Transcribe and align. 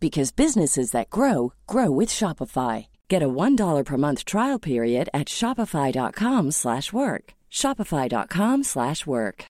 because 0.00 0.36
businesses 0.36 0.90
that 0.90 1.10
grow 1.10 1.52
grow 1.66 1.98
with 1.98 2.10
Shopify. 2.10 2.86
Get 3.10 3.22
a 3.22 3.26
$1 3.26 3.84
per 3.84 3.96
month 3.96 4.24
trial 4.24 4.60
period 4.60 5.08
at 5.12 5.28
shopify.com/work. 5.28 7.34
shopify.com/work. 7.50 9.46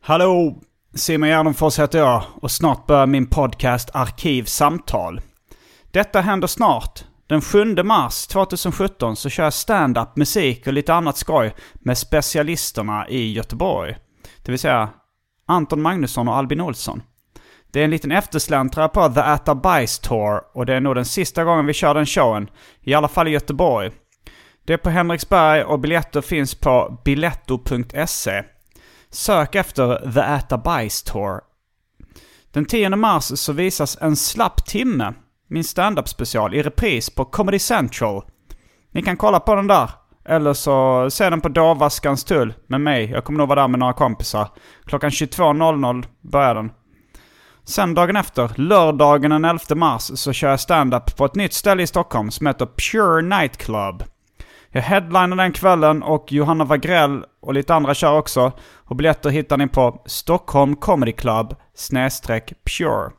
Hallå! 0.00 0.60
Simon 0.94 1.28
Gärdenfors 1.28 1.78
heter 1.78 1.98
jag 1.98 2.22
och 2.42 2.50
snart 2.50 2.86
börjar 2.86 3.06
min 3.06 3.26
podcast 3.26 3.90
Arkivsamtal. 3.94 5.20
Detta 5.90 6.20
händer 6.20 6.48
snart. 6.48 7.04
Den 7.26 7.40
7 7.40 7.82
mars 7.82 8.26
2017 8.26 9.16
så 9.16 9.28
kör 9.28 9.44
jag 9.44 9.52
stand-up, 9.52 10.16
musik 10.16 10.66
och 10.66 10.72
lite 10.72 10.94
annat 10.94 11.16
skoj 11.16 11.54
med 11.74 11.98
specialisterna 11.98 13.08
i 13.08 13.32
Göteborg. 13.32 13.96
Det 14.42 14.52
vill 14.52 14.58
säga 14.58 14.90
Anton 15.46 15.82
Magnusson 15.82 16.28
och 16.28 16.36
Albin 16.36 16.60
Olsson. 16.60 17.02
Det 17.74 17.80
är 17.80 17.84
en 17.84 17.90
liten 17.90 18.12
eftersläntrare 18.12 18.88
på 18.88 19.08
The 19.08 19.20
Atta 19.20 19.54
Bice 19.54 20.02
Tour 20.02 20.40
och 20.54 20.66
det 20.66 20.74
är 20.74 20.80
nog 20.80 20.94
den 20.94 21.04
sista 21.04 21.44
gången 21.44 21.66
vi 21.66 21.72
kör 21.72 21.94
den 21.94 22.06
showen. 22.06 22.50
I 22.80 22.94
alla 22.94 23.08
fall 23.08 23.28
i 23.28 23.30
Göteborg. 23.30 23.90
Det 24.64 24.72
är 24.72 24.76
på 24.76 24.90
Henriksberg 24.90 25.64
och 25.64 25.80
biljetter 25.80 26.20
finns 26.20 26.54
på 26.54 27.00
biletto.se. 27.04 28.42
Sök 29.10 29.54
efter 29.54 30.12
The 30.12 30.20
Atta 30.20 30.58
Bice 30.58 31.12
Tour. 31.12 31.40
Den 32.52 32.64
10 32.64 32.90
mars 32.90 33.24
så 33.24 33.52
visas 33.52 33.98
En 34.00 34.16
slapp 34.16 34.66
timme, 34.66 35.14
min 35.48 35.64
stand-up 35.64 36.08
special, 36.08 36.54
i 36.54 36.62
repris 36.62 37.10
på 37.10 37.24
Comedy 37.24 37.58
Central. 37.58 38.22
Ni 38.92 39.02
kan 39.02 39.16
kolla 39.16 39.40
på 39.40 39.54
den 39.54 39.66
där. 39.66 39.90
Eller 40.24 40.52
så 40.52 41.06
se 41.10 41.30
den 41.30 41.40
på 41.40 41.48
Dova 41.48 41.90
Skanstull 41.90 42.54
med 42.66 42.80
mig. 42.80 43.10
Jag 43.10 43.24
kommer 43.24 43.38
nog 43.38 43.48
vara 43.48 43.60
där 43.60 43.68
med 43.68 43.80
några 43.80 43.92
kompisar. 43.92 44.48
Klockan 44.84 45.10
22.00 45.10 46.04
börjar 46.20 46.54
den. 46.54 46.70
Sen 47.66 47.94
dagen 47.94 48.16
efter, 48.16 48.50
lördagen 48.56 49.30
den 49.30 49.44
11 49.44 49.60
mars, 49.74 50.10
så 50.14 50.32
kör 50.32 50.50
jag 50.50 50.60
stand-up 50.60 51.16
på 51.16 51.24
ett 51.24 51.34
nytt 51.34 51.52
ställe 51.52 51.82
i 51.82 51.86
Stockholm 51.86 52.30
som 52.30 52.46
heter 52.46 52.66
Pure 52.66 53.22
Night 53.22 53.56
Club. 53.56 54.04
Jag 54.68 54.82
headliner 54.82 55.36
den 55.36 55.52
kvällen 55.52 56.02
och 56.02 56.32
Johanna 56.32 56.64
Wagrell 56.64 57.24
och 57.42 57.54
lite 57.54 57.74
andra 57.74 57.94
kör 57.94 58.18
också. 58.18 58.52
Och 58.74 58.96
biljetter 58.96 59.30
hittar 59.30 59.56
ni 59.56 59.68
på 59.68 60.02
Stockholm 60.06 60.76
Comedy 60.76 61.12
Club 61.12 61.56
snedstreck 61.74 62.52
Pure. 62.64 63.10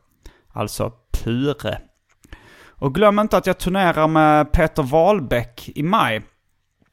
Alltså 0.54 0.92
Pure. 1.24 1.78
Och 2.68 2.96
glöm 2.96 3.20
inte 3.20 3.38
att 3.38 3.48
jag 3.48 3.58
turnerar 3.58 4.08
med 4.08 4.52
Peter 4.52 4.84
Wahlbeck 4.84 5.70
i 5.76 5.84
maj. 5.84 6.22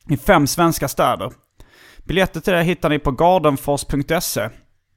I 0.09 0.17
fem 0.17 0.47
svenska 0.47 0.89
städer. 0.89 1.33
Biljetter 2.05 2.41
till 2.41 2.53
det 2.53 2.63
hittar 2.63 2.89
ni 2.89 2.99
på 2.99 3.11
gardenfors.se. 3.11 4.49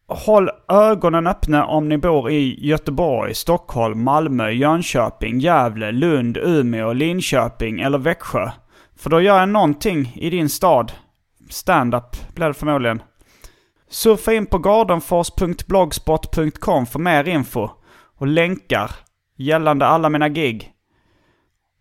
Håll 0.08 0.50
ögonen 0.68 1.28
öppna 1.28 1.66
om 1.66 1.90
ni 1.90 1.98
bor 1.98 2.32
i 2.32 2.68
Göteborg, 2.68 3.36
Stockholm, 3.36 4.04
Malmö, 4.04 4.50
Jönköping, 4.50 5.40
Gävle, 5.40 5.92
Lund, 5.92 6.38
Umeå, 6.38 6.94
Linköping 6.94 7.80
eller 7.80 7.98
Växjö. 7.98 8.52
För 8.98 9.10
då 9.10 9.22
gör 9.22 9.40
jag 9.40 9.50
någonting 9.50 10.14
i 10.16 10.30
din 10.30 10.50
stad. 10.50 10.92
Stand-up 11.50 12.36
blir 12.36 12.48
det 12.48 12.54
förmodligen. 12.54 13.02
Surfa 13.90 14.34
in 14.34 14.46
på 14.46 14.58
gardenfors.blogspot.com 14.58 16.86
för 16.86 17.00
mer 17.00 17.28
info 17.28 17.70
och 18.18 18.28
länkar 18.28 18.92
gällande 19.38 19.86
alla 19.86 20.10
mina 20.10 20.30
gig. 20.30 20.72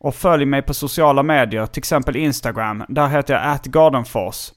Och 0.01 0.15
följ 0.15 0.45
mig 0.45 0.63
på 0.63 0.75
sociala 0.75 1.23
medier, 1.23 1.67
till 1.67 1.81
exempel 1.81 2.17
Instagram. 2.17 2.84
Där 2.89 3.09
heter 3.09 3.34
jag 3.34 3.47
atgardenfors. 3.47 4.53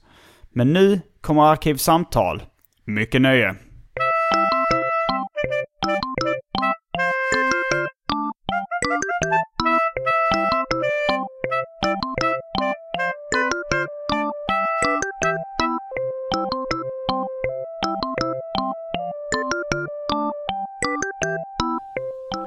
Men 0.50 0.72
nu 0.72 1.00
kommer 1.20 1.42
Arkivsamtal. 1.42 2.42
Mycket 2.88 3.22
nöje. 3.22 3.54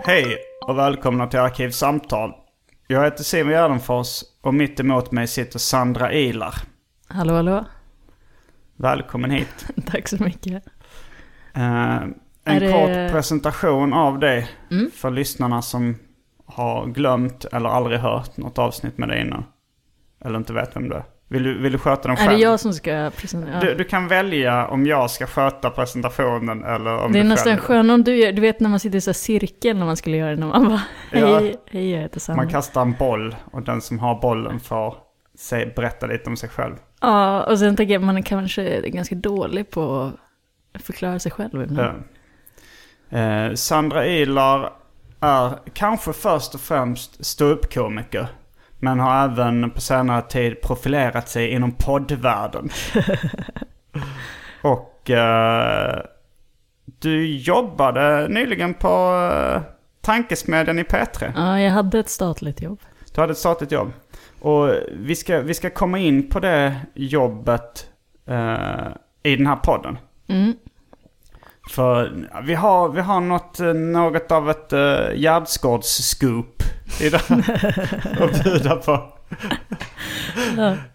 Hej 0.06 0.38
och 0.68 0.78
välkomna 0.78 1.28
till 1.28 1.40
Arkivsamtal. 1.40 2.34
Jag 2.88 3.04
heter 3.04 3.24
Simon 3.24 3.52
Gärdenfors 3.52 4.24
och 4.42 4.54
mitt 4.54 4.80
emot 4.80 5.12
mig 5.12 5.28
sitter 5.28 5.60
Sandra 5.60 6.14
Ilar. 6.14 6.54
Hallå, 7.08 7.34
hallå. 7.34 7.66
Välkommen 8.82 9.32
hit. 9.32 9.66
Tack 9.86 10.08
så 10.08 10.24
mycket. 10.24 10.64
Eh, 11.56 11.96
en 11.96 12.14
Är 12.46 12.60
det- 12.60 12.72
kort 12.72 13.14
presentation 13.16 13.94
av 13.94 14.20
dig 14.20 14.48
Mm. 14.72 14.92
för 14.96 15.12
lyssnarna 15.12 15.62
som 15.62 15.96
har 16.46 16.86
glömt 16.88 17.46
eller 17.46 17.70
aldrig 17.70 18.00
hört 18.00 18.38
något 18.38 18.58
avsnitt 18.60 18.98
med 18.98 19.10
dig 19.10 19.22
innan. 19.22 19.44
Eller 20.26 20.38
inte 20.38 20.54
vet 20.54 20.76
vem 20.76 20.90
du 20.90 20.96
är. 20.96 21.04
Vill 21.28 21.44
du, 21.44 21.62
vill 21.62 21.72
du 21.72 21.78
sköta 21.78 22.02
den 22.02 22.12
Är 22.12 22.16
själv? 22.16 22.32
det 22.32 22.38
jag 22.44 22.60
som 22.60 22.74
ska 22.74 23.12
presentera? 23.18 23.60
du, 23.60 23.76
du 23.76 23.84
kan 23.84 24.08
välja 24.08 24.68
om 24.68 24.86
jag 24.86 25.10
ska 25.12 25.28
sköta 25.28 25.70
presentationen 25.70 26.64
eller 26.64 26.98
om 26.98 27.12
det 27.12 27.20
är 27.20 27.24
du 27.24 27.30
nästan 27.30 27.58
skönare 27.58 27.94
om 27.94 28.04
du 28.04 28.16
gör, 28.16 28.32
du 28.32 28.42
vet 28.42 28.60
när 28.60 28.70
man 28.70 28.80
sitter 28.80 28.98
i 28.98 29.02
så 29.02 29.14
cirkel 29.14 29.78
när 29.78 29.86
man 29.86 29.98
skulle 29.98 30.18
göra 30.18 30.30
det, 30.30 30.36
när 30.40 30.48
man 30.48 30.68
bara 30.68 30.82
Ja. 31.20 31.40
hej, 31.40 31.56
hej 31.72 31.92
jag 31.92 32.00
heter 32.02 32.20
Sandra. 32.20 32.44
Man 32.44 32.52
kastar 32.52 32.82
en 32.82 32.96
boll 33.00 33.36
och 33.52 33.62
den 33.62 33.82
som 33.82 34.00
har 34.00 34.22
bollen 34.22 34.60
får 34.60 34.96
se, 35.38 35.66
berätta 35.76 36.06
lite 36.08 36.30
om 36.30 36.38
sig 36.38 36.50
själv. 36.50 36.76
Ja, 37.02 37.44
och 37.44 37.60
sen 37.60 37.76
tänker 37.76 37.94
jag 37.94 38.04
man 38.04 38.18
är 38.18 38.22
kanske 38.22 38.90
ganska 38.90 39.16
dålig 39.16 39.70
på 39.70 40.12
att 40.74 40.82
förklara 40.82 41.20
sig 41.20 41.32
själv 41.32 41.62
ibland. 41.62 42.04
Ja. 43.10 43.20
Eh, 43.20 43.54
Sandra 43.54 44.06
Ilar 44.06 44.74
är 45.20 45.60
kanske 45.74 46.14
först 46.14 46.56
och 46.56 46.62
främst 46.62 47.26
ståuppkomiker. 47.26 48.28
Men 48.80 49.00
har 49.00 49.24
även 49.24 49.72
på 49.72 49.82
senare 49.82 50.22
tid 50.22 50.62
profilerat 50.62 51.30
sig 51.30 51.50
inom 51.50 51.72
poddvärlden. 51.72 52.70
och 54.62 55.10
eh, 55.10 56.02
du 56.86 57.38
jobbade 57.38 58.28
nyligen 58.28 58.74
på 58.74 59.22
eh, 59.34 59.62
Tankesmedjan 60.02 60.80
i 60.80 60.84
P3. 60.84 61.32
Ja, 61.36 61.60
jag 61.60 61.72
hade 61.72 62.00
ett 62.00 62.10
statligt 62.10 62.62
jobb. 62.62 62.80
Du 63.14 63.22
hade 63.22 63.32
ett 63.32 63.38
statligt 63.38 63.72
jobb. 63.72 63.92
Och 64.42 64.74
vi 64.92 65.16
ska, 65.16 65.40
vi 65.42 65.54
ska 65.54 65.70
komma 65.70 66.00
in 66.00 66.30
på 66.30 66.40
det 66.40 66.76
jobbet 66.94 67.88
eh, 68.26 68.88
i 69.24 69.36
den 69.36 69.48
här 69.48 69.56
podden. 69.56 69.98
Mm. 70.28 70.54
För 71.70 72.28
vi 72.44 72.54
har, 72.54 72.90
vi 72.90 73.02
har 73.02 73.22
något, 73.22 73.60
eh, 73.60 73.74
något 73.74 74.32
av 74.32 74.50
ett 74.50 74.74
uh, 74.74 75.16
gärdsgårdsscoop 75.16 76.64
idag 77.02 77.22
att 78.20 78.44
bjuda 78.44 78.76
på. 78.76 78.92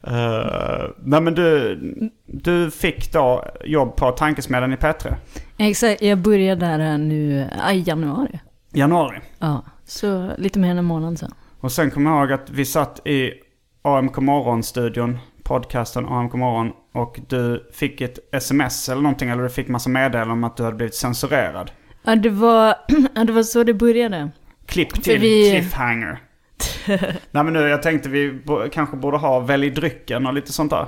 Eh, 0.02 0.84
nej 0.98 1.20
men 1.20 1.34
du, 1.34 1.80
du 2.26 2.70
fick 2.70 3.12
då 3.12 3.44
jobb 3.64 3.96
på 3.96 4.10
Tankesmedjan 4.10 4.72
i 4.72 4.76
P3. 4.76 5.14
Exakt, 5.58 6.02
jag 6.02 6.18
började 6.18 6.66
där 6.66 6.98
nu 6.98 7.48
i 7.72 7.82
januari. 7.86 8.40
Januari. 8.72 9.20
Ja, 9.38 9.64
så 9.84 10.30
lite 10.38 10.58
mer 10.58 10.70
än 10.70 10.78
en 10.78 10.84
månad 10.84 11.18
sedan. 11.18 11.34
Och 11.66 11.72
sen 11.72 11.90
kommer 11.90 12.10
jag 12.10 12.20
ihåg 12.20 12.32
att 12.32 12.50
vi 12.50 12.64
satt 12.64 13.06
i 13.06 13.32
AMK 13.82 14.16
Morgon-studion, 14.16 15.18
podcasten 15.42 16.06
AMK 16.08 16.32
Morgon. 16.34 16.72
Och 16.94 17.20
du 17.28 17.70
fick 17.74 18.00
ett 18.00 18.18
sms 18.32 18.88
eller 18.88 19.02
någonting, 19.02 19.28
eller 19.28 19.42
du 19.42 19.48
fick 19.48 19.68
massa 19.68 19.90
meddelanden 19.90 20.30
om 20.32 20.44
att 20.44 20.56
du 20.56 20.62
hade 20.62 20.76
blivit 20.76 20.94
censurerad. 20.94 21.70
Ja, 22.02 22.16
det 22.16 22.30
var, 22.30 22.74
ja, 23.14 23.24
det 23.24 23.32
var 23.32 23.42
så 23.42 23.64
det 23.64 23.74
började. 23.74 24.30
Klipp 24.66 25.02
till 25.02 25.20
vi- 25.20 25.50
cliffhanger. 25.50 26.18
Nej 27.30 27.44
men 27.44 27.52
nu, 27.52 27.60
jag 27.60 27.82
tänkte 27.82 28.08
vi 28.08 28.40
kanske 28.72 28.96
borde 28.96 29.16
ha 29.18 29.40
välj 29.40 29.70
drycken 29.70 30.26
och 30.26 30.34
lite 30.34 30.52
sånt 30.52 30.70
där. 30.70 30.86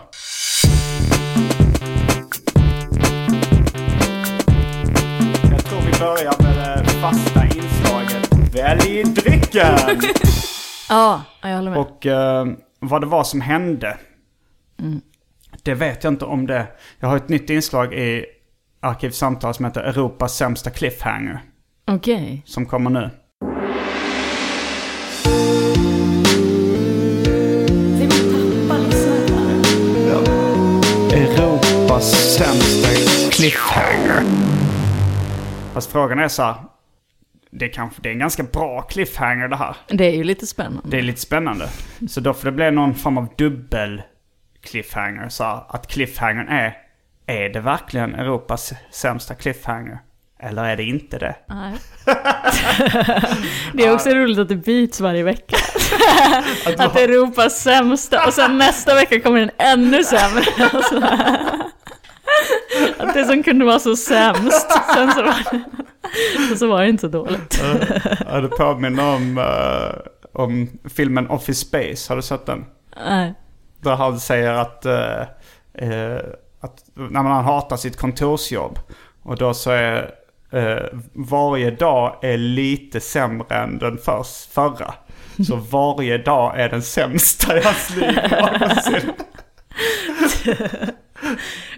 Jag 5.50 5.64
tror 5.64 5.80
vi 5.80 5.98
börjar 6.00 6.42
med 6.42 6.84
det 6.84 6.88
fasta 6.88 7.44
inslaget 7.44 8.54
Välj 8.54 9.02
drycken! 9.04 10.00
Ja, 10.88 11.22
ja, 11.42 11.48
jag 11.48 11.56
håller 11.56 11.70
med. 11.70 11.80
Och 11.80 12.06
eh, 12.06 12.46
vad 12.80 13.00
det 13.00 13.06
var 13.06 13.24
som 13.24 13.40
hände. 13.40 13.96
Det 15.62 15.74
vet 15.74 16.04
jag 16.04 16.12
inte 16.12 16.24
om 16.24 16.46
det. 16.46 16.66
Jag 17.00 17.08
har 17.08 17.16
ett 17.16 17.28
nytt 17.28 17.50
inslag 17.50 17.94
i 17.94 18.26
Arkivsamtal 18.80 19.54
som 19.54 19.64
heter 19.64 19.80
Europas 19.80 20.36
sämsta 20.36 20.70
cliffhanger. 20.70 21.40
Okej. 21.86 22.42
Som 22.46 22.66
kommer 22.66 22.90
nu. 22.90 23.10
Europas 31.12 32.36
sämsta 32.36 32.88
cliffhanger. 33.30 34.22
Fast 35.74 35.92
frågan 35.92 36.18
är 36.18 36.28
så 36.28 36.42
här. 36.42 36.54
Det 37.50 37.64
är, 37.64 37.72
kanske, 37.72 38.02
det 38.02 38.08
är 38.08 38.12
en 38.12 38.18
ganska 38.18 38.42
bra 38.42 38.82
cliffhanger 38.82 39.48
det 39.48 39.56
här. 39.56 39.76
Det 39.86 40.04
är 40.04 40.16
ju 40.16 40.24
lite 40.24 40.46
spännande. 40.46 40.82
Det 40.84 40.98
är 40.98 41.02
lite 41.02 41.20
spännande. 41.20 41.68
Så 42.08 42.20
då 42.20 42.34
får 42.34 42.44
det 42.44 42.52
bli 42.52 42.70
någon 42.70 42.94
form 42.94 43.18
av 43.18 43.28
dubbel 43.38 44.02
cliffhanger. 44.62 45.28
Så 45.28 45.44
att 45.44 45.86
cliffhangern 45.86 46.48
är, 46.48 46.76
är 47.26 47.48
det 47.48 47.60
verkligen 47.60 48.14
Europas 48.14 48.72
sämsta 48.90 49.34
cliffhanger? 49.34 49.98
Eller 50.40 50.64
är 50.64 50.76
det 50.76 50.82
inte 50.82 51.18
det? 51.18 51.36
Nej. 51.48 51.74
det 53.72 53.86
är 53.86 53.94
också 53.94 54.10
roligt 54.10 54.38
att 54.38 54.48
det 54.48 54.56
byts 54.56 55.00
varje 55.00 55.22
vecka. 55.22 55.56
att 56.78 56.96
är 56.96 57.08
Europas 57.08 57.62
sämsta 57.62 58.26
och 58.26 58.34
sen 58.34 58.58
nästa 58.58 58.94
vecka 58.94 59.20
kommer 59.20 59.40
den 59.40 59.50
ännu 59.58 60.04
sämre. 60.04 60.44
Att 62.98 63.14
det 63.14 63.24
som 63.24 63.42
kunde 63.42 63.64
vara 63.64 63.78
så 63.78 63.96
sämst, 63.96 64.70
sen 64.94 65.12
så 65.12 65.22
var 65.22 65.50
det, 65.50 65.64
och 66.52 66.58
så 66.58 66.68
var 66.68 66.82
det 66.82 66.88
inte 66.88 67.00
så 67.00 67.08
dåligt. 67.08 67.62
Ja, 68.26 68.40
det 68.40 68.48
påminner 68.48 69.14
om, 69.14 69.38
eh, 69.38 70.10
om 70.32 70.68
filmen 70.94 71.28
Office 71.30 71.66
Space. 71.66 72.12
Har 72.12 72.16
du 72.16 72.22
sett 72.22 72.46
den? 72.46 72.64
Nej. 73.06 73.34
Där 73.80 73.96
han 73.96 74.20
säger 74.20 74.52
att, 74.52 74.86
eh, 74.86 75.20
eh, 75.74 76.20
att 76.60 76.84
när 76.94 77.22
man 77.22 77.44
hatar 77.44 77.76
sitt 77.76 77.96
kontorsjobb. 77.96 78.78
Och 79.22 79.36
då 79.36 79.54
så 79.54 79.70
är 79.70 80.14
eh, 80.52 80.98
varje 81.12 81.70
dag 81.70 82.16
är 82.22 82.36
lite 82.36 83.00
sämre 83.00 83.56
än 83.56 83.78
den 83.78 83.98
förs, 83.98 84.46
förra. 84.50 84.94
Så 85.46 85.56
varje 85.70 86.18
dag 86.18 86.60
är 86.60 86.68
den 86.68 86.82
sämsta 86.82 87.58
i 87.58 87.62
hans 87.62 87.96
liv 87.96 88.18
någonsin. 88.30 89.12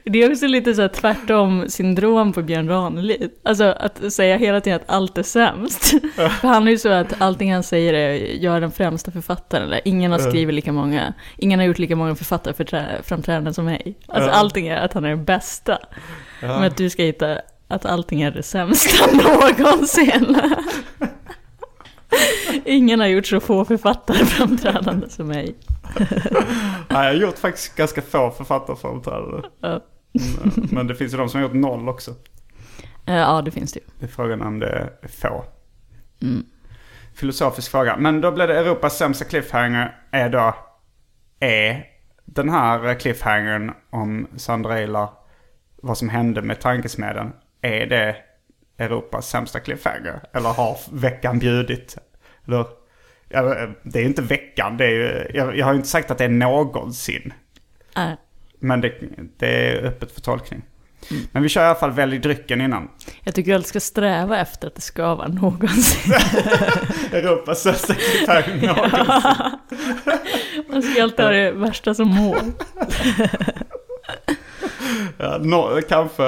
Det 0.05 0.23
är 0.23 0.31
också 0.31 0.47
lite 0.47 0.75
så 0.75 0.89
tvärtom 0.89 1.65
syndrom 1.69 2.33
på 2.33 2.43
Björn 2.43 2.69
Ranelid. 2.69 3.31
Alltså 3.43 3.65
att 3.65 4.13
säga 4.13 4.37
hela 4.37 4.61
tiden 4.61 4.77
att 4.77 4.91
allt 4.91 5.19
är 5.19 5.23
sämst. 5.23 5.91
För 6.41 6.49
han 6.49 6.67
är 6.67 6.71
ju 6.71 6.79
så 6.79 6.89
att 6.89 7.23
allting 7.23 7.53
han 7.53 7.63
säger 7.63 7.95
är 7.95 8.37
jag 8.45 8.57
är 8.57 8.61
den 8.61 8.71
främsta 8.71 9.11
författaren. 9.11 9.65
Eller 9.65 9.81
ingen 9.85 10.13
har 10.13 10.19
skrivit 10.19 10.55
lika 10.55 10.73
många, 10.73 11.15
ingen 11.37 11.59
har 11.59 11.67
gjort 11.67 11.79
lika 11.79 11.97
många 11.97 12.15
författarframträdanden 12.15 13.55
som 13.55 13.65
mig. 13.65 13.99
Alltså 14.09 14.31
allting 14.31 14.69
är 14.69 14.77
att 14.77 14.93
han 14.93 15.05
är 15.05 15.09
den 15.09 15.25
bästa. 15.25 15.79
Men 16.41 16.65
att 16.65 16.77
du 16.77 16.91
ska 16.91 17.03
hitta 17.03 17.39
att 17.69 17.87
allting 17.87 18.23
är 18.23 18.31
det 18.31 18.43
sämsta 18.43 19.07
någonsin. 19.17 20.41
Ingen 22.65 23.01
har 23.01 23.07
gjort 23.07 23.27
så 23.27 23.41
få 23.41 23.65
författarframträdanden 23.65 25.11
som 25.11 25.29
mig. 25.29 25.55
Nej, 25.99 26.09
jag 26.89 26.97
har 27.05 27.13
gjort 27.13 27.39
faktiskt 27.39 27.77
ganska 27.77 28.03
få 28.03 28.31
författarframträdanden. 28.31 29.43
Ja. 29.61 29.81
Mm, 30.13 30.69
Men 30.73 30.87
det 30.87 30.95
finns 30.95 31.13
ju 31.13 31.17
de 31.17 31.29
som 31.29 31.41
har 31.41 31.49
gjort 31.49 31.57
noll 31.57 31.89
också. 31.89 32.11
Eh, 33.07 33.15
Ja, 33.15 33.43
det 33.43 33.51
finns 33.51 33.73
det 33.73 33.81
ju. 33.81 33.87
Det 33.99 34.07
är 34.07 34.11
frågan 34.11 34.43
om 34.43 34.59
det 34.59 34.69
är 35.03 35.09
få. 35.09 35.45
Mm. 36.23 36.47
Filosofisk 37.15 37.71
fråga. 37.71 37.97
Men 37.97 38.21
då 38.21 38.33
blir 38.33 38.47
det 38.47 38.59
Europas 38.59 38.99
sämsta 38.99 39.25
cliffhanger 39.25 39.97
är 40.11 40.29
då... 40.29 40.55
Är 41.43 41.85
den 42.25 42.49
här 42.49 42.95
cliffhangern 42.95 43.73
om 43.91 44.27
Sandra 44.37 44.79
Eilar, 44.79 45.09
vad 45.83 45.99
som 45.99 46.09
hände 46.09 46.43
med 46.43 46.61
tankesmedjan, 46.61 47.33
är 47.61 47.87
det 47.87 48.17
Europas 48.79 49.29
sämsta 49.29 49.61
cliffhanger? 49.61 50.21
Eller 50.33 50.49
har 50.49 50.79
veckan 50.93 51.39
bjudit? 51.39 51.99
Eller, 52.47 52.67
det 53.83 53.99
är 53.99 54.03
ju 54.03 54.09
inte 54.09 54.23
veckan, 54.23 54.77
det 54.77 54.85
är 54.85 54.91
ju, 54.91 55.31
jag, 55.35 55.57
jag 55.57 55.67
har 55.67 55.73
ju 55.73 55.77
inte 55.77 55.89
sagt 55.89 56.11
att 56.11 56.19
det 56.19 56.25
är 56.25 56.29
någonsin. 56.29 57.33
Nej. 57.97 58.17
Men 58.61 58.81
det, 58.81 58.93
det 59.39 59.47
är 59.69 59.85
öppet 59.87 60.13
för 60.13 60.21
tolkning. 60.21 60.63
Men 61.33 61.43
vi 61.43 61.49
kör 61.49 61.63
i 61.63 61.67
alla 61.67 61.75
fall 61.75 61.91
välj 61.91 62.19
drycken 62.19 62.61
innan. 62.61 62.89
Jag 63.25 63.35
tycker 63.35 63.55
alltid 63.55 63.69
ska 63.69 63.81
sträva 63.81 64.39
efter 64.39 64.67
att 64.69 64.75
det 64.75 64.81
ska 64.81 65.15
vara 65.15 65.29
någonsin. 65.29 66.13
Europas 67.13 67.63
sämsta 67.63 67.95
cliffhanger 67.95 68.67
någonsin. 68.67 69.59
Man 70.73 70.83
ska 70.83 71.03
alltid 71.03 71.25
ha 71.25 71.33
det 71.33 71.53
värsta 71.53 71.95
som 71.95 72.09
mål. 72.09 72.37
Ja, 75.19 75.39
nå- 75.41 75.81
kanske, 75.89 76.23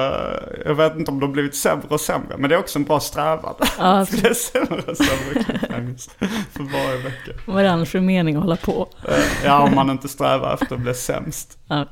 jag 0.64 0.74
vet 0.74 0.96
inte 0.96 1.10
om 1.10 1.20
de 1.20 1.32
blivit 1.32 1.54
sämre 1.54 1.86
och 1.88 2.00
sämre. 2.00 2.36
Men 2.38 2.50
det 2.50 2.56
är 2.56 2.58
också 2.58 2.78
en 2.78 2.84
bra 2.84 3.00
strävan. 3.00 3.54
Ja, 3.78 4.06
För 4.06 4.22
det 4.22 4.28
är 4.28 4.34
sämre 4.34 4.82
och 4.86 4.96
sämre 4.96 5.44
för 6.52 6.62
varje 6.72 6.96
vecka. 7.02 7.30
vad 7.46 7.58
är 7.58 7.62
det 7.64 7.70
annars 7.72 7.88
för 7.90 8.00
mening 8.00 8.36
att 8.36 8.42
hålla 8.42 8.56
på? 8.56 8.88
Eh, 9.08 9.14
Ja, 9.44 9.60
om 9.62 9.74
man 9.74 9.90
inte 9.90 10.08
strävar 10.08 10.54
efter 10.54 10.74
att 10.74 10.80
bli 10.80 10.94
sämst. 10.94 11.58
Ja. 11.68 11.86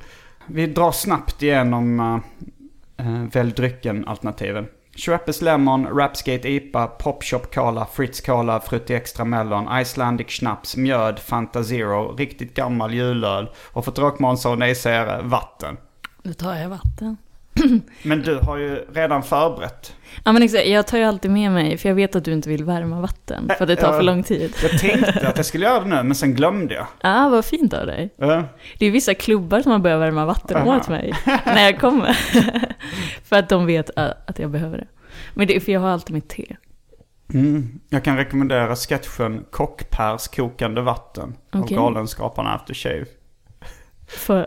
Vi 0.53 0.67
drar 0.67 0.93
snabbt 0.93 1.43
igenom 1.43 2.01
eh, 2.01 3.07
eh, 3.07 3.13
uh, 3.13 3.29
välj 3.29 3.53
drycken-alternativen. 3.53 4.67
Schweppes 4.97 5.43
Lemon, 5.43 5.87
Rapskate 5.87 6.49
IPA, 6.49 6.87
Popshop 6.87 7.55
Cola, 7.55 7.87
Fritz 7.87 8.21
Cola, 8.21 8.61
Frutti 8.61 8.95
Extra 8.95 9.25
Melon, 9.25 9.81
Icelandic 9.81 10.31
Schnaps, 10.31 10.77
Mjöd, 10.77 11.19
Fanta 11.19 11.65
Zero, 11.65 12.17
riktigt 12.17 12.55
gammal 12.55 12.95
julöl 12.95 13.51
och 13.73 13.85
för 13.85 13.93
tråkmånsar 13.93 14.51
och 14.51 14.59
nejsägare, 14.59 15.23
vatten. 15.23 15.77
Nu 16.23 16.33
tar 16.33 16.55
jag 16.55 16.69
vatten. 16.69 17.17
Men 18.03 18.23
du 18.23 18.37
har 18.37 18.57
ju 18.57 18.85
redan 18.93 19.23
förberett. 19.23 19.97
Ja 20.25 20.33
men 20.33 20.43
exakt, 20.43 20.67
jag 20.67 20.87
tar 20.87 20.99
ju 20.99 21.05
alltid 21.05 21.31
med 21.31 21.53
mig, 21.53 21.79
för 21.79 21.89
jag 21.89 21.97
vet 21.97 22.17
att 22.17 22.25
du 22.25 22.33
inte 22.33 22.49
vill 22.49 22.65
värma 22.65 23.01
vatten, 23.01 23.51
för 23.59 23.67
det 23.67 23.77
tar 23.77 23.93
för 23.93 24.03
lång 24.03 24.23
tid. 24.23 24.55
Jag 24.63 24.81
tänkte 24.81 25.29
att 25.29 25.37
jag 25.37 25.47
skulle 25.47 25.67
göra 25.67 25.81
det 25.81 25.87
nu, 25.87 26.03
men 26.03 26.15
sen 26.15 26.35
glömde 26.35 26.75
jag. 26.75 26.87
Ja, 27.01 27.29
vad 27.29 27.45
fint 27.45 27.75
av 27.75 27.87
dig. 27.87 28.15
Ja. 28.17 28.45
Det 28.79 28.87
är 28.87 28.91
vissa 28.91 29.15
klubbar 29.15 29.61
som 29.61 29.73
har 29.73 29.79
börjat 29.79 30.01
värma 30.01 30.27
vatten 30.27 30.57
Aha. 30.57 30.77
åt 30.77 30.89
mig 30.89 31.15
när 31.47 31.65
jag 31.65 31.81
kommer. 31.81 32.13
för 33.25 33.37
att 33.37 33.49
de 33.49 33.67
vet 33.67 33.91
att 33.97 34.39
jag 34.39 34.51
behöver 34.51 34.79
det. 34.79 34.87
Men 35.35 35.47
det 35.47 35.57
är 35.57 35.61
för 35.61 35.73
jag 35.73 35.81
har 35.81 35.89
alltid 35.89 36.15
mitt 36.15 36.29
te. 36.29 36.57
Mm. 37.35 37.81
Jag 37.89 38.05
kan 38.05 38.17
rekommendera 38.17 38.77
sketchen 38.77 39.45
Kockpers 39.51 40.29
kokande 40.29 40.81
vatten 40.81 41.35
Okej. 41.53 41.77
av 41.77 41.83
Galenskaparna 41.83 42.55
After 42.55 42.75
Shave. 42.75 43.05
För, 44.09 44.47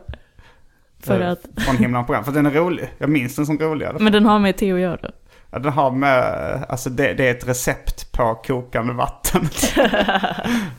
för 1.05 1.21
Eh, 1.21 1.31
att, 1.31 1.39
Från 1.57 1.77
Himlen 1.77 2.05
program. 2.05 2.23
För 2.23 2.31
den 2.31 2.45
är 2.45 2.51
rolig. 2.51 2.93
Jag 2.97 3.09
minns 3.09 3.35
den 3.35 3.45
som 3.45 3.59
rolig 3.59 3.87
men 3.99 4.11
den 4.11 4.25
har 4.25 4.39
med 4.39 4.57
te 4.57 4.73
att 4.73 4.79
göra. 4.79 5.11
Ja, 5.51 5.59
den 5.59 5.71
har 5.71 5.91
med, 5.91 6.65
alltså 6.69 6.89
det, 6.89 7.13
det 7.13 7.27
är 7.27 7.31
ett 7.31 7.47
recept 7.47 8.11
på 8.11 8.35
kokande 8.35 8.93
vatten. 8.93 9.41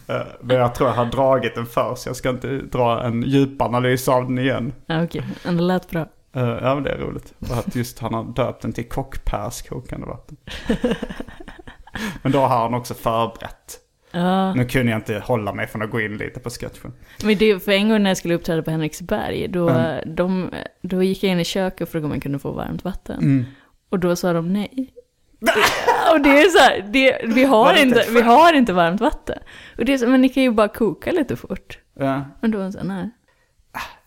Eh, 0.07 0.21
Men 0.41 0.57
jag 0.57 0.75
tror 0.75 0.89
jag 0.89 0.97
har 0.97 1.07
dragit 1.07 1.55
den 1.55 1.67
för 1.67 1.95
så 1.95 2.09
jag 2.09 2.17
ska 2.17 2.31
inte 2.31 2.49
dra 2.49 3.03
en 3.03 3.23
djupanalys 3.23 4.09
av 4.09 4.23
den 4.25 4.39
igen. 4.39 4.73
Ja, 4.87 5.03
okej, 5.05 5.23
men 5.45 5.57
det 5.57 5.63
lät 5.63 5.91
bra. 5.91 6.01
Eh, 6.37 6.43
Ja 6.63 6.75
men 6.75 6.83
det 6.85 6.91
är 6.91 6.99
roligt. 6.99 7.35
Och 7.51 7.57
att 7.59 7.77
just 7.77 7.99
han 7.99 8.15
har 8.15 8.25
döpt 8.25 8.63
den 8.63 8.73
till 8.73 8.89
Kockpers 8.89 9.63
kokande 9.63 10.07
vatten. 10.07 10.37
Men 12.23 12.33
då 12.33 12.39
har 12.39 12.59
han 12.59 12.75
också 12.75 12.95
förberett. 12.95 13.79
Ja, 14.15 14.55
Nu 14.55 14.65
kunde 14.65 14.93
jag 14.93 14.99
inte 14.99 15.19
hålla 15.19 15.53
mig 15.53 15.67
från 15.67 15.83
att 15.83 15.91
gå 15.91 16.01
in 16.01 16.17
lite 16.17 16.41
på 16.41 16.51
sketchen. 16.51 16.93
men 17.25 17.39
det, 17.39 17.65
för 17.65 17.73
en 17.73 17.89
gång 17.89 18.03
när 18.03 18.11
jag 18.11 18.17
skulle 18.17 18.35
uppträda 18.35 18.63
på 18.63 18.71
Henriksberg, 18.71 19.49
då, 19.49 19.69
Mm. 19.69 20.15
de, 20.17 20.51
då 20.83 21.03
gick 21.03 21.23
jag 21.23 21.33
in 21.33 21.41
i 21.41 21.45
köket 21.45 21.81
och 21.81 21.89
frågade 21.89 22.07
om 22.07 22.13
jag 22.13 22.23
kunde 22.23 22.39
få 22.39 22.53
varmt 22.53 22.85
vatten. 22.85 23.19
Mm. 23.19 23.45
Och 23.91 23.99
då 23.99 24.17
sa 24.17 24.33
de 24.33 24.53
nej. 24.53 24.89
Och 26.13 26.21
det 26.21 26.29
är 26.43 26.49
så 26.49 26.59
här, 26.59 26.85
det, 26.93 27.21
vi, 27.35 27.45
Var 27.45 27.65
har 27.65 27.83
inte 27.83 28.05
vi 28.11 28.21
har 28.23 28.53
inte 28.53 28.73
varmt 28.73 29.01
vatten. 29.01 29.39
Och 29.79 29.85
det 29.85 29.93
är 29.95 29.99
så, 29.99 30.07
men 30.09 30.21
ni 30.21 30.29
kan 30.29 30.43
ju 30.43 30.51
bara 30.51 30.69
koka 30.69 31.13
lite 31.13 31.37
fort. 31.37 31.79
Ja, 31.99 32.25
Men 32.41 32.51
då 32.51 32.59
var 32.59 32.71
så 32.71 32.79
här, 32.79 32.85
nej, 32.85 33.11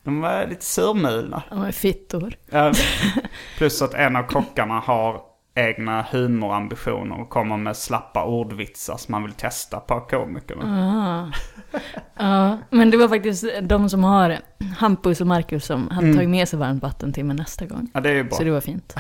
de 0.04 0.22
var 0.22 0.48
lite 0.48 0.66
surmulna. 0.66 1.44
de 1.50 1.62
är 1.62 1.72
fittor. 1.72 2.34
Plus 3.58 3.82
att 3.82 3.94
en 3.94 4.16
av 4.16 4.24
kockarna 4.24 4.80
har 4.80 5.22
egna 5.58 6.02
humorambitioner 6.12 7.22
och 7.22 7.30
kommer 7.30 7.58
med 7.58 7.78
slappa 7.78 8.24
ordvitsar 8.26 8.98
som 8.98 9.12
man 9.12 9.24
vill 9.24 9.34
testa 9.34 9.80
på 9.80 10.00
komikerna. 10.00 11.32
Ja, 12.18 12.58
men 12.70 12.92
det 12.92 12.98
var 12.98 13.08
faktiskt 13.08 13.46
de 13.62 13.90
som 13.90 14.04
har 14.04 14.38
Hampus 14.78 15.22
och 15.22 15.28
Marcus 15.28 15.66
som 15.66 15.88
hade 15.90 16.06
Mm. 16.08 16.16
tagit 16.18 16.30
med 16.30 16.48
sig 16.48 16.60
varmt 16.60 16.84
vatten 16.84 17.14
till 17.14 17.26
mig 17.26 17.36
nästa 17.38 17.66
gång. 17.66 17.90
Ja, 17.94 18.02
det 18.02 18.10
är 18.10 18.14
ju 18.14 18.24
bra. 18.24 18.38
Så 18.38 18.44
det 18.44 18.52
var 18.52 18.62
fint. 18.62 18.96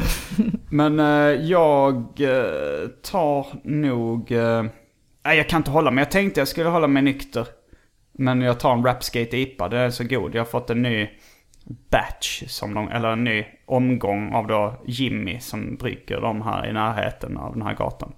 Men 0.70 1.00
eh, 1.00 1.06
jag 1.46 1.96
eh, 2.20 2.88
tar 3.10 3.46
nog... 3.64 4.32
eh, 4.32 4.64
jag 5.22 5.48
kan 5.48 5.56
inte 5.60 5.70
hålla 5.70 5.90
mig. 5.90 6.02
Jag 6.02 6.10
tänkte 6.10 6.40
jag 6.40 6.48
skulle 6.48 6.68
hålla 6.68 6.86
mig 6.86 7.02
nykter. 7.02 7.46
Men 8.12 8.40
jag 8.42 8.60
tar 8.60 8.72
en 8.72 8.84
Rapskate 8.84 9.36
IPA. 9.36 9.68
Den 9.68 9.80
är 9.80 9.90
så 9.90 10.04
god. 10.04 10.34
Jag 10.34 10.40
har 10.40 10.46
fått 10.46 10.70
en 10.70 10.82
ny 10.82 11.08
batch, 11.90 12.44
som 12.48 12.74
de, 12.74 12.88
eller 12.88 13.08
en 13.08 13.24
ny 13.24 13.44
omgång 13.66 14.34
av 14.34 14.46
då 14.46 14.82
Jimmy 14.86 15.40
som 15.40 15.76
brygger 15.76 16.20
de 16.20 16.42
här 16.42 16.66
i 16.66 16.72
närheten 16.72 17.36
av 17.36 17.52
den 17.52 17.62
här 17.62 17.74
gatan. 17.74 18.12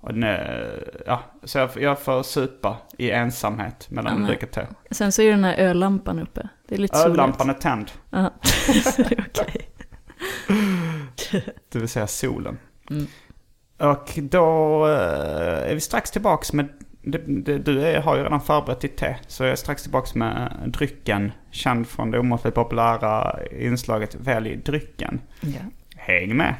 Och 0.00 0.12
den 0.14 0.22
är, 0.22 1.02
ja, 1.06 1.22
så 1.44 1.58
jag, 1.58 1.70
jag 1.76 1.98
får 1.98 2.22
supa 2.22 2.76
i 2.98 3.10
ensamhet 3.10 3.86
medan 3.90 4.12
jag 4.12 4.18
men- 4.18 4.26
dricker 4.28 4.46
te. 4.46 4.66
Sen 4.90 5.12
så 5.12 5.22
är 5.22 5.30
den 5.30 5.44
här 5.44 5.54
öllampan 5.56 6.18
uppe. 6.18 6.48
Det 6.68 6.74
är 6.74 6.78
lite 6.78 6.98
soligt. 6.98 7.18
Öllampan 7.18 7.50
är 7.50 7.54
tänd, 7.54 7.90
Ja, 8.10 8.30
så 8.84 9.02
det 9.02 9.18
är 9.18 9.24
okej. 9.28 9.68
det 11.72 11.78
vill 11.78 11.88
säga 11.88 12.06
solen. 12.06 12.58
Mm. 12.90 13.06
Och 13.78 14.18
då 14.22 14.46
eh, 14.86 15.70
är 15.70 15.74
vi 15.74 15.80
strax 15.80 16.10
tillbaks 16.10 16.52
med, 16.52 16.68
det, 17.02 17.18
det, 17.26 17.58
du 17.58 17.82
är, 17.86 18.00
har 18.00 18.16
ju 18.16 18.22
redan 18.22 18.40
förberett 18.40 18.80
ditt 18.80 18.96
te, 18.96 19.16
så 19.26 19.44
jag 19.44 19.52
är 19.52 19.56
strax 19.56 19.82
tillbaks 19.82 20.14
med 20.14 20.52
drycken, 20.66 21.32
känd 21.50 21.86
från 21.86 22.10
det 22.10 22.18
omåttligt 22.18 22.54
populära 22.54 23.38
inslaget 23.60 24.14
Välj 24.14 24.56
drycken. 24.56 25.20
Ja. 25.40 25.60
Häng 25.96 26.36
med! 26.36 26.54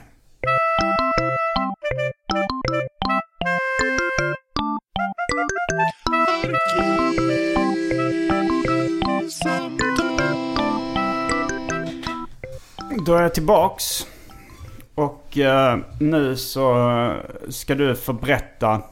Då 13.07 13.15
är 13.15 13.23
jag 13.23 13.35
tillbaks. 13.35 14.07
Och 14.95 15.39
eh, 15.39 15.79
nu 16.01 16.37
så 16.37 17.13
ska 17.49 17.75
du 17.75 17.97
få 17.97 18.13
berätta 18.13 18.83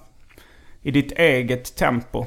i 0.82 0.90
ditt 0.90 1.12
eget 1.12 1.76
tempo. 1.76 2.26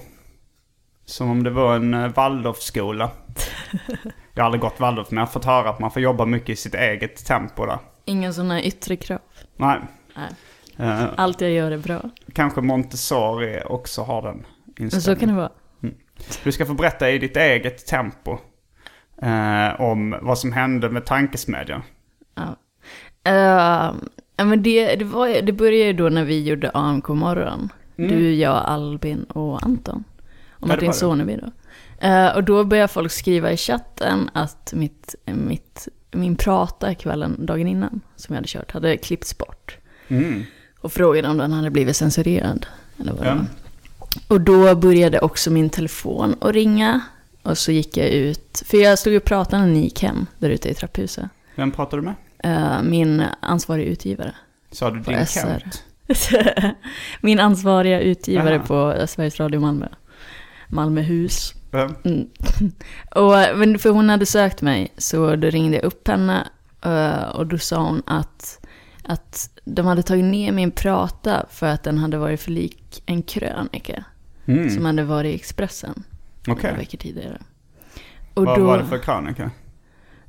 Som 1.05 1.29
om 1.29 1.43
det 1.43 1.50
var 1.50 1.75
en 1.75 1.93
uh, 1.93 2.13
Waldorfskola. 2.13 3.12
Jag 4.33 4.43
har 4.43 4.45
aldrig 4.45 4.62
gått 4.62 4.79
Waldorf 4.79 5.12
men 5.12 5.17
jag 5.17 5.25
har 5.25 5.31
fått 5.31 5.45
höra 5.45 5.69
att 5.69 5.79
man 5.79 5.91
får 5.91 6.01
jobba 6.01 6.25
mycket 6.25 6.50
i 6.50 6.55
sitt 6.55 6.75
eget 6.75 7.25
tempo 7.25 7.65
där. 7.65 7.79
Inga 8.05 8.33
sådana 8.33 8.62
yttre 8.63 8.95
krav. 8.95 9.19
Nej. 9.57 9.79
Nej. 10.15 10.29
Eh, 10.77 11.05
Allt 11.17 11.41
jag 11.41 11.51
gör 11.51 11.72
är 11.72 11.77
bra. 11.77 12.01
kanske 12.33 12.62
Montessori 12.62 13.62
också 13.65 14.01
har 14.01 14.22
den 14.22 14.36
Men 14.36 14.45
så 14.45 14.45
kan 14.45 14.75
det 14.75 14.83
inställningen. 14.83 15.36
vara. 15.36 15.50
Du 16.43 16.51
ska 16.51 16.65
få 16.65 16.74
berätta 16.74 17.10
i 17.12 17.17
ditt 17.17 17.38
eget 17.38 17.86
tempo. 17.88 18.38
eh, 19.22 19.81
om 19.81 20.15
vad 20.22 20.39
som 20.39 20.51
hände 20.51 20.89
med 20.89 21.05
tankesmedjan. 21.05 21.81
Ja. 22.36 22.55
Eh, 23.24 23.93
ja, 24.38 24.45
men 24.45 24.63
det, 24.63 24.95
det, 24.95 25.05
var, 25.05 25.41
det 25.41 25.53
började 25.53 25.77
ju 25.86 25.93
då 25.93 26.10
när 26.10 26.24
vi 26.25 26.43
gjorde 26.43 26.72
AMK 26.74 27.10
morgon. 27.95 28.17
Du, 28.17 28.35
jag, 28.35 28.63
Albin 28.65 29.23
och 29.23 29.63
Anton. 29.65 30.03
Och 30.51 30.67
Martin. 30.67 30.93
Soneby 30.93 31.35
då. 31.35 31.51
Eh, 32.07 32.35
och 32.35 32.43
då 32.43 32.63
började 32.63 32.88
folk 32.88 33.12
skriva 33.12 33.51
i 33.51 33.57
chatten 33.57 34.29
att 34.33 34.73
mitt, 34.75 35.15
mitt, 35.25 35.88
min 36.12 36.35
prata 36.35 36.95
kvällen 36.95 37.45
dagen 37.45 37.67
innan, 37.67 38.01
som 38.15 38.33
jag 38.33 38.38
hade 38.38 38.47
kört, 38.47 38.71
hade 38.71 38.97
klippts 38.97 39.38
bort. 39.38 39.77
Mm. 40.07 40.43
Och 40.81 40.91
frågade 40.91 41.27
om 41.27 41.38
den 41.38 41.51
hade 41.51 41.69
blivit 41.69 41.95
censurerad. 41.95 42.65
Eller 43.00 43.13
vad 43.13 43.27
Ja. 43.27 43.45
Och 44.27 44.41
då 44.41 44.75
började 44.75 45.19
också 45.19 45.51
min 45.51 45.69
telefon 45.69 46.35
att 46.41 46.53
ringa. 46.53 47.01
Och 47.43 47.57
så 47.57 47.71
gick 47.71 47.97
jag 47.97 48.07
ut, 48.07 48.63
för 48.65 48.77
jag 48.77 49.00
stod 49.00 49.15
och 49.15 49.23
pratade 49.23 49.65
när 49.65 49.73
ni 49.73 49.83
gick 49.83 50.01
hem 50.01 50.25
där 50.38 50.50
ute 50.50 50.69
i 50.69 50.73
trapphuset. 50.73 51.25
Vem 51.55 51.71
pratar 51.71 51.97
du 51.97 52.03
med? 52.03 52.15
Eh, 52.43 52.81
min 52.83 53.23
ansvariga 53.39 53.85
utgivare. 53.85 54.35
Sa 54.71 54.91
du 54.91 55.00
din 55.00 55.25
SR. 55.25 55.39
Kent? 55.39 55.83
min 57.22 57.39
ansvariga 57.39 58.00
utgivare 58.01 58.55
Aha. 58.55 58.65
på 58.65 59.07
Sveriges 59.07 59.39
Radio 59.39 59.60
Malmö. 59.60 59.88
Malmöhus. 60.67 61.53
Vem? 61.72 61.95
Mm. 62.03 62.27
och, 63.15 63.57
men 63.57 63.79
för 63.79 63.89
hon 63.89 64.10
hade 64.10 64.25
sökt 64.25 64.62
mig, 64.62 64.93
så 64.98 65.36
då 65.36 65.50
ringde 65.50 65.77
jag 65.77 65.86
upp 65.86 66.07
henne. 66.07 66.48
eh, 66.81 67.24
och 67.24 67.48
då 67.48 67.57
sa 67.57 67.83
hon 67.83 68.03
att, 68.05 68.65
att 69.03 69.60
de 69.65 69.86
hade 69.86 70.03
tagit 70.03 70.25
ner 70.25 70.51
min 70.51 70.72
prata 70.72 71.45
för 71.50 71.67
att 71.67 71.83
den 71.83 71.98
hade 71.98 72.17
varit 72.17 72.41
för 72.41 72.51
lik 72.51 73.03
en 73.05 73.24
krönika. 73.24 74.03
Mm. 74.45 74.69
Som 74.69 74.86
hade 74.86 75.03
varit 75.03 75.31
i 75.31 75.36
Expressen 75.36 76.03
några 76.48 76.74
veckor 76.74 76.98
tidigare. 76.98 77.41
Och 78.33 78.45
Vad 78.45 78.60
då, 78.60 78.65
var 78.65 78.77
det 78.77 78.86
för 78.86 78.98
krönika? 78.98 79.51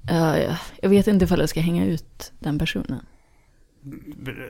Ja, 0.08 0.36
jag 0.82 0.88
vet 0.88 1.06
inte 1.06 1.24
ifall 1.24 1.40
jag 1.40 1.48
ska 1.48 1.60
hänga 1.60 1.86
ut 1.86 2.32
den 2.38 2.58
personen. 2.58 3.06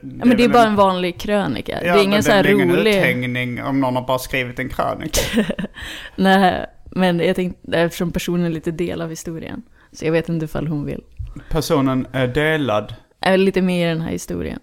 Ja, 0.01 0.25
men 0.25 0.37
det 0.37 0.43
är 0.43 0.49
bara 0.49 0.67
en- 0.67 0.75
vanlig 0.75 1.19
krönika. 1.19 1.79
Ja, 1.85 1.93
det 1.93 1.99
är 1.99 2.03
ingen 2.03 2.23
så 2.23 2.31
här 2.31 2.43
är 2.43 2.51
ingen 2.51 2.75
rolig... 2.75 2.97
uthängning 2.97 3.63
om 3.63 3.79
någon 3.81 3.95
har 3.95 4.07
bara 4.07 4.19
skrivit 4.19 4.59
en 4.59 4.69
krönika. 4.69 5.21
Nej, 6.15 6.65
men 6.91 7.19
jag 7.19 7.35
tänkte, 7.35 7.77
eftersom 7.77 8.11
personen 8.11 8.45
är 8.45 8.49
lite 8.49 8.71
del 8.71 9.01
av 9.01 9.09
historien. 9.09 9.63
Så 9.91 10.05
jag 10.05 10.11
vet 10.11 10.29
inte 10.29 10.45
ifall 10.45 10.67
hon 10.67 10.85
vill. 10.85 11.03
Personen 11.49 12.07
är 12.11 12.27
delad. 12.27 12.95
Är 13.19 13.37
lite 13.37 13.61
mer 13.61 13.85
i 13.87 13.89
den 13.89 14.01
här 14.01 14.11
historien. 14.11 14.59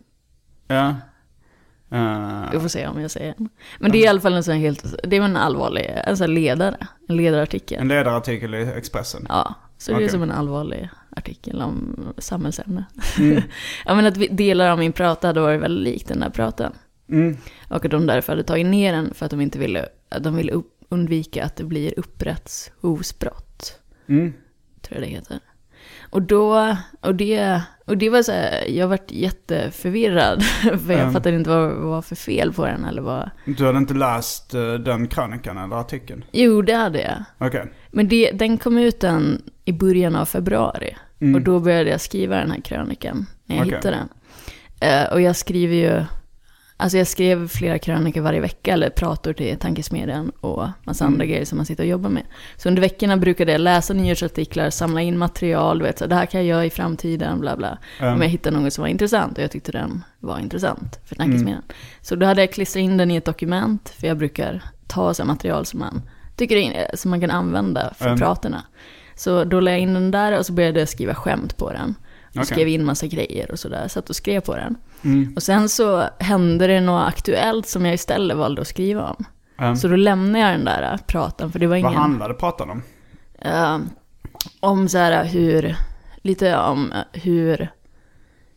Ja. 0.68 0.88
Eh, 1.92 2.50
Vi 2.52 2.60
får 2.60 2.68
se 2.68 2.86
om 2.86 3.00
jag 3.00 3.10
säger 3.10 3.34
den. 3.38 3.48
Men 3.78 3.92
det 3.92 3.98
är 3.98 4.04
i 4.04 4.06
alla 4.06 4.20
fall 4.20 4.34
en 4.34 4.44
sån 4.44 4.54
helt, 4.56 4.94
det 5.04 5.16
är 5.16 5.22
en 5.22 5.36
allvarlig, 5.36 5.90
en 6.06 6.16
sån 6.16 6.34
ledare. 6.34 6.76
En 7.08 7.16
ledarartikel. 7.16 7.80
en 7.80 7.88
ledarartikel 7.88 8.54
i 8.54 8.62
Expressen. 8.62 9.26
Ja, 9.28 9.54
så 9.78 9.98
det 9.98 10.04
är 10.04 10.08
som 10.08 10.22
en 10.22 10.30
allvarlig 10.30 10.88
artikel 11.16 11.62
om 11.62 11.96
samhällsämne. 12.18 12.84
Mm. 13.18 13.42
ja 13.86 13.94
men 13.94 14.06
att 14.06 14.16
vi- 14.16 14.28
delar 14.28 14.70
av 14.70 14.78
min 14.78 14.92
prata 14.92 15.26
hade 15.26 15.40
varit 15.40 15.60
väldigt 15.60 15.92
likt 15.94 16.08
den 16.08 16.20
där 16.20 16.30
pratan. 16.30 16.72
Mm. 17.08 17.36
Och 17.68 17.84
att 17.84 17.90
de 17.90 18.06
därför 18.06 18.32
hade 18.32 18.42
tagit 18.44 18.66
ner 18.66 18.92
den 18.92 19.14
för 19.14 19.24
att 19.26 19.30
de 19.30 19.40
inte 19.40 19.58
ville, 19.58 19.88
att 20.08 20.22
de 20.24 20.36
ville 20.36 20.52
upp, 20.52 20.68
undvika 20.88 21.44
att 21.44 21.56
det 21.56 21.64
blir 21.64 21.94
upprättshovsbrott. 21.98 23.78
Mm. 24.08 24.32
Tror 24.82 25.00
jag 25.00 25.08
det 25.08 25.14
heter. 25.14 25.38
Och 26.10 26.22
då, 26.22 26.76
och 27.00 27.14
det, 27.14 27.62
och 27.86 27.96
det 27.98 28.10
var 28.10 28.22
så 28.22 28.32
här, 28.32 28.68
jag 28.68 28.88
vart 28.88 29.10
jätteförvirrad. 29.10 30.42
För 30.62 30.90
jag 30.92 31.00
Mm. 31.00 31.12
fattade 31.12 31.36
inte 31.36 31.50
vad 31.50 31.70
vad 31.70 31.80
var 31.82 32.02
för 32.02 32.16
fel 32.16 32.52
på 32.52 32.66
den 32.66 32.84
eller 32.84 33.02
vad. 33.02 33.30
Du 33.44 33.66
hade 33.66 33.78
inte 33.78 33.94
läst 33.94 34.54
eh, 34.54 34.72
den 34.74 35.08
krönikan 35.08 35.58
eller 35.58 35.76
artikeln? 35.76 36.24
Jo, 36.32 36.62
det 36.62 36.72
hade 36.74 37.00
jag. 37.02 37.24
Okej. 37.48 37.72
Men 37.90 38.08
det, 38.08 38.30
den 38.32 38.58
kom 38.58 38.78
ut 38.78 39.00
den 39.00 39.42
i 39.64 39.72
början 39.72 40.16
av 40.16 40.24
februari. 40.24 40.96
Mm. 41.20 41.34
Och 41.34 41.40
då 41.40 41.60
började 41.60 41.90
jag 41.90 42.00
skriva 42.00 42.36
den 42.36 42.50
här 42.50 42.60
krönikan. 42.60 43.26
När 43.46 43.56
jag 43.56 43.66
Okej. 43.66 43.76
hittade 43.76 43.96
den. 43.96 44.08
Eh, 44.80 45.12
och 45.12 45.20
jag 45.20 45.36
skriver 45.36 45.74
ju, 45.76 46.04
alltså 46.76 46.98
jag 46.98 47.06
skrev 47.06 47.48
flera 47.48 47.78
krönikor 47.78 48.20
varje 48.20 48.40
vecka. 48.40 48.72
Eller 48.72 48.90
prator 48.90 49.32
till 49.32 49.56
Tankesmedjan 49.58 50.30
och 50.40 50.68
massa 50.84 51.04
Mm. 51.04 51.14
andra 51.14 51.26
grejer 51.26 51.44
som 51.44 51.56
man 51.56 51.66
sitter 51.66 51.82
och 51.84 51.88
jobbar 51.88 52.10
med. 52.10 52.22
Så 52.56 52.68
under 52.68 52.80
veckorna 52.82 53.16
brukade 53.16 53.52
jag 53.52 53.60
läsa 53.60 53.94
nyhetsartiklar, 53.94 54.70
samla 54.70 55.00
in 55.00 55.18
material. 55.18 55.78
Du 55.78 55.84
vet, 55.84 55.98
så 55.98 56.06
det 56.06 56.14
här 56.14 56.26
kan 56.26 56.40
jag 56.40 56.46
göra 56.48 56.64
i 56.66 56.70
framtiden, 56.70 57.40
bla 57.40 57.56
bla. 57.56 57.78
Mm. 58.00 58.14
Om 58.14 58.22
jag 58.22 58.28
hittade 58.28 58.60
något 58.60 58.72
som 58.72 58.82
var 58.82 58.88
intressant. 58.88 59.38
Och 59.38 59.44
jag 59.44 59.50
tyckte 59.50 59.72
den 59.72 60.04
var 60.20 60.38
intressant 60.38 61.00
för 61.04 61.16
Mm. 61.16 61.26
Tankesmedjan. 61.28 61.62
Så 62.00 62.16
då 62.16 62.26
hade 62.26 62.40
jag 62.42 62.52
klistrat 62.52 62.80
in 62.82 62.96
den 62.96 63.10
i 63.10 63.16
ett 63.16 63.24
dokument. 63.24 63.88
För 63.88 64.06
jag 64.06 64.16
brukar 64.18 64.62
ta 64.86 65.14
så 65.14 65.24
material 65.24 65.66
som 65.66 65.80
man 65.80 66.02
tycker 66.36 66.56
är, 66.56 66.96
som 66.96 67.10
man 67.10 67.20
kan 67.20 67.30
använda 67.30 67.94
för 67.98 68.06
Mm. 68.06 68.18
praterna. 68.18 68.62
Så 69.14 69.44
då 69.44 69.60
la 69.60 69.70
jag 69.70 69.80
in 69.80 69.94
den 69.94 70.10
där 70.10 70.38
och 70.38 70.46
så 70.46 70.52
började 70.52 70.78
jag 70.80 70.88
skriva 70.88 71.14
skämt 71.14 71.56
på 71.56 71.72
den. 71.72 71.94
Och 72.24 72.36
Okej. 72.36 72.46
skrev 72.46 72.68
in 72.68 72.84
massa 72.84 73.06
grejer 73.06 73.50
och 73.50 73.58
sådär. 73.58 73.88
Satt 73.88 74.10
och 74.10 74.16
skrev 74.16 74.40
på 74.40 74.56
den. 74.56 74.76
Mm. 75.04 75.32
Och 75.36 75.42
sen 75.42 75.68
så 75.68 76.04
hände 76.18 76.66
det 76.66 76.80
något 76.80 77.08
aktuellt 77.08 77.66
som 77.68 77.84
jag 77.86 77.94
istället 77.94 78.36
valde 78.36 78.60
att 78.62 78.68
skriva 78.68 79.10
om. 79.10 79.24
Mm. 79.58 79.76
Så 79.76 79.88
då 79.88 79.96
lämnade 79.96 80.44
jag 80.44 80.54
den 80.54 80.64
där 80.64 80.98
pratan, 81.06 81.52
för 81.52 81.58
det 81.58 81.66
var 81.66 81.76
Vad 81.76 81.78
ingen... 81.90 81.94
handlade 82.02 82.34
pratan 82.34 82.70
om? 82.70 82.82
eh, 83.38 83.78
om 84.60 84.88
så 84.88 84.98
här 84.98 85.24
hur, 85.24 85.76
lite 86.22 86.56
om 86.56 86.92
eh, 86.92 87.20
hur, 87.22 87.68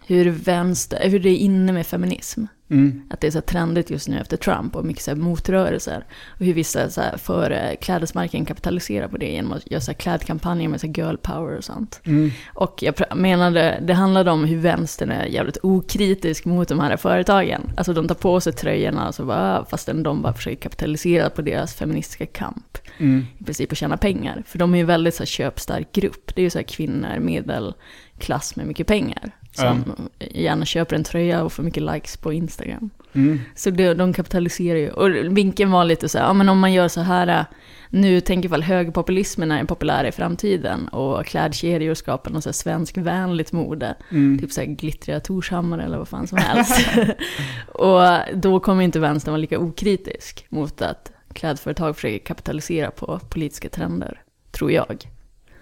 hur 0.07 0.29
vänster, 0.29 1.09
hur 1.09 1.19
det 1.19 1.29
är 1.29 1.37
inne 1.37 1.71
med 1.71 1.87
feminism. 1.87 2.45
Mm. 2.69 3.01
Att 3.09 3.21
det 3.21 3.27
är 3.27 3.31
så 3.31 3.41
trendigt 3.41 3.89
just 3.89 4.07
nu 4.07 4.19
efter 4.19 4.37
Trump 4.37 4.75
och 4.75 4.85
mycket 4.85 5.03
så 5.03 5.15
motrörelser. 5.15 6.05
Och 6.39 6.45
hur 6.45 6.53
vissa 6.53 6.89
så 6.89 7.01
här 7.01 7.17
för 7.17 7.51
eh, 7.51 7.75
klädesmärken 7.81 8.45
kapitaliserar 8.45 9.07
på 9.07 9.17
det 9.17 9.31
genom 9.31 9.51
att 9.51 9.71
göra 9.71 9.81
så 9.81 9.93
klädkampanjer 9.93 10.69
med 10.69 10.81
så 10.81 10.87
girl 10.87 11.15
power 11.15 11.57
och 11.57 11.63
sånt. 11.63 12.01
Mm. 12.03 12.31
Och 12.53 12.83
jag 12.83 12.95
menade, 13.15 13.79
det 13.81 13.93
handlade 13.93 14.31
om 14.31 14.45
hur 14.45 14.57
vänstern 14.57 15.11
är 15.11 15.25
jävligt 15.25 15.57
okritisk 15.63 16.45
mot 16.45 16.67
de 16.67 16.79
här 16.79 16.97
företagen. 16.97 17.71
Alltså 17.77 17.93
de 17.93 18.07
tar 18.07 18.15
på 18.15 18.39
sig 18.39 18.53
tröjorna 18.53 19.07
och 19.07 19.15
så 19.15 19.25
bara, 19.25 19.65
fastän 19.65 20.03
de 20.03 20.21
bara 20.21 20.33
försöker 20.33 20.61
kapitalisera 20.61 21.29
på 21.29 21.41
deras 21.41 21.75
feministiska 21.75 22.25
kamp. 22.25 22.77
Mm. 22.97 23.25
I 23.37 23.43
princip 23.43 23.71
att 23.71 23.77
tjäna 23.77 23.97
pengar. 23.97 24.43
För 24.47 24.59
de 24.59 24.73
är 24.73 24.77
ju 24.77 24.81
en 24.81 24.87
väldigt 24.87 25.15
så 25.15 25.21
här, 25.21 25.25
köpstark 25.25 25.91
grupp. 25.91 26.35
Det 26.35 26.41
är 26.41 26.43
ju 26.43 26.49
så 26.49 26.57
här 26.57 26.65
kvinnor, 26.65 27.19
medelklass 27.19 28.55
med 28.55 28.67
mycket 28.67 28.87
pengar. 28.87 29.31
Som 29.55 30.09
gärna 30.19 30.65
köper 30.65 30.95
en 30.95 31.03
tröja 31.03 31.43
och 31.43 31.53
får 31.53 31.63
mycket 31.63 31.83
likes 31.83 32.17
på 32.17 32.33
Instagram. 32.33 32.89
Mm. 33.13 33.39
Så 33.55 33.69
det, 33.69 33.93
de 33.93 34.13
kapitaliserar 34.13 34.79
ju. 34.79 34.89
Och 34.89 35.37
vinkeln 35.37 35.71
var 35.71 35.85
lite 35.85 36.09
så 36.09 36.17
här, 36.17 36.25
ja 36.25 36.33
men 36.33 36.49
om 36.49 36.59
man 36.59 36.73
gör 36.73 36.87
så 36.87 37.01
här, 37.01 37.27
äh, 37.27 37.45
nu 37.89 38.21
tänker 38.21 38.49
väl 38.49 38.63
högerpopulismen 38.63 39.51
är 39.51 39.63
populär 39.63 40.03
i 40.03 40.11
framtiden 40.11 40.87
och 40.87 41.25
klädkedjor 41.25 41.93
skapar 41.93 42.31
något 42.31 42.43
så 42.43 42.49
här 42.49 42.53
svenskvänligt 42.53 43.51
mode. 43.51 43.95
Mm. 44.11 44.39
Typ 44.39 44.51
så 44.51 44.61
här 44.61 44.67
glittriga 44.67 45.19
Torshammar 45.19 45.79
eller 45.79 45.97
vad 45.97 46.07
fan 46.07 46.27
som 46.27 46.37
helst. 46.37 46.89
och 47.67 48.01
då 48.33 48.59
kommer 48.59 48.83
inte 48.83 48.99
vänstern 48.99 49.31
vara 49.31 49.41
lika 49.41 49.59
okritisk 49.59 50.45
mot 50.49 50.81
att 50.81 51.11
klädföretag 51.33 51.95
försöker 51.95 52.25
kapitalisera 52.25 52.91
på 52.91 53.19
politiska 53.29 53.69
trender, 53.69 54.21
tror 54.51 54.71
jag. 54.71 55.14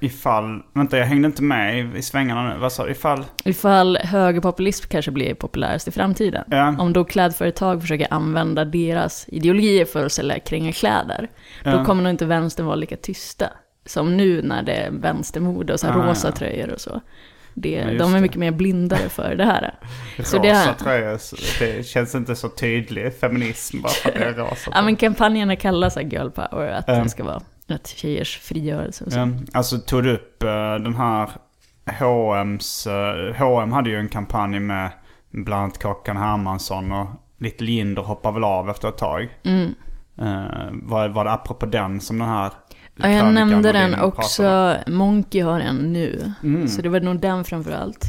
Ifall, 0.05 0.61
vänta 0.73 0.97
jag 0.97 1.05
hängde 1.05 1.25
inte 1.25 1.43
med 1.43 1.79
i, 1.79 1.97
i 1.97 2.01
svängarna 2.01 2.53
nu. 2.53 2.59
Vad 2.59 2.71
sa 2.71 2.85
du? 2.85 2.91
Ifall? 2.91 3.25
Ifall 3.43 3.97
högerpopulism 3.97 4.87
kanske 4.89 5.11
blir 5.11 5.33
populärast 5.33 5.87
i 5.87 5.91
framtiden. 5.91 6.43
Ja. 6.47 6.75
Om 6.79 6.93
då 6.93 7.03
klädföretag 7.03 7.81
försöker 7.81 8.07
använda 8.13 8.65
deras 8.65 9.25
ideologier 9.27 9.85
för 9.85 10.05
att 10.05 10.11
sälja 10.11 10.39
kringelkläder, 10.39 11.27
Ja. 11.63 11.71
då 11.71 11.85
kommer 11.85 12.03
nog 12.03 12.09
inte 12.09 12.25
vänstern 12.25 12.65
vara 12.65 12.75
lika 12.75 12.97
tysta. 12.97 13.45
Som 13.85 14.17
nu 14.17 14.41
när 14.41 14.63
det 14.63 14.73
är 14.73 14.91
vänstermode 14.91 15.73
och 15.73 15.79
så 15.79 15.87
här 15.87 15.99
Ah, 15.99 16.09
rosa 16.09 16.27
ja. 16.27 16.35
tröjor 16.35 16.69
och 16.69 16.81
så. 16.81 17.01
Det, 17.53 17.69
Ja, 17.69 17.85
de 17.85 18.11
är 18.11 18.15
det. 18.15 18.21
mycket 18.21 18.37
mer 18.37 18.51
blindare 18.51 19.09
för 19.09 19.35
det 19.35 19.45
här. 19.45 19.73
Så 20.23 20.37
rosa 20.37 20.41
det 20.41 20.53
här- 20.53 20.73
tröjor, 20.73 21.19
det 21.59 21.85
känns 21.87 22.15
inte 22.15 22.35
så 22.35 22.49
tydlig 22.49 23.13
feminism 23.19 23.81
bara 23.81 23.91
för 23.93 24.09
att 24.09 24.15
det 24.15 24.23
är 24.25 24.33
rosa. 24.33 24.71
Ja 24.73 24.81
men 24.81 24.95
kampanjerna 24.95 25.55
kallas 25.55 25.97
girl 25.97 26.29
power, 26.29 26.67
att 26.71 26.85
Ja. 26.87 26.93
det 27.03 27.09
ska 27.09 27.23
vara 27.23 27.41
tjejers 27.87 28.37
frigörelse 28.37 29.05
och 29.05 29.11
så. 29.11 29.19
Ja, 29.19 29.27
alltså 29.53 29.79
tog 29.79 30.03
du 30.03 30.13
upp 30.13 30.43
eh, 30.43 30.75
den 30.75 30.95
här 30.95 31.29
H&M's, 31.85 32.87
uh, 32.87 33.35
H&M 33.35 33.71
hade 33.71 33.89
ju 33.89 33.99
en 33.99 34.09
kampanj 34.09 34.59
med 34.59 34.89
bland 35.31 35.63
annat 35.63 35.79
Kakan 35.79 36.17
Hermansson 36.17 36.91
och 36.91 37.07
Little 37.39 37.71
Jinder 37.71 38.01
hoppar 38.01 38.31
väl 38.31 38.43
av 38.43 38.69
efter 38.69 38.89
ett 38.89 38.97
tag. 38.97 39.29
Mm. 39.43 39.75
Uh, 40.21 40.69
var, 40.71 41.09
var 41.09 41.25
det 41.25 41.31
apropå 41.31 41.65
den 41.65 42.01
som 42.01 42.19
den 42.19 42.27
här 42.27 42.51
Ja, 42.95 43.09
jag 43.09 43.33
nämnde 43.33 43.71
den 43.71 44.01
också. 44.01 44.75
Monkey 44.87 45.41
har 45.41 45.59
en 45.59 45.93
nu. 45.93 46.33
Mm. 46.43 46.67
Så 46.67 46.81
det 46.81 46.89
var 46.89 46.99
nog 46.99 47.19
den 47.19 47.43
framförallt. 47.43 48.05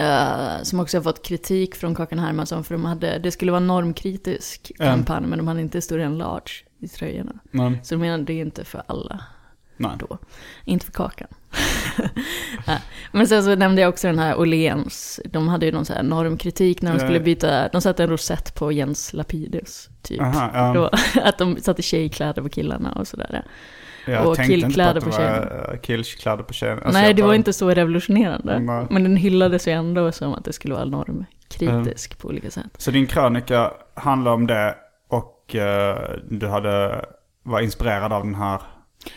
Uh, 0.00 0.62
som 0.62 0.80
också 0.80 0.96
har 0.96 1.02
fått 1.02 1.26
kritik 1.26 1.74
från 1.74 1.94
Kakan 1.94 2.18
Hermansson 2.18 2.64
för 2.64 2.74
de 2.74 2.84
hade, 2.84 3.18
det 3.18 3.30
skulle 3.30 3.52
vara 3.52 3.60
normkritisk 3.60 4.72
kampanj 4.78 5.26
men 5.26 5.38
de 5.38 5.48
hade 5.48 5.60
inte 5.60 6.00
än 6.00 6.18
large 6.18 6.50
i 6.78 6.88
tröjorna. 6.88 7.32
Men, 7.50 7.78
Så 7.82 7.94
de 7.94 8.00
menade 8.00 8.24
det 8.24 8.32
är 8.32 8.40
inte 8.40 8.64
för 8.64 8.82
alla 8.86 9.20
nej. 9.78 9.90
då. 9.98 10.18
Inte 10.64 10.86
för 10.86 10.92
Kakan. 10.92 11.28
Nej. 12.66 12.80
Men 13.12 13.26
sen 13.26 13.42
så 13.42 13.54
nämnde 13.54 13.82
jag 13.82 13.88
också 13.88 14.06
den 14.06 14.18
här 14.18 14.38
Åhléns. 14.38 15.20
De 15.24 15.48
hade 15.48 15.66
ju 15.66 15.72
någon 15.72 15.84
så 15.84 15.92
här 15.92 16.02
normkritik 16.02 16.82
när 16.82 16.92
de 16.92 16.98
skulle 16.98 17.20
byta, 17.20 17.68
de 17.68 17.80
satte 17.80 18.02
en 18.02 18.10
rosett 18.10 18.54
på 18.54 18.72
Jens 18.72 19.12
Lapidus 19.12 19.88
typ. 20.02 20.20
Aha, 20.20 20.50
ja. 20.54 20.72
Då, 20.74 20.90
att 21.22 21.38
de 21.38 21.56
satte 21.56 21.82
tjejkläder 21.82 22.42
på 22.42 22.48
killarna 22.48 22.92
och 22.92 23.08
sådär. 23.08 23.42
Jag 24.06 24.26
och 24.26 24.36
killkläder 24.36 25.00
på 25.00 25.08
eh, 25.08 25.80
killkläder 25.80 26.42
på 26.42 26.52
tjejerna. 26.52 26.82
Alltså, 26.82 27.00
Nej, 27.00 27.14
det 27.14 27.22
var 27.22 27.34
inte 27.34 27.52
så 27.52 27.70
revolutionerande. 27.70 28.58
Nej. 28.58 28.86
Men 28.90 29.02
den 29.02 29.16
hyllades 29.16 29.68
ju 29.68 29.72
ändå 29.72 30.12
som 30.12 30.34
att 30.34 30.44
det 30.44 30.52
skulle 30.52 30.74
vara 30.74 30.84
normkritisk 30.84 32.18
på 32.18 32.28
olika 32.28 32.50
sätt. 32.50 32.70
Så 32.76 32.90
din 32.90 33.06
krönika 33.06 33.70
handlar 33.94 34.32
om 34.32 34.46
det 34.46 34.74
och 35.48 35.54
eh, 35.54 36.10
du 36.30 36.46
hade, 36.46 37.04
var 37.42 37.60
inspirerad 37.60 38.12
av 38.12 38.24
den 38.24 38.34
här 38.34 38.60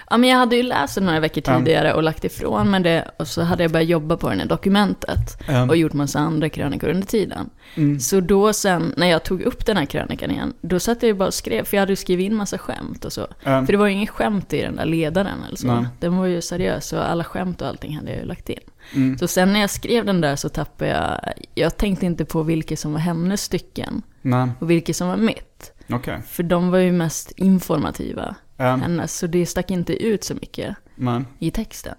Ja, 0.10 0.18
men 0.18 0.30
jag 0.30 0.38
hade 0.38 0.56
ju 0.56 0.64
läst 0.64 0.96
den 0.96 1.06
några 1.06 1.20
veckor 1.20 1.42
tidigare 1.42 1.94
och 1.94 2.04
lagt 2.04 2.24
ifrån 2.24 2.72
mig 2.72 2.82
det. 2.82 3.12
Och 3.18 3.28
så 3.28 3.42
hade 3.42 3.64
jag 3.64 3.72
börjat 3.72 3.90
jobba 3.90 4.18
på 4.18 4.30
den 4.30 4.42
i 4.42 4.46
dokumentet. 4.46 5.42
Och 5.70 5.78
gjort 5.78 5.94
massa 5.94 6.20
andra 6.20 6.50
krönikor 6.50 6.90
under 6.90 7.08
tiden. 7.08 7.50
Mm. 7.76 8.00
Så 8.00 8.20
då 8.20 8.54
sen, 8.54 8.94
när 8.98 9.08
jag 9.08 9.24
tog 9.24 9.42
upp 9.42 9.66
den 9.66 9.78
här 9.78 9.86
krönikan 9.86 10.32
igen, 10.32 10.54
då 10.62 10.80
satt 10.80 11.04
jag 11.04 11.08
ju 11.08 11.14
bara 11.14 11.28
och 11.28 11.34
skrev. 11.34 11.64
För 11.64 11.78
jag 11.78 11.82
hade 11.82 11.92
ju 11.92 11.96
skrivit 11.96 12.26
in 12.26 12.36
massa 12.36 12.58
skämt 12.58 13.06
och 13.06 13.14
så. 13.14 13.28
Ja. 13.44 13.66
För 13.66 13.74
det 13.74 13.78
var 13.78 13.88
ju 13.88 13.94
inget 13.94 14.10
skämt 14.10 14.54
i 14.54 14.62
den 14.62 14.76
där 14.76 14.86
ledaren 14.86 15.44
eller 15.48 15.58
så. 15.58 15.68
Nej. 15.68 15.86
Den 16.00 16.18
var 16.18 16.26
ju 16.26 16.42
seriös 16.42 16.94
och 16.94 17.10
alla 17.10 17.24
skämt 17.24 17.62
och 17.62 17.68
allting 17.68 17.96
hade 17.96 18.12
jag 18.12 18.20
ju 18.20 18.26
lagt 18.26 18.50
in. 18.50 18.60
Mm. 18.96 19.18
Så 19.18 19.28
sen 19.28 19.54
när 19.54 19.60
jag 19.60 19.70
skrev 19.70 20.06
den 20.06 20.22
där 20.22 20.36
så 20.36 20.50
tappade 20.50 20.92
jag, 20.92 21.34
jag 21.56 21.78
tänkte 21.78 22.06
inte 22.06 22.26
på 22.26 22.44
vilka 22.44 22.78
som 22.78 22.94
var 22.94 23.00
hennes 23.00 23.42
stycken. 23.42 24.02
Nej, 24.22 24.50
och 24.60 24.70
vilket 24.70 24.96
som 24.96 25.08
var 25.08 25.18
mitt. 25.18 25.71
Okej. 25.90 26.22
För 26.28 26.44
de 26.44 26.72
var 26.72 26.78
ju 26.78 26.92
mest 26.92 27.32
informativa, 27.32 28.36
Ja, 28.58 28.76
hennes, 28.76 29.18
så 29.18 29.28
det 29.28 29.46
stack 29.46 29.72
inte 29.72 30.04
ut 30.04 30.24
så 30.24 30.34
mycket 30.34 30.76
men 30.96 31.28
i 31.40 31.52
texten. 31.52 31.96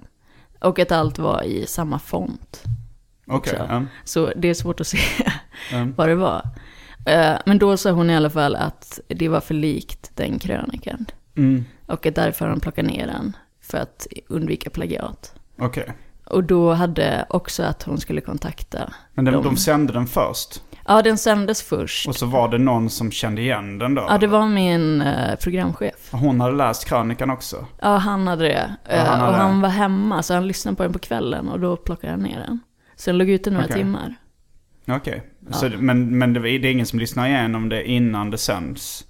Och 0.60 0.78
att 0.78 0.92
allt 0.92 1.18
var 1.18 1.42
i 1.42 1.66
samma 1.66 1.98
font. 1.98 2.62
också. 3.26 3.56
ja. 3.56 3.82
Så 4.04 4.32
det 4.36 4.48
är 4.48 4.54
svårt 4.54 4.80
att 4.80 4.86
se 4.86 4.98
Ja. 5.72 5.86
vad 5.96 6.08
det 6.08 6.14
var. 6.14 6.48
Eh, 7.06 7.34
Men 7.46 7.58
då 7.58 7.76
sa 7.76 7.90
hon 7.90 8.10
i 8.10 8.16
alla 8.16 8.30
fall 8.30 8.54
att 8.56 9.00
det 9.08 9.28
var 9.28 9.40
för 9.40 9.54
likt 9.54 10.10
den 10.14 10.38
krönikan. 10.38 11.06
Mm. 11.36 11.64
Och 11.86 12.06
att 12.06 12.14
därför 12.14 12.44
har 12.44 12.52
de 12.52 12.60
plockat 12.60 12.84
ner 12.84 13.06
den 13.06 13.36
för 13.60 13.78
att 13.78 14.06
undvika 14.28 14.70
plagiat. 14.70 15.34
Okej. 15.58 15.92
Och 16.24 16.44
då 16.44 16.72
hade 16.72 17.26
också 17.28 17.62
att 17.62 17.82
hon 17.82 17.98
skulle 18.00 18.20
kontakta 18.20 18.92
Men 19.14 19.24
de, 19.24 19.42
de 19.44 19.56
sände 19.56 19.92
den 19.92 20.06
först. 20.06 20.62
Ja, 20.86 21.02
den 21.02 21.18
sändes 21.18 21.62
först. 21.62 22.08
Och 22.08 22.16
så 22.16 22.26
var 22.26 22.48
det 22.48 22.58
någon 22.58 22.90
som 22.90 23.10
kände 23.10 23.40
igen 23.42 23.78
den 23.78 23.94
då? 23.94 24.06
Ja, 24.08 24.18
det 24.18 24.26
var 24.26 24.46
min 24.46 25.00
eh, 25.02 25.34
programchef. 25.36 26.08
Hon 26.12 26.40
hade 26.40 26.56
läst 26.56 26.84
krönikan 26.88 27.30
också? 27.30 27.66
Ja, 27.80 27.96
han 27.96 28.26
hade 28.26 28.44
det. 28.44 28.76
Ja, 28.90 28.96
han 28.98 29.20
hade 29.20 29.32
och 29.32 29.38
han 29.38 29.60
var 29.60 29.68
hemma, 29.68 30.22
så 30.22 30.34
han 30.34 30.46
lyssnade 30.46 30.76
på 30.76 30.82
den 30.82 30.92
på 30.92 30.98
kvällen 30.98 31.48
och 31.48 31.60
då 31.60 31.76
plockade 31.76 32.12
han 32.12 32.20
ner 32.22 32.38
den. 32.46 32.60
Så 32.96 33.10
den 33.10 33.18
låg 33.18 33.28
ute 33.30 33.50
några 33.50 33.64
Okej. 33.64 33.76
timmar. 33.76 34.14
Okej. 34.88 35.22
Så 35.50 35.68
det- 35.68 35.76
Men, 35.78 36.18
men 36.18 36.32
det, 36.32 36.40
det 36.40 36.48
är 36.68 36.72
ingen 36.72 36.86
som 36.86 36.98
lyssnar 36.98 37.28
igenom 37.28 37.68
det 37.68 37.84
innan 37.90 38.30
det 38.30 38.38
sänds? 38.38 39.04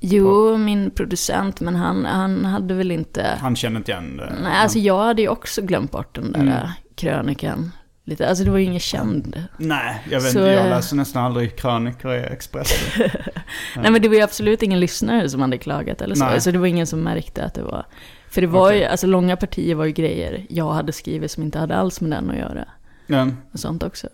Jo, 0.00 0.56
min 0.56 0.90
producent, 0.90 1.60
men 1.60 1.76
han, 1.76 2.04
han 2.04 2.44
hade 2.44 2.74
väl 2.74 2.90
inte... 2.90 3.38
Han 3.40 3.56
känner 3.56 3.76
inte 3.76 3.92
igen 3.92 4.16
det? 4.16 4.32
Nej, 4.42 4.52
alltså 4.62 4.78
jag 4.78 4.98
hade 5.04 5.22
ju 5.22 5.28
också 5.28 5.62
glömt 5.62 5.90
bort 5.90 6.14
den 6.14 6.32
där 6.32 6.40
Mm. 6.40 6.56
krönikan. 6.96 7.70
Lite. 8.04 8.28
Alltså 8.28 8.44
det 8.44 8.50
var 8.50 8.58
ju 8.58 8.64
ingen 8.64 8.80
känd. 8.80 9.42
Nej, 9.56 10.02
jag 10.10 10.20
vet 10.20 10.32
Så, 10.32 10.38
inte. 10.38 10.50
Jag 10.50 10.64
eh, 10.64 10.70
läser 10.70 10.96
nästan 10.96 11.24
aldrig 11.24 11.56
krönikor 11.56 12.14
i 12.14 12.18
Expressen. 12.20 13.08
Nej 13.76 13.90
men 13.90 14.02
det 14.02 14.08
var 14.08 14.14
ju 14.16 14.22
absolut 14.22 14.62
ingen 14.62 14.80
lyssnare 14.80 15.28
som 15.28 15.40
hade 15.40 15.58
klagat 15.58 16.00
eller 16.02 16.14
så. 16.14 16.24
Nej. 16.24 16.40
Så 16.40 16.50
det 16.50 16.58
var 16.58 16.66
ingen 16.66 16.86
som 16.86 17.00
märkte 17.00 17.44
att 17.44 17.54
det 17.54 17.62
var... 17.62 17.86
För 18.30 18.40
det 18.40 18.46
var 18.46 18.70
ju, 18.72 18.76
Okej. 18.78 18.88
alltså 18.88 19.06
långa 19.06 19.36
partier 19.36 19.74
var 19.74 19.84
ju 19.84 19.92
grejer 19.92 20.46
jag 20.48 20.72
hade 20.72 20.92
skrivit 20.92 21.30
som 21.30 21.42
inte 21.42 21.58
hade 21.58 21.76
alls 21.76 22.00
med 22.00 22.10
den 22.10 22.30
att 22.30 22.36
göra. 22.36 22.64
ja. 23.06 23.26
Och 23.52 23.60
sånt 23.60 23.82
också. 23.82 24.08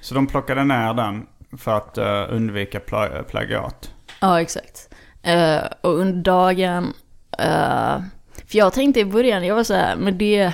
Så 0.00 0.14
de 0.14 0.26
plockade 0.26 0.64
ner 0.64 0.94
den 0.94 1.26
för 1.58 1.76
att 1.76 1.98
eh, 1.98 2.24
undvika 2.30 2.78
pla- 2.78 3.22
plagiat? 3.22 3.90
Ja, 4.20 4.40
exakt. 4.40 4.94
Eh, 5.22 5.60
och 5.80 5.94
under 5.98 6.22
dagen, 6.22 6.92
eh, 7.38 8.00
för 8.46 8.58
jag 8.58 8.72
tänkte 8.72 9.00
i 9.00 9.04
början, 9.04 9.46
jag 9.46 9.54
var 9.54 9.64
så 9.64 9.74
här, 9.74 9.96
men 9.96 10.18
det, 10.18 10.52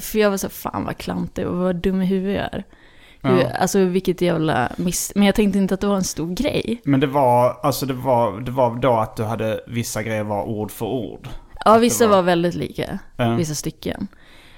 för 0.00 0.18
jag 0.18 0.30
var 0.30 0.36
så 0.36 0.46
här, 0.46 0.52
fan 0.52 0.84
vad 0.84 0.96
klantig 0.96 1.46
och 1.46 1.56
vad 1.56 1.76
dum 1.76 2.02
i 2.02 2.06
huvudet 2.06 2.34
jag 2.52 2.60
är. 2.60 2.64
Ja. 3.20 3.50
Alltså 3.60 3.78
vilket 3.84 4.20
jävla 4.20 4.68
miss, 4.76 5.12
men 5.14 5.24
jag 5.26 5.34
tänkte 5.34 5.58
inte 5.58 5.74
att 5.74 5.80
det 5.80 5.86
var 5.86 5.96
en 5.96 6.04
stor 6.04 6.34
grej. 6.34 6.80
Men 6.84 7.00
det 7.00 7.06
var, 7.06 7.56
alltså 7.62 7.86
det 7.86 7.94
var, 7.94 8.40
det 8.40 8.50
var 8.50 8.74
då 8.76 8.92
att 8.96 9.16
du 9.16 9.22
hade, 9.24 9.60
vissa 9.66 10.02
grejer 10.02 10.24
var 10.24 10.44
ord 10.44 10.70
för 10.70 10.86
ord? 10.86 11.28
Ja, 11.64 11.78
vissa 11.78 12.06
var- 12.06 12.16
var... 12.16 12.22
väldigt 12.22 12.54
lika, 12.54 12.98
Ja. 13.16 13.34
vissa 13.34 13.54
stycken. 13.54 14.08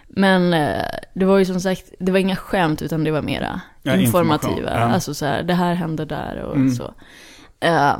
Men 0.08 0.54
eh, 0.54 0.82
det 1.14 1.24
var 1.24 1.38
ju 1.38 1.44
som 1.44 1.60
sagt, 1.60 1.84
det 1.98 2.12
var 2.12 2.18
inga 2.18 2.36
skämt 2.36 2.82
utan 2.82 3.04
det 3.04 3.10
var 3.10 3.22
mera 3.22 3.60
Ja, 3.82 3.96
informativa. 3.96 4.70
ja. 4.70 4.78
Alltså 4.80 5.14
så 5.14 5.26
här, 5.26 5.42
det 5.42 5.54
här 5.54 5.74
hände 5.74 6.04
där 6.04 6.36
och 6.42 6.54
Mm. 6.56 6.70
så. 6.70 6.94
Eh, 7.60 7.94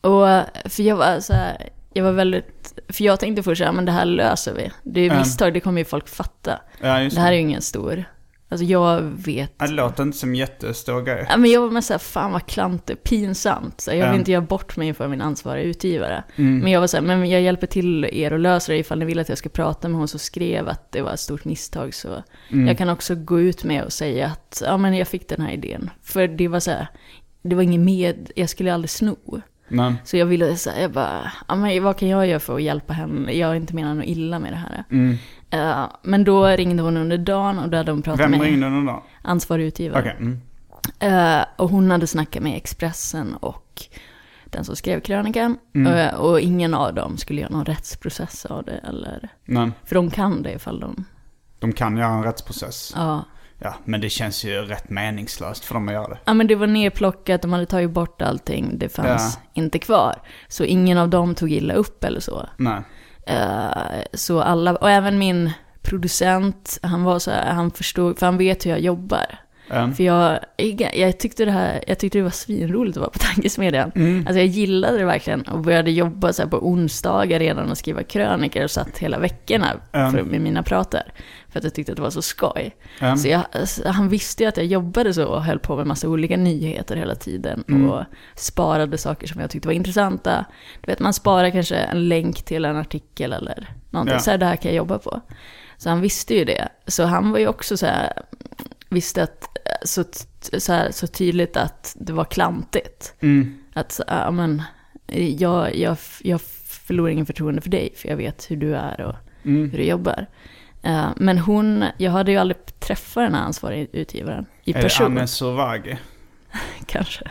och 0.00 0.26
för 0.70 0.82
jag 0.82 0.96
var 0.96 1.20
så 1.20 1.32
här, 1.32 1.68
jag 1.94 2.04
var 2.04 2.12
väldigt, 2.12 2.78
för 2.88 3.04
jag 3.04 3.20
tänkte 3.20 3.42
först 3.42 3.62
här, 3.62 3.72
men 3.72 3.84
det 3.84 3.92
här 3.92 4.04
löser 4.04 4.54
vi. 4.54 4.70
Det 4.82 5.00
är 5.00 5.06
Ja. 5.06 5.18
misstag, 5.18 5.54
det 5.54 5.60
kommer 5.60 5.80
ju 5.80 5.84
folk 5.84 6.08
fatta. 6.08 6.60
Ja, 6.80 6.98
Det 6.98 7.18
här 7.20 7.28
är 7.28 7.36
ju 7.36 7.40
ingen 7.40 7.62
stor, 7.62 8.04
alltså 8.48 8.64
jag 8.64 9.00
vet. 9.00 9.52
Ja, 9.58 9.66
Det 9.66 9.72
låter 9.72 10.02
inte 10.02 10.18
som 10.18 10.34
jättestor 10.34 11.02
grej. 11.02 11.26
Ja, 11.30 11.36
men 11.36 11.50
jag 11.50 11.60
var 11.60 11.70
med 11.70 11.84
såhär, 11.84 11.98
fan 11.98 12.32
vad 12.32 12.46
klantigt, 12.46 13.02
pinsamt. 13.04 13.80
Så 13.80 13.90
jag 13.90 13.96
vill 13.96 14.04
Ja. 14.06 14.14
inte 14.14 14.32
göra 14.32 14.42
bort 14.42 14.76
mig 14.76 14.88
inför 14.88 15.08
min 15.08 15.20
ansvariga 15.20 15.64
utgivare. 15.64 16.24
Mm. 16.36 16.58
Men 16.58 16.72
jag 16.72 16.80
var 16.80 16.86
såhär, 16.86 17.04
men 17.04 17.30
jag 17.30 17.42
hjälper 17.42 17.66
till 17.66 18.04
er 18.04 18.30
att 18.30 18.40
lösa 18.40 18.72
det 18.72 18.78
ifall 18.78 18.98
ni 18.98 19.04
vill 19.04 19.18
att 19.18 19.28
jag 19.28 19.38
ska 19.38 19.48
prata 19.48 19.88
med 19.88 19.98
hon 19.98 20.08
som 20.08 20.20
skrev 20.20 20.68
att 20.68 20.92
det 20.92 21.02
var 21.02 21.12
ett 21.12 21.20
stort 21.20 21.44
misstag. 21.44 21.94
Så 21.94 22.22
Mm. 22.48 22.66
jag 22.68 22.78
kan 22.78 22.88
också 22.88 23.14
gå 23.14 23.40
ut 23.40 23.64
med 23.64 23.84
och 23.84 23.92
säga 23.92 24.26
att, 24.26 24.62
ja 24.66 24.76
men 24.76 24.94
jag 24.96 25.08
fick 25.08 25.28
den 25.28 25.40
här 25.40 25.52
idén. 25.52 25.90
För 26.02 26.28
det 26.28 26.48
var 26.48 26.60
så 26.60 26.70
här, 26.70 26.86
det 27.42 27.54
var 27.56 27.62
inget 27.62 27.80
med, 27.80 28.30
jag 28.36 28.48
skulle 28.48 28.74
aldrig 28.74 28.90
sno. 28.90 29.16
Men, 29.68 29.94
Så 30.04 30.16
jag 30.16 30.26
ville 30.26 30.56
säga, 30.56 30.82
jag 30.82 30.90
bara, 30.92 31.32
men 31.56 31.82
vad 31.84 31.96
kan 31.96 32.08
jag 32.08 32.26
göra 32.26 32.40
för 32.40 32.54
att 32.54 32.62
hjälpa 32.62 32.92
henne? 32.92 33.32
Jag 33.32 33.48
har 33.48 33.54
inte 33.54 33.74
menat 33.74 33.96
något 33.96 34.06
illa 34.06 34.38
med 34.38 34.52
det 34.52 34.56
här. 34.56 34.84
mm. 34.90 35.16
Eh, 35.50 35.86
men 36.02 36.24
då 36.24 36.46
ringde 36.46 36.82
hon 36.82 36.96
under 36.96 37.18
dagen 37.18 37.58
och 37.58 37.68
då 37.68 37.76
hade 37.76 37.90
hon 37.92 38.02
pratat 38.02 38.20
Vem 38.20 38.30
med 38.30 38.40
ringde 38.40 38.66
den 38.66 38.86
då? 38.86 39.02
ansvarig 39.22 39.64
utgivare. 39.66 40.00
Okej. 40.00 40.16
Mm. 40.20 40.40
Eh, 41.38 41.44
och 41.56 41.68
hon 41.70 41.90
hade 41.90 42.06
snackat 42.06 42.42
med 42.42 42.56
Expressen 42.56 43.34
och 43.34 43.82
den 44.44 44.64
som 44.64 44.76
skrev 44.76 45.00
krönikan. 45.00 45.58
Mm. 45.74 45.92
Eh, 45.92 46.14
och 46.14 46.40
ingen 46.40 46.74
av 46.74 46.94
dem 46.94 47.16
skulle 47.16 47.40
göra 47.40 47.50
någon 47.50 47.64
rättsprocess 47.64 48.46
av 48.46 48.64
det. 48.64 48.80
Eller, 48.88 49.28
Men 49.44 49.72
för 49.84 49.94
de 49.94 50.10
kan 50.10 50.42
det 50.42 50.52
ifall 50.52 50.80
de... 50.80 51.04
de 51.58 51.72
kan 51.72 51.96
göra 51.96 52.12
en 52.12 52.22
rättsprocess. 52.24 52.92
Ja, 52.96 53.24
Ja, 53.58 53.74
men 53.84 54.00
det 54.00 54.08
känns 54.10 54.44
ju 54.44 54.60
rätt 54.60 54.90
meningslöst 54.90 55.64
för 55.64 55.74
dem 55.74 55.88
att 55.88 55.94
göra 55.94 56.08
det. 56.08 56.18
Ja 56.24 56.34
men 56.34 56.46
det 56.46 56.54
var 56.54 56.66
nerplockat, 56.66 57.42
de 57.42 57.52
hade 57.52 57.66
tagit 57.66 57.90
bort 57.90 58.22
allting, 58.22 58.78
det 58.78 58.88
fanns 58.88 59.38
inte 59.54 59.78
kvar. 59.78 60.14
Så 60.48 60.64
ingen 60.64 60.98
av 60.98 61.08
dem 61.08 61.34
tog 61.34 61.52
illa 61.52 61.74
upp 61.74 62.04
eller 62.04 62.20
så. 62.20 62.48
Nej. 62.56 62.82
Eh, 63.26 63.68
så 64.14 64.40
alla, 64.40 64.74
och 64.76 64.90
även 64.90 65.18
min 65.18 65.52
producent, 65.82 66.78
han 66.82 67.04
var 67.04 67.18
så 67.18 67.30
här, 67.30 67.52
han 67.52 67.70
förstod, 67.70 68.18
för 68.18 68.26
han 68.26 68.38
vet 68.38 68.66
hur 68.66 68.70
jag 68.70 68.80
jobbar. 68.80 69.38
Um, 69.70 69.94
För 69.94 70.04
jag, 70.04 70.38
jag, 70.94 71.18
tyckte 71.18 71.44
det 71.44 71.50
här, 71.50 71.84
jag 71.86 71.98
tyckte 71.98 72.18
det 72.18 72.22
var 72.22 72.30
svinroligt 72.30 72.96
att 72.96 73.00
vara 73.00 73.10
på 73.10 73.18
Tankesmedjan. 73.34 73.92
Alltså 74.26 74.38
jag 74.38 74.46
gillade 74.46 74.98
det 74.98 75.04
verkligen 75.04 75.42
och 75.42 75.60
började 75.60 75.90
jobba 75.90 76.32
så 76.32 76.48
på 76.48 76.68
onsdagar 76.68 77.38
redan 77.38 77.70
och 77.70 77.78
skriva 77.78 78.02
krönikor 78.02 78.64
och 78.64 78.70
satt 78.70 78.98
hela 78.98 79.18
veckorna 79.18 79.66
Mm. 79.92 80.12
för, 80.12 80.22
med 80.22 80.40
mina 80.40 80.62
prater. 80.62 81.12
För 81.54 81.58
att 81.58 81.64
jag 81.64 81.74
tyckte 81.74 81.92
att 81.92 81.96
det 81.96 82.02
var 82.02 82.10
så 82.10 82.22
skoj. 82.22 82.76
um, 83.02 83.16
Så 83.16 83.28
jag, 83.28 83.68
så 83.68 83.88
han 83.88 84.08
visste 84.08 84.42
ju 84.42 84.48
att 84.48 84.56
jag 84.56 84.66
jobbade 84.66 85.14
så 85.14 85.26
och 85.26 85.44
höll 85.44 85.58
på 85.58 85.76
med 85.76 85.86
massa 85.86 86.08
olika 86.08 86.36
nyheter 86.36 86.96
hela 86.96 87.14
tiden. 87.14 87.64
Mm. 87.68 87.90
Och 87.90 88.04
sparade 88.34 88.98
saker 88.98 89.26
som 89.26 89.40
jag 89.40 89.50
tyckte 89.50 89.68
var 89.68 89.72
intressanta. 89.72 90.44
Du 90.80 90.92
vet, 90.92 91.00
man 91.00 91.12
sparar 91.12 91.50
kanske 91.50 91.76
en 91.76 92.08
länk 92.08 92.42
till 92.42 92.64
en 92.64 92.76
artikel 92.76 93.32
eller 93.32 93.68
någonting. 93.90 94.14
Ja. 94.14 94.20
Så 94.20 94.30
här, 94.30 94.38
det 94.38 94.46
här 94.46 94.56
kan 94.56 94.70
jag 94.70 94.76
jobba 94.76 94.98
på. 94.98 95.20
Så 95.76 95.88
han 95.88 96.00
visste 96.00 96.34
ju 96.34 96.44
det. 96.44 96.68
Så 96.86 97.04
han 97.04 97.30
var 97.30 97.38
ju 97.38 97.48
också 97.48 97.76
så 97.76 97.86
här, 97.86 98.12
visste 98.88 99.22
att, 99.22 99.58
så, 99.84 100.04
så, 100.58 100.72
här, 100.72 100.90
så 100.90 101.06
tydligt 101.06 101.56
att 101.56 101.96
det 102.00 102.12
var 102.12 102.24
klantigt. 102.24 103.14
mm, 103.20 103.58
Att, 103.74 104.00
ja 104.06 104.30
men, 104.30 104.62
jag, 105.38 105.76
jag, 105.76 105.96
jag 106.22 106.40
förlorar 106.66 107.10
ingen 107.10 107.26
förtroende 107.26 107.60
för 107.60 107.70
dig, 107.70 107.92
för 107.96 108.08
jag 108.08 108.16
vet 108.16 108.50
hur 108.50 108.56
du 108.56 108.74
är 108.74 109.00
och 109.00 109.14
mm. 109.44 109.70
hur 109.70 109.78
du 109.78 109.84
jobbar. 109.84 110.26
Eh, 110.84 111.08
men 111.16 111.38
hon, 111.38 111.84
jag 111.96 112.10
hade 112.12 112.32
ju 112.32 112.38
aldrig 112.38 112.80
träffat 112.80 113.24
den 113.24 113.34
här 113.34 113.42
ansvariga 113.42 113.86
utgivaren 113.92 114.46
i 114.64 114.70
Är 114.70 114.74
det 114.74 114.82
person. 114.82 115.06
Anne 115.06 115.26
Sovagi? 115.26 115.96
Kanske. 116.86 117.24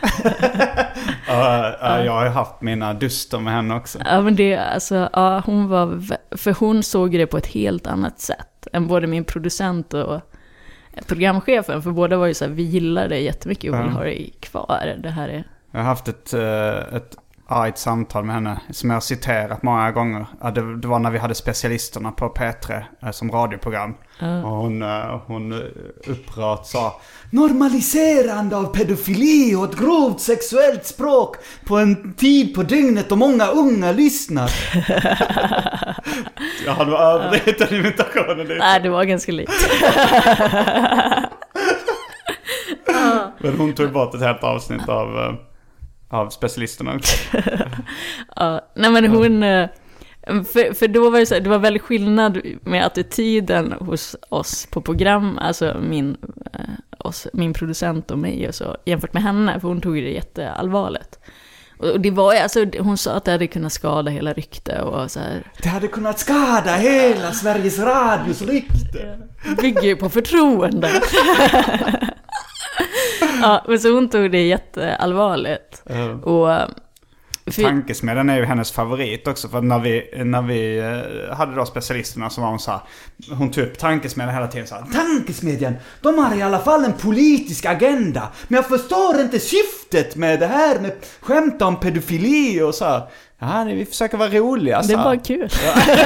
Ja, 1.28 1.76
ja, 1.80 2.04
jag 2.04 2.12
har 2.12 2.24
ju 2.24 2.30
haft 2.30 2.60
mina 2.60 2.94
duster 2.94 3.38
med 3.38 3.52
henne 3.52 3.74
också. 3.74 3.98
Ja 4.04 4.20
men 4.20 4.36
det, 4.36 4.56
alltså, 4.56 5.08
ja 5.12 5.42
hon 5.46 5.68
var, 5.68 6.00
för 6.36 6.52
hon 6.52 6.82
såg 6.82 7.12
det 7.12 7.26
på 7.26 7.36
ett 7.36 7.46
helt 7.46 7.86
annat 7.86 8.20
sätt. 8.20 8.66
Än 8.72 8.86
både 8.86 9.06
min 9.06 9.24
producent 9.24 9.94
och 9.94 10.20
programchefen. 11.06 11.82
För 11.82 11.90
båda 11.90 12.16
var 12.16 12.26
ju 12.26 12.34
så 12.34 12.44
här, 12.44 12.52
vi 12.52 12.62
gillar 12.62 13.08
det 13.08 13.18
jättemycket 13.18 13.72
och 13.72 13.80
vill 13.80 13.88
ha 13.88 14.04
det 14.04 14.30
kvar. 14.40 14.94
Det 15.02 15.10
här 15.10 15.28
är, 15.28 15.44
Jag 15.70 15.80
har 15.80 15.84
haft 15.86 16.08
ett, 16.08 16.34
eh, 17.62 17.68
ett 17.68 17.78
samtal 17.78 18.24
med 18.24 18.34
henne 18.34 18.60
som 18.70 18.90
jag 18.90 18.96
har 18.96 19.00
citerat 19.00 19.62
många 19.62 19.90
gånger. 19.92 20.26
Ja, 20.40 20.50
det, 20.50 20.76
det 20.76 20.88
var 20.88 20.98
när 20.98 21.10
vi 21.10 21.18
hade 21.18 21.34
specialisterna 21.34 22.12
på 22.12 22.28
P3 22.28 22.82
eh, 23.02 23.10
som 23.10 23.30
radioprogram. 23.30 23.94
Och 24.20 24.50
hon, 24.50 24.82
eh, 24.82 25.20
hon 25.26 25.52
eh, 25.52 25.58
upprört 26.06 26.66
sa 26.66 27.00
Normaliserande 27.30 28.56
av 28.56 28.64
pedofili 28.64 29.54
och 29.54 29.64
ett 29.64 29.78
grovt 29.78 30.20
sexuellt 30.20 30.86
språk 30.86 31.36
på 31.66 31.76
en 31.76 32.14
tid 32.14 32.54
på 32.54 32.62
dygnet 32.62 33.12
och 33.12 33.18
många 33.18 33.46
unga 33.46 33.92
lyssnar. 33.92 34.50
jag 36.66 36.72
hade 36.72 36.96
överdrivit 36.96 37.58
den 37.58 37.74
imitationen 37.74 38.38
lite. 38.38 38.58
nej 38.58 38.80
det 38.80 38.88
var 38.88 39.04
ganska 39.04 39.32
likt. 39.32 39.52
Men 43.38 43.56
hon 43.58 43.72
tog 43.72 43.92
bort 43.92 44.14
ett 44.14 44.20
helt 44.20 44.44
avsnitt 44.44 44.88
av, 44.88 45.18
eh, 45.18 45.32
av 46.14 46.30
specialisterna. 46.30 47.00
Ja, 48.36 48.60
nej 48.74 48.90
men 48.90 49.06
hon, 49.06 49.42
eh, 49.42 49.68
för, 50.26 50.74
för 50.74 50.88
då 50.88 51.10
var 51.10 51.18
det 51.18 51.26
så 51.26 51.34
här, 51.34 51.40
det 51.40 51.50
var 51.50 51.58
väldigt 51.58 51.82
skillnad 51.82 52.40
med 52.62 52.86
attityden 52.86 53.72
hos 53.80 54.16
oss 54.28 54.66
på 54.70 54.80
program, 54.80 55.38
alltså 55.38 55.76
min, 55.80 56.16
eh, 56.52 56.60
oss, 56.98 57.26
min 57.32 57.52
producent 57.52 58.10
och 58.10 58.18
mig 58.18 58.48
och 58.48 58.54
så, 58.54 58.76
jämfört 58.84 59.12
med 59.12 59.22
henne, 59.22 59.60
för 59.60 59.68
hon 59.68 59.80
tog 59.80 59.94
det 59.94 60.10
jätteallvarligt. 60.10 61.18
Och 61.78 62.00
det 62.00 62.10
var 62.10 62.34
alltså 62.34 62.64
hon 62.78 62.96
sa 62.98 63.12
att 63.12 63.24
det 63.24 63.30
hade 63.32 63.46
kunnat 63.46 63.72
skada 63.72 64.10
hela 64.10 64.32
rykte 64.32 64.80
och 64.80 65.10
så 65.10 65.20
här, 65.20 65.42
Det 65.62 65.68
hade 65.68 65.88
kunnat 65.88 66.18
skada 66.18 66.74
hela 66.74 67.32
Sveriges 67.32 67.78
Radios 67.78 68.42
rykte. 68.42 69.18
bygger 69.60 69.82
ju 69.82 69.96
på 69.96 70.08
förtroende. 70.08 70.90
ja, 73.44 73.64
men 73.68 73.80
så 73.80 73.94
hon 73.94 74.08
tog 74.08 74.30
det 74.30 74.46
jätteallvarligt. 74.46 75.82
Och... 76.22 76.48
för- 77.46 77.62
Tankesmedjan 77.62 78.30
är 78.30 78.36
ju 78.36 78.44
hennes 78.44 78.72
favorit 78.72 79.28
också. 79.28 79.48
För 79.48 79.60
när 79.60 79.78
vi, 79.78 80.10
när 80.24 80.42
vi 80.42 80.78
eh, 80.78 81.36
hade 81.36 81.54
då 81.56 81.66
specialisterna 81.66 82.30
så 82.30 82.40
var 82.40 82.48
hon 82.48 82.58
så 82.58 82.70
här, 82.70 82.80
Hon 83.38 83.50
tog 83.50 83.64
upp 83.64 83.78
tankesmedjan 83.78 84.34
hela 84.34 84.46
tiden 84.46 84.66
så 84.66 84.74
här, 84.74 84.82
Tankesmedjan, 84.92 85.74
de 86.00 86.18
har 86.18 86.36
i 86.36 86.42
alla 86.42 86.58
fall 86.58 86.84
en 86.84 86.92
politisk 86.92 87.64
agenda. 87.66 88.28
Men 88.48 88.56
jag 88.56 88.66
förstår 88.68 89.20
inte 89.20 89.38
syftet 89.40 90.16
med 90.16 90.40
det 90.40 90.46
här 90.46 90.80
med 90.80 90.92
skämta 91.20 91.66
om 91.66 91.80
pedofili 91.80 92.62
och 92.62 92.74
så 92.74 92.84
här. 92.84 93.02
Ja, 93.48 93.64
vi 93.64 93.84
försöker 93.84 94.16
vara 94.18 94.28
roliga 94.30 94.82
så 94.82 94.90
Det 94.92 94.96
här. 94.98 95.04
var 95.04 95.24
kul. 95.24 95.48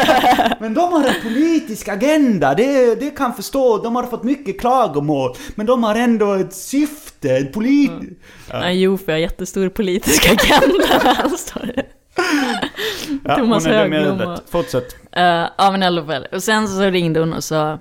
Men 0.60 0.74
de 0.74 0.92
har 0.92 1.04
en 1.04 1.22
politisk 1.22 1.88
agenda, 1.88 2.54
det, 2.54 2.94
det 3.00 3.10
kan 3.10 3.34
förstå. 3.34 3.78
De 3.78 3.96
har 3.96 4.02
fått 4.02 4.22
mycket 4.24 4.60
klagomål. 4.60 5.36
Men 5.54 5.66
de 5.66 5.84
har 5.84 5.94
ändå 5.94 6.32
ett 6.34 6.54
syfte, 6.54 7.30
ett 7.36 7.52
polit... 7.52 7.90
Ja. 8.50 8.70
Jo, 8.70 8.98
för 8.98 9.12
jag 9.12 9.14
har 9.16 9.20
jättestor 9.20 9.68
politisk 9.68 10.26
agenda. 10.30 11.28
Står 11.38 11.66
det. 11.76 11.86
Ja, 13.24 13.36
Thomas 13.36 13.66
är 13.66 13.70
Högblom 13.70 14.20
och- 14.20 14.38
Fortsätt. 14.50 14.96
Eh, 15.12 15.22
ja, 15.58 15.70
men 15.70 15.82
i 15.82 15.86
alla 15.86 16.06
fall. 16.06 16.26
Och 16.32 16.42
sen 16.42 16.68
så 16.68 16.80
ringde 16.82 17.20
hon 17.20 17.32
och 17.32 17.44
sa 17.44 17.78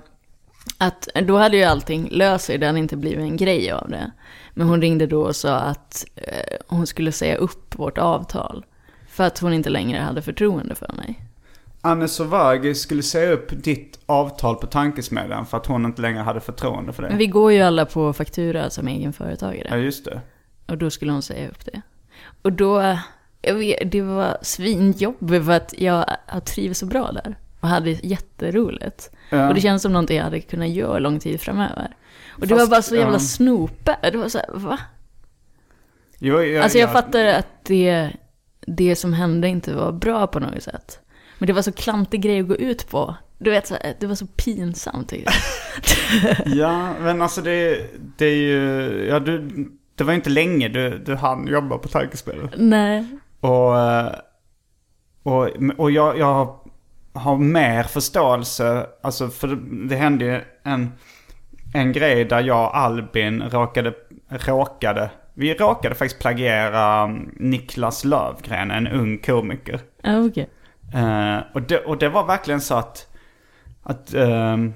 att 0.78 1.08
då 1.26 1.36
hade 1.38 1.56
ju 1.56 1.64
allting 1.64 2.08
löst 2.10 2.44
sig, 2.44 2.58
det 2.58 2.66
hade 2.66 2.78
inte 2.78 2.96
blivit 2.96 3.18
en 3.18 3.36
grej 3.36 3.70
av 3.72 3.88
det. 3.90 4.10
Men 4.54 4.68
hon 4.68 4.80
ringde 4.82 5.06
då 5.06 5.22
och 5.22 5.36
sa 5.36 5.54
att 5.56 6.04
eh, 6.16 6.56
hon 6.68 6.86
skulle 6.86 7.12
säga 7.12 7.36
upp 7.36 7.78
vårt 7.78 7.98
avtal. 7.98 8.64
För 9.18 9.24
att 9.24 9.38
hon 9.38 9.52
inte 9.52 9.70
längre 9.70 9.98
hade 9.98 10.22
förtroende 10.22 10.74
för 10.74 10.92
mig. 10.92 11.20
Anne 11.80 12.08
Sovagi 12.08 12.74
skulle 12.74 13.02
säga 13.02 13.32
upp 13.32 13.48
ditt 13.50 13.98
avtal 14.06 14.56
på 14.56 14.66
tankesmedjan 14.66 15.46
för 15.46 15.56
att 15.56 15.66
hon 15.66 15.84
inte 15.84 16.02
längre 16.02 16.18
hade 16.18 16.40
förtroende 16.40 16.92
för 16.92 17.02
Men 17.02 17.12
det. 17.12 17.18
vi 17.18 17.26
går 17.26 17.52
ju 17.52 17.62
alla 17.62 17.86
på 17.86 18.12
faktura 18.12 18.70
som 18.70 18.88
egenföretagare. 18.88 19.68
Ja, 19.70 19.76
just 19.76 20.04
det. 20.04 20.20
Och 20.66 20.78
då 20.78 20.90
skulle 20.90 21.12
hon 21.12 21.22
säga 21.22 21.48
upp 21.48 21.64
det. 21.64 21.82
Och 22.42 22.52
då, 22.52 22.98
jag 23.42 23.54
vet, 23.54 23.92
det 23.92 24.02
var 24.02 24.38
svinjobbigt 24.42 25.44
för 25.44 25.52
att 25.52 25.74
jag 25.78 26.04
har 26.26 26.40
trivs 26.40 26.78
så 26.78 26.86
bra 26.86 27.12
där. 27.12 27.36
Och 27.60 27.68
hade 27.68 27.90
jätteroligt. 27.90 29.10
Ja. 29.30 29.48
Och 29.48 29.54
det 29.54 29.60
känns 29.60 29.82
som 29.82 29.92
någonting 29.92 30.16
jag 30.16 30.24
hade 30.24 30.40
kunnat 30.40 30.68
göra 30.68 30.98
lång 30.98 31.18
tid 31.18 31.40
framöver. 31.40 31.96
Och 32.30 32.40
det 32.40 32.48
Fast, 32.48 32.60
var 32.60 32.66
bara 32.66 32.82
så 32.82 32.96
jävla 32.96 33.12
ja. 33.12 33.18
snope. 33.18 33.96
Det 34.02 34.18
var 34.18 34.28
så 34.28 34.38
här, 34.38 34.48
va? 34.52 34.78
Jo, 36.18 36.42
jag, 36.42 36.62
Alltså 36.62 36.78
jag 36.78 36.92
fattar 36.92 37.24
att 37.24 37.64
det, 37.64 38.12
det 38.76 38.96
som 38.96 39.12
hände 39.12 39.48
inte 39.48 39.74
var 39.74 39.92
bra 39.92 40.26
på 40.26 40.40
något 40.40 40.62
sätt. 40.62 41.00
Men 41.38 41.46
det 41.46 41.52
var 41.52 41.62
så 41.62 41.72
klantig 41.72 42.22
grej 42.22 42.40
att 42.40 42.48
gå 42.48 42.56
ut 42.56 42.88
på. 42.90 43.16
Du 43.38 43.50
vet, 43.50 43.72
det 44.00 44.06
var 44.06 44.14
så 44.14 44.26
pinsamt. 44.26 45.12
Ja, 46.44 46.94
men 47.00 47.22
alltså 47.22 47.42
det, 47.42 47.86
det 48.16 48.26
är 48.26 48.36
ju... 48.36 49.06
Ja, 49.08 49.20
du, 49.20 49.48
det 49.94 50.04
var 50.04 50.12
ju 50.12 50.16
inte 50.16 50.30
länge 50.30 50.68
du, 50.68 50.98
du 50.98 51.16
hann 51.16 51.46
jobba 51.46 51.78
på 51.78 51.88
tankesmedjan. 51.88 52.50
Nej. 52.56 53.06
Och, 53.40 53.80
eh, 53.80 54.12
och, 55.22 55.48
och 55.76 55.90
jag, 55.90 56.18
jag 56.18 56.58
har 57.12 57.38
mer 57.38 57.82
förståelse, 57.82 58.86
alltså 59.02 59.28
för 59.28 59.48
det, 59.48 59.88
det 59.88 59.96
hände 59.96 60.24
ju 60.24 60.40
en, 60.62 60.92
en 61.74 61.92
grej 61.92 62.24
där 62.24 62.42
jag 62.42 62.64
och 62.64 62.76
Albin 62.76 63.42
råkade, 63.42 63.94
råkade, 64.28 65.10
vi 65.38 65.54
råkade 65.54 65.94
faktiskt 65.94 66.20
plagiera 66.22 67.04
um, 67.04 67.34
Niklas 67.36 68.04
Lövgren, 68.04 68.70
en 68.70 68.86
ung 68.88 69.18
komiker. 69.18 69.80
Okej. 70.04 70.50
Eh, 70.94 71.38
och, 71.54 71.62
det, 71.62 71.78
och 71.78 71.98
det 71.98 72.08
var 72.08 72.24
verkligen 72.26 72.60
så 72.60 72.74
att, 72.74 73.06
att 73.82 74.14
ehm, 74.14 74.72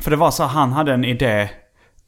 för 0.00 0.10
det 0.10 0.16
var 0.16 0.30
så 0.30 0.42
att 0.42 0.50
han 0.50 0.72
hade 0.72 0.92
en 0.94 1.04
idé 1.04 1.50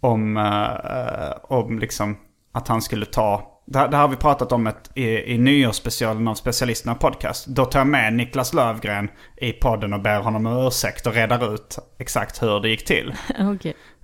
om, 0.00 0.36
uh, 0.36 1.32
om 1.42 1.78
liksom 1.78 2.16
att 2.52 2.68
han 2.68 2.82
skulle 2.82 3.06
ta, 3.06 3.48
det, 3.66 3.78
här- 3.78 3.88
det 3.88 3.96
här 3.96 4.02
har 4.02 4.08
vi 4.10 4.16
pratat 4.16 4.52
om 4.52 4.66
ett, 4.66 4.90
i, 4.94 5.34
i 5.34 5.38
nyårsspecialen 5.38 6.28
av 6.28 6.34
Specialisterna 6.34 6.94
podcast. 6.94 7.46
Då 7.46 7.64
tar 7.64 7.80
jag 7.80 7.86
med 7.86 8.12
Niklas 8.12 8.54
Lövgren 8.54 9.08
i 9.36 9.52
podden 9.52 9.92
och 9.92 10.00
ber 10.02 10.20
honom 10.20 10.46
om 10.46 10.66
ursäkt 10.66 11.06
och 11.06 11.14
redar 11.14 11.54
ut 11.54 11.78
exakt 11.98 12.42
hur 12.42 12.60
det 12.60 12.68
gick 12.68 12.84
till. 12.84 13.14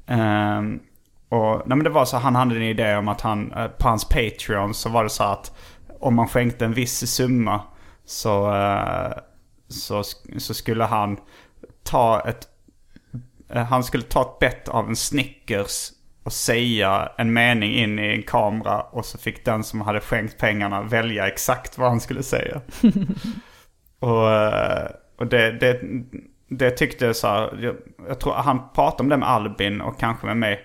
Ehm, 0.06 0.80
och, 1.28 1.62
nej 1.66 1.76
men 1.76 1.84
det 1.84 1.90
var 1.90 2.04
så 2.04 2.16
han 2.16 2.34
hade 2.34 2.56
en 2.56 2.62
idé 2.62 2.96
om 2.96 3.08
att 3.08 3.20
han, 3.20 3.52
eh, 3.52 3.68
på 3.68 3.88
hans 3.88 4.08
Patreon 4.08 4.74
så 4.74 4.88
var 4.88 5.04
det 5.04 5.10
så 5.10 5.24
att 5.24 5.56
om 6.00 6.14
man 6.14 6.28
skänkte 6.28 6.64
en 6.64 6.72
viss 6.72 7.14
summa 7.14 7.60
så, 8.04 8.54
eh, 8.54 9.12
så, 9.68 10.02
så 10.38 10.54
skulle 10.54 10.84
han 10.84 11.16
ta 11.82 12.28
ett, 12.28 12.48
eh, 13.50 13.64
han 13.64 13.84
skulle 13.84 14.02
ta 14.02 14.22
ett 14.22 14.38
bett 14.38 14.68
av 14.68 14.88
en 14.88 14.96
Snickers 14.96 15.90
och 16.22 16.32
säga 16.32 17.12
en 17.18 17.32
mening 17.32 17.74
in 17.74 17.98
i 17.98 18.06
en 18.06 18.22
kamera 18.22 18.80
och 18.80 19.04
så 19.04 19.18
fick 19.18 19.44
den 19.44 19.64
som 19.64 19.80
hade 19.80 20.00
skänkt 20.00 20.38
pengarna 20.38 20.82
välja 20.82 21.28
exakt 21.28 21.78
vad 21.78 21.88
han 21.88 22.00
skulle 22.00 22.22
säga. 22.22 22.60
och 24.00 24.28
och 25.18 25.26
det, 25.26 25.50
det, 25.50 25.80
det 26.48 26.70
tyckte 26.70 27.14
så 27.14 27.26
här, 27.26 27.58
jag, 27.62 27.76
jag 28.08 28.20
tror 28.20 28.32
han 28.32 28.60
pratade 28.74 29.02
om 29.02 29.08
det 29.08 29.16
med 29.16 29.28
Albin 29.28 29.80
och 29.80 30.00
kanske 30.00 30.26
med 30.26 30.36
mig. 30.36 30.60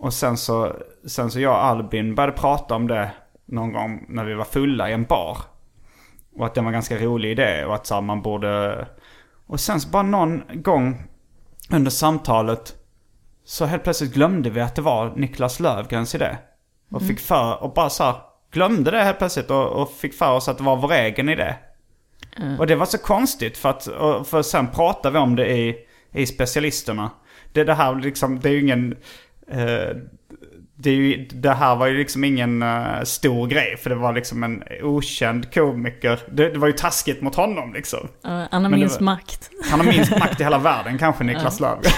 Och 0.00 0.14
sen 0.14 0.36
så, 0.36 0.76
sen 1.06 1.30
så 1.30 1.40
jag 1.40 1.52
och 1.52 1.64
Albin 1.64 2.14
började 2.14 2.32
prata 2.32 2.74
om 2.74 2.88
det 2.88 3.10
någon 3.46 3.72
gång 3.72 4.06
när 4.08 4.24
vi 4.24 4.34
var 4.34 4.44
fulla 4.44 4.90
i 4.90 4.92
en 4.92 5.04
bar. 5.04 5.38
Och 6.36 6.46
att 6.46 6.54
det 6.54 6.60
var 6.60 6.68
en 6.68 6.72
ganska 6.72 6.98
rolig 6.98 7.30
idé 7.30 7.64
och 7.64 7.74
att 7.74 7.86
så 7.86 7.94
här, 7.94 8.00
man 8.00 8.22
borde... 8.22 8.86
Och 9.46 9.60
sen 9.60 9.80
så 9.80 9.88
bara 9.88 10.02
någon 10.02 10.42
gång 10.54 11.02
under 11.70 11.90
samtalet 11.90 12.74
så 13.44 13.64
helt 13.64 13.84
plötsligt 13.84 14.14
glömde 14.14 14.50
vi 14.50 14.60
att 14.60 14.74
det 14.74 14.82
var 14.82 15.16
Niklas 15.16 15.60
Lövgrens 15.60 16.14
idé. 16.14 16.36
Och 16.90 17.02
fick 17.02 17.20
för, 17.20 17.62
och 17.62 17.74
bara 17.74 17.90
så 17.90 18.04
här, 18.04 18.14
glömde 18.50 18.90
det 18.90 19.02
helt 19.02 19.18
plötsligt 19.18 19.50
och, 19.50 19.66
och 19.66 19.92
fick 19.92 20.14
för 20.14 20.32
oss 20.32 20.48
att 20.48 20.58
det 20.58 20.64
var 20.64 20.76
vår 20.76 20.92
egen 20.92 21.28
idé. 21.28 21.54
Och 22.58 22.66
det 22.66 22.76
var 22.76 22.86
så 22.86 22.98
konstigt 22.98 23.58
för 23.58 23.68
att, 23.68 23.84
för 24.28 24.42
sen 24.42 24.68
pratade 24.68 25.12
vi 25.12 25.18
om 25.18 25.36
det 25.36 25.50
i, 25.50 25.76
i 26.12 26.26
specialisterna. 26.26 27.10
Det, 27.52 27.64
det 27.64 27.74
här 27.74 27.94
liksom, 27.94 28.40
det 28.40 28.48
är 28.48 28.52
ju 28.52 28.60
ingen... 28.60 28.96
Eh, 29.50 29.96
det, 30.82 30.90
ju, 30.90 31.24
det 31.24 31.50
här 31.50 31.76
var 31.76 31.86
ju 31.86 31.98
liksom 31.98 32.24
ingen 32.24 32.62
eh, 32.62 33.02
stor 33.02 33.46
grej 33.46 33.76
för 33.76 33.90
det 33.90 33.96
var 33.96 34.12
liksom 34.12 34.42
en 34.42 34.62
okänd 34.82 35.54
komiker. 35.54 36.20
Det, 36.30 36.50
det 36.50 36.58
var 36.58 36.66
ju 36.66 36.72
taskigt 36.72 37.22
mot 37.22 37.34
honom 37.34 37.72
liksom. 37.72 38.08
Ja, 38.22 38.46
han 38.50 38.64
har 38.64 38.70
minst 38.70 39.00
makt. 39.00 39.50
Han 39.70 39.80
har 39.80 39.86
minst 39.86 40.18
makt 40.18 40.40
i 40.40 40.44
hela 40.44 40.58
världen 40.58 40.98
kanske, 40.98 41.24
Niklas 41.24 41.60
Löfgren. 41.60 41.92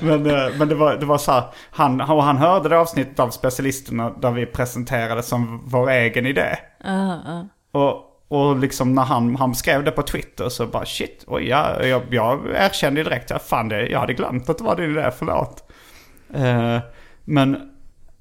men 0.00 0.26
eh, 0.26 0.48
men 0.58 0.68
det, 0.68 0.74
var, 0.74 0.96
det 0.96 1.06
var 1.06 1.18
så 1.18 1.32
här, 1.32 1.44
han, 1.70 2.00
och 2.00 2.22
han 2.22 2.36
hörde 2.36 2.68
det 2.68 2.78
avsnittet 2.78 3.20
av 3.20 3.30
Specialisterna 3.30 4.10
där 4.10 4.30
vi 4.30 4.46
presenterade 4.46 5.22
som 5.22 5.62
vår 5.66 5.90
egen 5.90 6.26
idé. 6.26 6.56
Ja. 6.84 7.46
Och, 7.72 8.02
och 8.28 8.56
liksom 8.56 8.94
när 8.94 9.02
han, 9.02 9.36
han 9.36 9.54
skrev 9.54 9.84
det 9.84 9.90
på 9.90 10.02
Twitter 10.02 10.48
så 10.48 10.66
bara 10.66 10.86
shit, 10.86 11.24
oj, 11.26 11.48
jag, 11.48 11.88
jag, 11.88 12.02
jag 12.10 12.40
erkände 12.54 13.02
direkt, 13.02 13.30
ja, 13.30 13.38
fan 13.38 13.68
det, 13.68 13.86
jag 13.86 14.00
hade 14.00 14.14
glömt 14.14 14.48
att 14.48 14.58
det 14.58 14.64
var 14.64 14.76
din 14.76 14.90
idé, 14.90 15.10
förlåt. 15.18 15.65
Eh, 16.34 16.78
men 17.24 17.70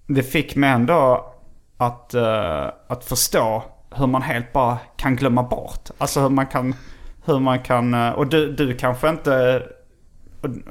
det 0.07 0.23
fick 0.23 0.55
mig 0.55 0.69
ändå 0.69 1.33
att, 1.77 2.13
eh, 2.13 2.65
att 2.87 3.05
förstå 3.05 3.63
hur 3.95 4.07
man 4.07 4.21
helt 4.21 4.53
bara 4.53 4.77
kan 4.97 5.15
glömma 5.15 5.43
bort. 5.43 5.89
Alltså 5.97 6.19
hur 6.21 6.29
man 6.29 6.47
kan, 6.47 6.75
hur 7.25 7.39
man 7.39 7.59
kan, 7.59 7.93
eh, 7.93 8.09
och 8.09 8.27
du, 8.27 8.51
du 8.51 8.73
kanske 8.77 9.09
inte, 9.09 9.63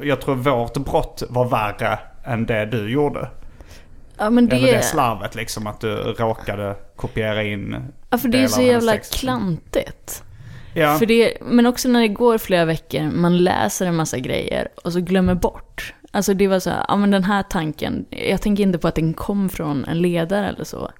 jag 0.02 0.20
tror 0.20 0.34
vårt 0.34 0.76
brott 0.76 1.22
var 1.28 1.44
värre 1.44 1.98
än 2.24 2.46
det 2.46 2.66
du 2.66 2.90
gjorde. 2.90 3.28
ja 4.18 4.30
men 4.30 4.50
Eller 4.52 4.66
det 4.66 4.72
det... 4.76 4.82
slarvet 4.82 5.34
liksom 5.34 5.66
att 5.66 5.80
du 5.80 5.94
råkade 5.96 6.76
kopiera 6.96 7.42
in 7.42 7.76
Ja, 8.10 8.18
för 8.18 8.28
det 8.28 8.42
är 8.42 8.48
så 8.48 8.62
jävla 8.62 8.92
text. 8.92 9.14
klantigt. 9.14 10.22
Ja. 10.74 10.98
För 10.98 11.06
det, 11.06 11.38
men 11.42 11.66
också 11.66 11.88
när 11.88 12.00
det 12.00 12.08
går 12.08 12.38
flera 12.38 12.64
veckor, 12.64 13.02
man 13.02 13.38
läser 13.38 13.86
en 13.86 13.96
massa 13.96 14.18
grejer 14.18 14.68
och 14.84 14.92
så 14.92 15.00
glömmer 15.00 15.34
bort. 15.34 15.94
Alltså 16.14 16.34
det 16.34 16.48
var 16.48 16.60
så 16.60 16.70
här, 16.70 16.84
ja 16.88 16.96
men 16.96 17.10
den 17.10 17.24
här 17.24 17.42
tanken, 17.42 18.06
jag 18.10 18.42
tänker 18.42 18.62
inte 18.62 18.78
på 18.78 18.88
att 18.88 18.94
den 18.94 19.14
kom 19.14 19.48
från 19.48 19.84
en 19.84 19.98
ledare 19.98 20.48
eller 20.48 20.64
så. 20.64 20.90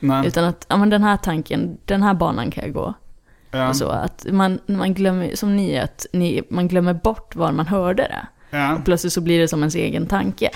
Nej. 0.00 0.26
Utan 0.26 0.44
att, 0.44 0.66
ja 0.68 0.76
men 0.76 0.90
den 0.90 1.02
här 1.04 1.16
tanken, 1.16 1.78
den 1.84 2.02
här 2.02 2.14
banan 2.14 2.50
kan 2.50 2.64
jag 2.64 2.72
gå. 2.72 2.94
Ja. 3.50 3.68
Och 3.68 3.76
så 3.76 3.88
att 3.88 4.26
man, 4.30 4.58
man 4.66 4.94
glömmer, 4.94 5.36
som 5.36 5.56
ni, 5.56 5.78
att 5.78 6.06
ni, 6.12 6.42
man 6.50 6.68
glömmer 6.68 6.94
bort 6.94 7.36
var 7.36 7.52
man 7.52 7.66
hörde 7.66 8.02
det. 8.02 8.26
Ja. 8.58 8.74
Och 8.76 8.84
plötsligt 8.84 9.12
så 9.12 9.20
blir 9.20 9.40
det 9.40 9.48
som 9.48 9.60
ens 9.60 9.74
egen 9.74 10.06
tanke. 10.06 10.50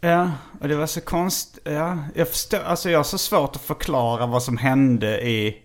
ja, 0.00 0.30
och 0.60 0.68
det 0.68 0.76
var 0.76 0.86
så 0.86 1.00
konstigt. 1.00 1.62
Ja, 1.64 1.98
jag 2.14 2.28
förstår, 2.28 2.58
alltså 2.58 2.90
jag 2.90 2.98
har 2.98 3.04
så 3.04 3.18
svårt 3.18 3.56
att 3.56 3.62
förklara 3.62 4.26
vad 4.26 4.42
som 4.42 4.56
hände 4.56 5.28
i 5.28 5.56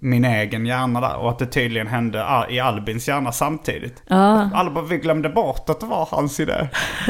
min 0.00 0.24
egen 0.24 0.66
hjärna 0.66 1.00
där. 1.00 1.16
Och 1.16 1.30
att 1.30 1.38
det 1.38 1.46
tydligen 1.46 1.86
hände 1.86 2.24
ah, 2.24 2.48
i 2.48 2.60
Albins 2.60 3.08
hjärna 3.08 3.32
samtidigt. 3.32 4.02
Ja, 4.06 4.50
Alla 4.54 4.70
bara, 4.70 4.84
vi 4.84 4.98
glömde 4.98 5.28
bort 5.28 5.70
att 5.70 5.80
det 5.80 5.86
var 5.86 6.08
hans 6.10 6.40
idé. 6.40 6.68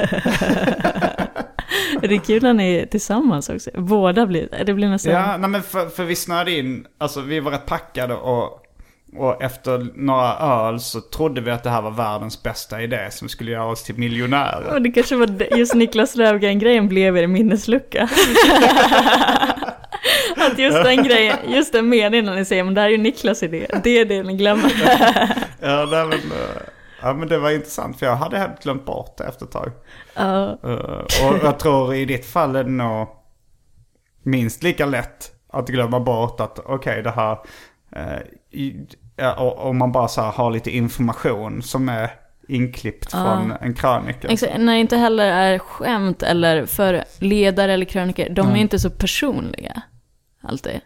det 2.00 2.14
är 2.14 2.18
kul 2.18 2.42
när 2.42 2.54
ni 2.54 2.74
är 2.74 2.86
tillsammans 2.86 3.48
också. 3.48 3.70
Båda 3.74 4.26
blir, 4.26 4.64
det 4.66 4.74
blir 4.74 4.88
nästan... 4.88 5.12
Ja, 5.12 5.36
nej 5.36 5.50
men 5.50 5.62
för, 5.62 5.86
för 5.86 6.04
vi 6.04 6.16
snöade 6.16 6.52
in, 6.52 6.86
alltså 6.98 7.20
vi 7.20 7.40
var 7.40 7.50
rätt 7.50 7.66
packade 7.66 8.14
och, 8.14 8.62
och 9.16 9.42
efter 9.42 9.86
några 9.94 10.36
öl 10.38 10.80
så 10.80 11.00
trodde 11.00 11.40
vi 11.40 11.50
att 11.50 11.62
det 11.62 11.70
här 11.70 11.82
var 11.82 11.90
världens 11.90 12.42
bästa 12.42 12.82
idé 12.82 13.08
som 13.10 13.28
skulle 13.28 13.50
göra 13.50 13.66
oss 13.66 13.82
till 13.82 13.94
miljonärer. 13.98 14.74
Och 14.74 14.82
det 14.82 14.90
kanske 14.90 15.16
var 15.16 15.56
just 15.56 15.74
Niklas 15.74 16.16
Löfgren-grejen 16.16 16.88
blev 16.88 17.16
er 17.16 17.26
minneslucka. 17.26 18.08
Att 20.36 20.58
just 20.58 20.84
den 20.84 21.04
grejen, 21.04 21.36
just 21.48 21.72
den 21.72 21.88
meningen 21.88 22.24
när 22.24 22.34
ni 22.34 22.44
säger 22.44 22.64
men 22.64 22.74
det 22.74 22.80
här 22.80 22.88
är 22.88 22.92
ju 22.92 22.98
Niklas 22.98 23.42
idé, 23.42 23.66
det 23.84 23.90
är 23.90 24.04
det 24.04 24.22
ni 24.22 24.36
glömmer. 24.36 24.72
Ja, 25.60 25.88
nej, 25.90 26.06
men, 26.06 26.12
eh, 26.12 26.62
ja, 27.02 27.12
men 27.12 27.28
det 27.28 27.38
var 27.38 27.50
intressant 27.50 27.98
för 27.98 28.06
jag 28.06 28.16
hade 28.16 28.38
helt 28.38 28.62
glömt 28.62 28.84
bort 28.84 29.16
det 29.18 29.24
efter 29.24 29.44
ett 29.46 29.52
tag. 29.52 29.70
Ja, 30.14 30.58
Eh, 30.64 31.26
och 31.28 31.38
jag 31.42 31.58
tror 31.58 31.94
i 31.94 32.04
ditt 32.04 32.26
fall 32.26 32.56
är 32.56 32.64
det 32.64 32.70
nog 32.70 33.08
minst 34.22 34.62
lika 34.62 34.86
lätt 34.86 35.30
att 35.52 35.68
glömma 35.68 36.00
bort 36.00 36.40
att 36.40 36.58
okej 36.64 37.02
det 37.02 37.10
här, 37.10 37.38
eh, 37.96 38.20
ja, 39.16 39.34
och 39.34 39.74
man 39.74 39.92
bara 39.92 40.08
så 40.08 40.20
har 40.22 40.50
lite 40.50 40.70
information 40.70 41.62
som 41.62 41.88
är 41.88 42.10
inklippt 42.48 43.10
från 43.10 43.52
en 43.60 43.74
krönika. 43.74 44.28
exakt. 44.28 44.58
När 44.58 44.72
det 44.72 44.78
inte 44.80 44.96
heller 44.96 45.24
är 45.26 45.58
skämt 45.58 46.22
eller 46.22 46.66
för 46.66 47.04
ledare 47.18 47.72
eller 47.72 47.86
krönikor, 47.86 48.28
de 48.30 48.50
är 48.50 48.56
inte 48.56 48.78
så 48.78 48.90
personliga. 48.90 49.82
Alltid. 50.48 50.80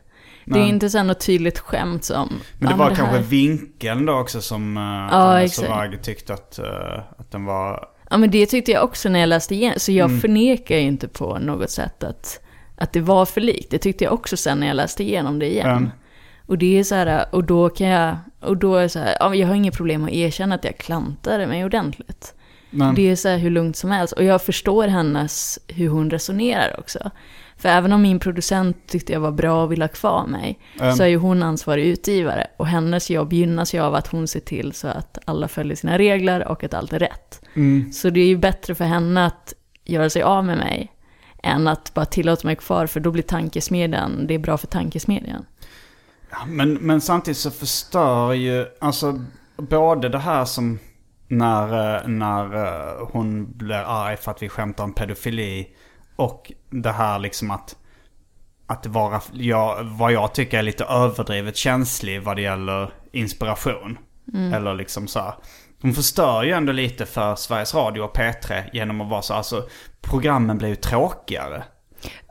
Det 0.45 0.59
är 0.59 0.67
inte 0.67 0.91
så 0.91 1.03
något 1.03 1.21
tydligt 1.21 1.59
skämt 1.59 2.05
som... 2.05 2.41
Men 2.59 2.69
det 2.69 2.75
var 2.77 2.89
här- 2.89 2.97
kanske 2.97 3.19
vinkeln 3.19 4.07
då 4.07 4.13
också 4.21 4.41
som 4.41 4.77
uh, 4.77 5.09
Ja. 5.11 5.49
Soragi 5.49 5.99
tyckte 6.03 6.35
att, 6.35 6.59
eh, 6.59 6.99
att 7.19 7.31
den 7.31 7.45
var... 7.45 7.89
Ja 8.11 8.17
men 8.17 8.31
det 8.31 8.47
tyckte 8.47 8.71
jag 8.73 8.85
också 8.85 9.09
när 9.09 9.21
jag 9.21 9.29
läste 9.29 9.55
igen. 9.55 9.75
Så 9.77 9.93
jag 9.93 10.09
Mm. 10.09 10.21
förnekar 10.21 10.77
ju 10.77 10.83
inte 10.83 11.09
på 11.09 11.39
något 11.39 11.71
sätt 11.71 12.05
att, 12.05 12.41
att 12.77 12.93
det 12.93 13.01
var 13.01 13.27
för 13.27 13.41
likt. 13.41 13.71
Det 13.71 13.79
tyckte 13.79 14.05
jag 14.05 14.13
också 14.13 14.37
sen 14.37 14.61
när 14.61 14.67
jag 14.67 14.77
läste 14.77 15.03
igenom 15.03 15.39
det 15.39 15.47
igen. 15.53 15.69
Mm. 15.71 15.91
Och 16.47 16.59
det 16.59 16.79
är 16.79 16.85
så 16.85 16.95
här, 16.95 17.27
och 17.33 17.45
då 17.45 17.69
kan 17.69 17.87
jag, 17.87 18.17
och 18.41 18.57
då 18.57 18.77
är 18.77 18.83
det 18.83 18.89
så 18.89 18.99
här, 18.99 19.17
ja, 19.21 19.35
jag 19.35 19.49
har 19.49 19.55
inget 19.55 19.77
problem 19.77 20.05
att 20.05 20.11
erkänna 20.11 20.55
att 20.55 20.65
jag 20.65 20.79
klantade 20.79 21.47
mig 21.47 21.65
ordentligt. 21.65 22.35
Men, 22.71 22.95
Det 22.95 23.11
är 23.11 23.17
så 23.17 23.29
här 23.29 23.39
hur 23.39 23.51
lugnt 23.51 23.77
som 23.77 23.91
helst. 23.91 24.13
Och 24.13 24.25
jag 24.25 24.43
förstår 24.43 24.89
hennes, 24.89 25.59
hur 25.69 25.89
hon 25.89 26.11
resonerar 26.11 26.81
också. 26.81 27.11
För 27.61 27.69
även 27.69 27.93
om 27.93 28.03
min 28.03 28.19
producent 28.19 28.77
tyckte 28.87 29.13
jag 29.13 29.21
var 29.21 29.31
bra 29.33 29.63
och 29.63 29.73
ville 29.73 29.85
ha 29.85 29.89
kvar 29.89 30.27
mig, 30.27 30.59
Mm. 30.81 30.97
så 30.97 31.03
är 31.03 31.07
ju 31.07 31.17
hon 31.17 31.43
ansvarig 31.43 31.85
utgivare. 31.87 32.47
Och 32.57 32.67
hennes 32.67 33.11
jobb 33.11 33.33
gynnas 33.33 33.75
ju 33.75 33.81
av 33.81 33.95
att 33.95 34.07
hon 34.07 34.29
ser 34.29 34.41
till 34.41 34.73
så 34.73 34.89
att 34.89 35.19
alla 35.25 35.49
följer 35.49 35.77
sina 35.77 35.99
regler 35.99 36.49
och 36.49 36.65
att 36.65 36.75
allt 36.75 36.93
är 36.93 36.99
rätt. 36.99 37.41
mm, 37.57 37.93
Så 37.93 38.11
det 38.11 38.21
är 38.21 38.27
ju 38.27 38.37
bättre 38.37 38.75
för 38.75 38.85
henne 38.85 39.27
att 39.27 39.55
göra 39.85 40.11
sig 40.11 40.23
av 40.23 40.45
med 40.45 40.59
mig, 40.59 40.93
än 41.43 41.69
att 41.69 41.95
bara 41.95 42.05
tillåta 42.05 42.47
mig 42.47 42.57
kvar, 42.57 42.87
för 42.87 43.01
då 43.01 43.11
blir 43.11 43.23
tankesmedjan, 43.23 44.27
det 44.27 44.35
är 44.35 44.39
bra 44.39 44.57
för 44.59 44.67
tankesmedjan. 44.67 45.45
ja, 46.31 46.39
men, 46.47 46.75
men 46.75 47.01
samtidigt 47.01 47.39
så 47.39 47.51
förstör 47.51 48.33
ju, 48.33 48.67
alltså 48.81 49.25
både 49.57 50.09
det 50.09 50.19
här 50.19 50.45
som 50.45 50.79
när, 51.29 51.97
eh, 51.97 52.09
när 52.09 52.55
eh, 52.57 53.09
hon 53.13 53.53
blir 53.59 53.75
arg 53.87 54.17
för 54.17 54.31
att 54.31 54.43
vi 54.43 54.49
skämtar 54.49 54.85
om 54.85 54.93
pedofili 54.93 55.67
och 56.17 56.53
det 56.71 56.93
här 56.93 57.19
liksom 57.19 57.51
att 57.51 57.77
att 58.67 58.87
vara, 58.87 59.21
jag, 59.33 59.85
vad 59.85 60.13
jag 60.13 60.35
tycker 60.35 60.59
är 60.59 60.63
lite 60.63 60.85
överdrivet 60.85 61.57
känslig 61.57 62.23
vad 62.23 62.37
det 62.37 62.43
gäller 62.43 62.91
inspiration. 63.13 63.99
Eller 64.55 64.75
liksom 64.75 65.09
så 65.09 65.21
här. 65.21 65.35
De 65.83 65.93
förstör 65.95 66.43
ju 66.43 66.53
ändå 66.53 66.73
lite 66.73 67.07
för 67.07 67.35
Sveriges 67.37 67.75
Radio 67.75 68.03
och 68.03 68.17
P3 68.17 68.63
genom 68.73 69.01
att 69.01 69.11
vara 69.11 69.23
så, 69.23 69.35
alltså 69.35 69.69
programmen 70.01 70.59
blir 70.59 70.69
ju 70.69 70.77
tråkigare. 70.77 71.65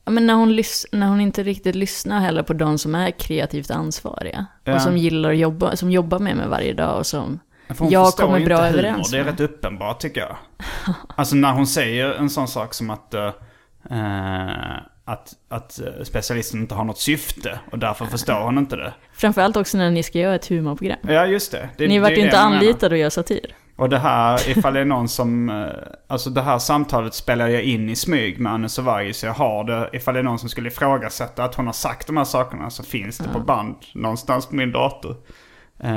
Ja, 0.06 0.12
men 0.12 0.28
när 0.28 0.34
hon, 0.34 0.64
när 0.92 1.08
hon 1.08 1.22
inte 1.22 1.44
riktigt 1.44 1.76
lyssnar 1.76 2.20
heller 2.20 2.44
på 2.44 2.54
de 2.54 2.78
som 2.78 2.96
är 2.96 3.12
kreativt 3.12 3.72
ansvariga. 3.72 4.46
Ja. 4.64 4.76
Och 4.76 4.82
som 4.82 4.98
gillar 4.98 5.30
att 5.30 5.38
jobba, 5.38 5.76
som 5.76 5.92
jobbar 5.92 6.20
med 6.20 6.38
mig 6.38 6.48
varje 6.48 6.74
dag 6.74 6.98
och 6.98 7.06
som 7.06 7.40
jag 7.90 8.14
kommer 8.14 8.46
bra 8.46 8.58
humor. 8.58 8.70
överens 8.70 9.12
Det 9.12 9.18
är 9.18 9.24
med. 9.24 9.32
rätt 9.32 9.40
uppenbart 9.40 10.00
tycker 10.00 10.22
jag. 10.22 10.36
Alltså 11.16 11.36
när 11.36 11.54
hon 11.54 11.68
säger 11.68 12.14
en 12.14 12.30
sån 12.30 12.48
sak 12.48 12.74
som 12.74 12.90
att, 12.90 13.14
eh, 13.14 13.32
att, 15.06 15.34
att 15.50 15.80
eh, 15.80 16.04
specialisten 16.04 16.60
inte 16.60 16.76
har 16.76 16.84
något 16.84 17.00
syfte 17.00 17.60
och 17.72 17.80
därför 17.80 18.06
förstår 18.06 18.42
hon 18.42 18.58
inte 18.58 18.76
det. 18.76 18.94
Framförallt 19.14 19.58
också 19.58 19.78
när 19.78 19.92
ni 19.92 20.04
ska 20.04 20.20
göra 20.20 20.36
ett 20.36 20.48
humorprogram. 20.50 20.98
Ja 21.02 21.26
just 21.26 21.52
det. 21.52 21.70
det 21.78 21.88
Ni 21.88 22.00
vart 22.00 22.12
ju 22.12 22.16
inte 22.26 22.40
anlitade 22.40 22.96
att 22.96 23.00
göra 23.00 23.10
satir. 23.10 23.56
Och 23.76 23.90
det 23.90 23.98
här, 24.00 24.50
ifall 24.58 24.74
det 24.74 24.80
är 24.80 24.86
någon 24.86 25.10
som... 25.10 25.50
eh, 25.50 25.68
Alltså 26.08 26.30
det 26.30 26.42
här 26.42 26.60
samtalet 26.60 27.14
spelar 27.14 27.48
jag 27.48 27.64
in 27.64 27.90
i 27.90 27.96
smyg 27.96 28.40
med 28.40 28.54
Anne 28.54 28.70
Sovagi. 28.70 29.14
Så 29.14 29.26
jag 29.26 29.34
har 29.34 29.64
det, 29.64 29.90
ifall 29.94 30.14
det 30.14 30.20
är 30.20 30.24
någon 30.24 30.40
som 30.40 30.50
skulle 30.50 30.68
ifrågasätta 30.68 31.44
att 31.44 31.56
hon 31.56 31.66
har 31.66 31.74
sagt 31.74 32.08
de 32.08 32.18
här 32.18 32.24
sakerna 32.24 32.70
så 32.70 32.84
finns 32.84 33.18
det 33.18 33.30
på 33.30 33.40
band 33.40 33.76
någonstans 33.94 34.46
på 34.46 34.56
min 34.56 34.72
dator. 34.72 35.16
Eh, 35.80 35.90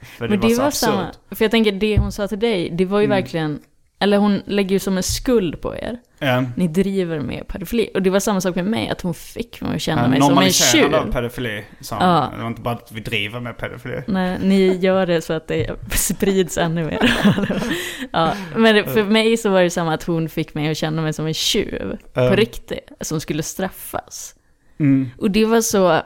för 0.00 0.28
det 0.28 0.28
Men 0.28 0.40
var 0.40 0.48
det 0.48 0.54
så 0.54 0.62
var 0.62 0.70
samma, 0.70 1.06
för 1.30 1.44
jag 1.44 1.50
tänker 1.50 1.72
det 1.72 1.98
hon 1.98 2.12
sa 2.12 2.28
till 2.28 2.38
dig, 2.38 2.70
det 2.70 2.84
var 2.84 2.98
ju 3.00 3.04
Mm. 3.04 3.16
verkligen 3.22 3.60
eller 3.98 4.18
hon 4.18 4.42
lägger 4.46 4.70
ju 4.70 4.78
som 4.78 4.96
en 4.96 5.02
skuld 5.02 5.60
på 5.60 5.76
er. 5.76 5.98
Ja. 6.18 6.44
Ni 6.56 6.68
driver 6.68 7.20
med 7.20 7.48
pedofili. 7.48 7.90
Och 7.94 8.02
det 8.02 8.10
var 8.10 8.20
samma 8.20 8.40
sak 8.40 8.54
med 8.54 8.64
mig, 8.64 8.88
att 8.88 9.00
hon 9.00 9.14
fick 9.14 9.60
mig 9.60 9.74
att 9.76 9.82
känna 9.82 10.02
Ja, 10.02 10.08
mig 10.08 10.20
som 10.20 10.28
en 10.28 10.34
Normaliserande 10.34 10.98
av 10.98 11.04
tjuv. 11.04 11.12
pedofili. 11.12 11.64
Så 11.80 11.96
Ja. 12.00 12.32
Det 12.36 12.40
var 12.42 12.48
inte 12.48 12.62
bara 12.62 12.74
att 12.74 12.92
vi 12.92 13.00
driver 13.00 13.40
med 13.40 13.56
pedofili. 13.58 14.02
Nej, 14.06 14.38
ni 14.42 14.76
gör 14.76 15.06
det 15.06 15.20
så 15.20 15.32
att 15.32 15.48
det 15.48 15.70
sprids 15.92 16.58
ännu 16.58 16.84
mer. 16.84 17.12
ja, 18.12 18.32
men 18.56 18.84
för 18.84 19.04
mig 19.04 19.36
så 19.36 19.50
var 19.50 19.62
det 19.62 19.70
samma 19.70 19.94
att 19.94 20.04
hon 20.04 20.28
fick 20.28 20.54
mig 20.54 20.70
att 20.70 20.76
känna 20.76 21.02
mig 21.02 21.12
som 21.12 21.26
en 21.26 21.34
tjuv. 21.34 21.96
På 22.14 22.28
riktigt. 22.30 22.90
Som 23.00 23.20
skulle 23.20 23.42
straffas. 23.42 24.34
Mm. 24.80 25.10
Och 25.18 25.30
det 25.30 25.44
var 25.44 25.60
så... 25.60 26.00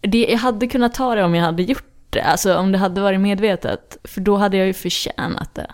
Det, 0.00 0.26
jag 0.30 0.38
hade 0.38 0.66
kunnat 0.66 0.94
ta 0.94 1.14
det 1.14 1.24
om 1.24 1.34
jag 1.34 1.44
hade 1.44 1.62
gjort 1.62 1.84
det. 2.10 2.20
Alltså 2.22 2.56
om 2.56 2.72
det 2.72 2.78
hade 2.78 3.00
varit 3.00 3.20
medvetet. 3.20 3.98
För 4.04 4.20
då 4.20 4.36
hade 4.36 4.56
jag 4.56 4.66
ju 4.66 4.72
förtjänat 4.72 5.54
det. 5.54 5.70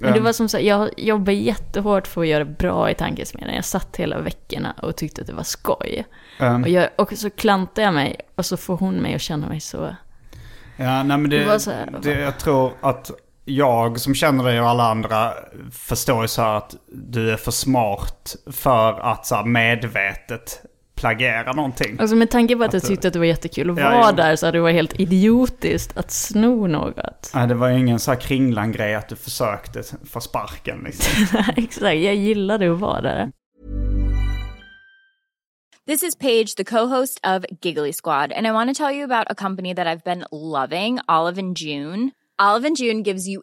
Men 0.00 0.12
det 0.12 0.20
var 0.20 0.32
som 0.32 0.48
här, 0.52 0.60
jag 0.60 0.90
jobbade 0.96 1.32
jättehårt 1.32 2.06
för 2.06 2.20
att 2.20 2.26
göra 2.26 2.44
bra 2.44 2.90
i 2.90 2.94
tankesmedjan. 2.94 3.54
Jag 3.54 3.64
satt 3.64 3.96
hela 3.96 4.18
veckorna 4.20 4.74
och 4.82 4.96
tyckte 4.96 5.20
att 5.20 5.26
det 5.26 5.32
var 5.32 5.42
skoj. 5.42 6.04
Um, 6.40 6.62
Och, 6.62 6.68
jag, 6.68 6.88
och 6.96 7.12
så 7.16 7.30
klantade 7.30 7.82
jag 7.82 7.94
mig 7.94 8.20
och 8.34 8.46
så 8.46 8.56
får 8.56 8.76
hon 8.76 8.94
mig 8.94 9.14
att 9.14 9.20
känna 9.20 9.48
mig 9.48 9.60
så... 9.60 9.96
Ja, 10.76 11.02
nej 11.02 11.18
men 11.18 11.30
det, 11.30 11.44
Det 11.44 11.60
så 11.60 11.70
här- 11.70 11.88
det, 12.02 12.20
jag 12.20 12.38
tror 12.38 12.72
att 12.80 13.10
jag 13.44 14.00
som 14.00 14.14
känner 14.14 14.44
dig 14.44 14.60
och 14.60 14.68
alla 14.68 14.84
andra 14.90 15.32
förstår 15.72 16.22
ju 16.22 16.28
så 16.28 16.42
här 16.42 16.54
att 16.56 16.76
du 16.92 17.30
är 17.32 17.36
för 17.36 17.50
smart 17.50 18.36
för 18.52 19.00
att 19.00 19.26
så 19.26 19.34
här 19.34 19.44
medvetet 19.44 20.62
plagiera 21.00 21.52
någonting. 21.52 21.96
Alltså 22.00 22.16
med 22.16 22.30
tanke 22.30 22.56
på 22.56 22.64
att 22.64 22.72
jag 22.72 22.80
Att- 22.82 22.88
tyckte 22.88 23.08
att 23.08 23.12
det 23.12 23.18
var 23.18 23.26
jättekul 23.26 23.70
att 23.70 23.78
Ja, 23.78 23.90
vara 23.90 23.94
ja. 24.06 24.12
där 24.12 24.36
så 24.36 24.46
hade 24.46 24.58
det 24.58 24.62
varit 24.62 24.74
helt 24.74 25.00
idiotiskt 25.00 25.96
att 25.98 26.10
sno 26.10 26.66
något. 26.66 27.30
Nej, 27.34 27.48
det 27.48 27.54
var 27.54 27.68
ju 27.68 27.78
ingen 27.78 27.98
så 27.98 28.10
här 28.10 28.20
kringlan-grej 28.20 28.94
att 28.94 29.08
du 29.08 29.16
försökte 29.16 29.82
få 30.10 30.20
sparken 30.20 30.82
liksom. 30.84 31.26
Exakt, 31.56 31.82
jag 31.84 32.14
gillade 32.14 32.72
att 32.72 32.78
vara 32.78 33.00
där. 33.00 33.30
This 35.86 36.02
is 36.02 36.14
Paige, 36.14 36.54
the 36.56 36.64
co-host 36.64 37.20
of 37.26 37.44
Giggly 37.62 37.92
Squad, 37.92 38.32
and 38.32 38.46
I 38.46 38.52
want 38.52 38.76
to 38.76 38.84
tell 38.84 38.94
you 38.96 39.04
about 39.04 39.26
a 39.30 39.34
company 39.34 39.74
that 39.74 39.86
I've 39.86 40.04
been 40.04 40.24
loving, 40.30 40.98
Olive 41.08 41.38
and 41.38 41.56
June. 41.58 42.10
Olive 42.38 42.66
and 42.66 42.76
June 42.78 43.02
gives 43.02 43.26
you 43.28 43.42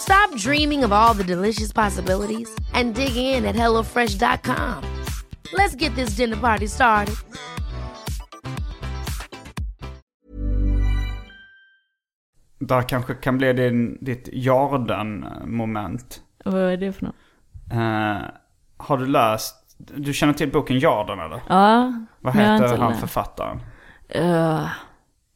Stop 0.00 0.34
dreaming 0.36 0.84
of 0.84 0.92
all 0.92 1.14
the 1.14 1.24
delicious 1.24 1.72
possibilities 1.72 2.48
and 2.74 2.94
dig 2.94 3.16
in 3.16 3.44
at 3.44 3.54
HelloFresh.com. 3.56 4.84
Let's 5.52 5.74
get 5.74 5.94
this 5.94 6.16
dinner 6.16 6.36
party 6.36 6.68
started. 6.68 7.14
Där 12.58 12.82
kanske 12.82 13.14
kan 13.14 13.38
bli 13.38 13.52
din, 13.52 13.98
ditt 14.00 14.28
Jordan-moment. 14.32 16.20
Vad 16.44 16.60
är 16.60 16.76
det 16.76 16.92
för 16.92 17.04
något? 17.04 17.14
Eh, 17.72 18.18
har 18.76 18.98
du 18.98 19.06
läst, 19.06 19.56
du 19.78 20.12
känner 20.12 20.32
till 20.32 20.52
boken 20.52 20.78
Jordan 20.78 21.20
eller? 21.20 21.42
Ja, 21.48 21.92
Vad 22.20 22.34
heter 22.34 22.76
han 22.76 22.94
författaren? 22.94 23.60
Uh, 24.16 24.68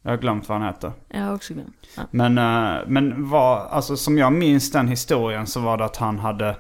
Jag 0.07 0.12
har 0.12 0.19
glömt 0.19 0.49
vad 0.49 0.59
han 0.59 0.67
heter. 0.67 0.93
jag 1.09 1.21
har 1.21 1.35
också 1.35 1.55
glömt. 1.55 1.77
Ja. 1.97 2.03
Men, 2.11 2.38
eh, 2.38 2.83
men 2.87 3.29
var, 3.29 3.67
alltså 3.67 3.97
som 3.97 4.19
jag 4.19 4.33
minns 4.33 4.71
den 4.73 4.88
historien 4.88 5.47
så 5.47 5.61
var 5.61 5.77
det 5.77 5.85
att 5.85 5.97
han 5.97 6.19
hade... 6.19 6.57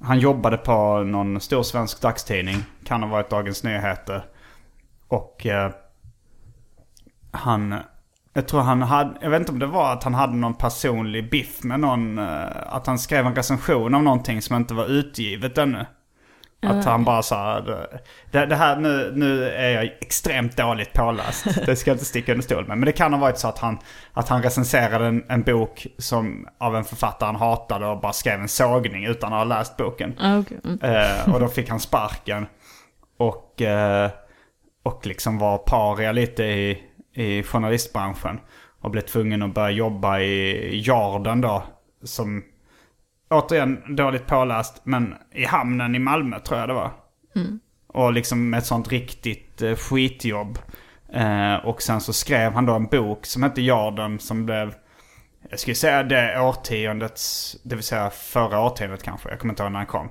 Han 0.00 0.18
jobbade 0.18 0.56
på 0.56 1.02
någon 1.02 1.40
stor 1.40 1.62
svensk 1.62 2.00
dagstidning. 2.00 2.56
Kan 2.84 3.02
ha 3.02 3.10
varit 3.10 3.30
Dagens 3.30 3.64
Nyheter. 3.64 4.24
Och 5.08 5.46
eh, 5.46 5.72
han... 7.30 7.74
Jag 8.32 8.48
tror 8.48 8.60
han 8.60 8.82
hade... 8.82 9.18
Jag 9.20 9.30
vet 9.30 9.40
inte 9.40 9.52
om 9.52 9.58
det 9.58 9.66
var 9.66 9.92
att 9.92 10.04
han 10.04 10.14
hade 10.14 10.34
någon 10.34 10.54
personlig 10.54 11.30
biff 11.30 11.62
med 11.62 11.80
någon... 11.80 12.18
eh, 12.18 12.46
att 12.66 12.86
han 12.86 12.98
skrev 12.98 13.26
en 13.26 13.34
recension 13.34 13.94
av 13.94 14.02
någonting 14.02 14.42
som 14.42 14.56
inte 14.56 14.74
var 14.74 14.86
utgivet 14.86 15.58
ännu. 15.58 15.86
Att 16.66 16.84
han 16.84 17.04
bara 17.04 17.22
sa 17.22 17.60
det, 18.30 18.46
det 18.46 18.56
här 18.56 18.76
nu, 18.76 19.12
nu 19.14 19.48
är 19.48 19.70
jag 19.70 19.84
extremt 19.84 20.56
dåligt 20.56 20.92
påläst. 20.92 21.46
Det 21.66 21.76
ska 21.76 21.90
jag 21.90 21.94
inte 21.94 22.04
sticka 22.04 22.32
under 22.32 22.44
stol 22.44 22.66
med. 22.66 22.78
Men 22.78 22.86
det 22.86 22.92
kan 22.92 23.12
ha 23.12 23.20
varit 23.20 23.38
så 23.38 23.48
att 23.48 23.58
han, 23.58 23.78
att 24.12 24.28
han 24.28 24.42
recenserade 24.42 25.06
en, 25.06 25.24
en 25.28 25.42
bok 25.42 25.86
som 25.98 26.48
av 26.58 26.76
en 26.76 26.84
författare 26.84 27.26
han 27.26 27.36
hatade 27.36 27.86
och 27.86 28.00
bara 28.00 28.12
skrev 28.12 28.40
en 28.40 28.48
sågning 28.48 29.04
utan 29.04 29.32
att 29.32 29.38
ha 29.38 29.44
läst 29.44 29.76
boken. 29.76 30.14
Ah, 30.20 30.38
okej. 30.38 30.58
Mm. 30.64 30.78
Eh, 30.80 31.34
och 31.34 31.40
då 31.40 31.48
fick 31.48 31.68
han 31.68 31.80
sparken. 31.80 32.46
Och, 33.18 33.62
eh, 33.62 34.10
och 34.82 35.06
liksom 35.06 35.38
var 35.38 35.58
paria 35.58 36.12
lite 36.12 36.44
i, 36.44 36.82
i 37.14 37.42
journalistbranschen. 37.42 38.40
Och 38.80 38.90
blev 38.90 39.02
tvungen 39.02 39.42
att 39.42 39.54
börja 39.54 39.70
jobba 39.70 40.20
i 40.20 40.82
Jarden 40.86 41.40
då. 41.40 41.62
Som 42.02 42.42
återigen 43.30 43.96
dåligt 43.96 44.26
påläst, 44.26 44.80
men 44.84 45.14
i 45.32 45.44
hamnen 45.44 45.94
i 45.94 45.98
Malmö 45.98 46.40
tror 46.40 46.60
jag 46.60 46.68
det 46.68 46.74
var. 46.74 46.90
Och 47.86 48.12
liksom 48.12 48.50
med 48.50 48.58
ett 48.58 48.66
sånt 48.66 48.92
riktigt 48.92 49.62
eh, 49.62 49.76
skitjobb. 49.76 50.58
Eh, 51.12 51.54
och 51.54 51.82
sen 51.82 52.00
så 52.00 52.12
skrev 52.12 52.52
han 52.52 52.66
då 52.66 52.74
en 52.74 52.86
bok 52.86 53.26
som 53.26 53.42
hette 53.42 53.62
Jarden 53.62 54.18
som 54.18 54.46
blev, 54.46 54.74
jag 55.50 55.60
skulle 55.60 55.74
säga 55.74 56.02
det 56.02 56.40
årtiondets, 56.40 57.56
det 57.64 57.74
vill 57.74 57.84
säga 57.84 58.10
förra 58.10 58.60
årtiondet 58.60 59.02
kanske. 59.02 59.28
Jag 59.28 59.38
kommer 59.38 59.52
inte 59.52 59.62
ihåg 59.62 59.72
när 59.72 59.78
den 59.78 59.86
kom. 59.86 60.08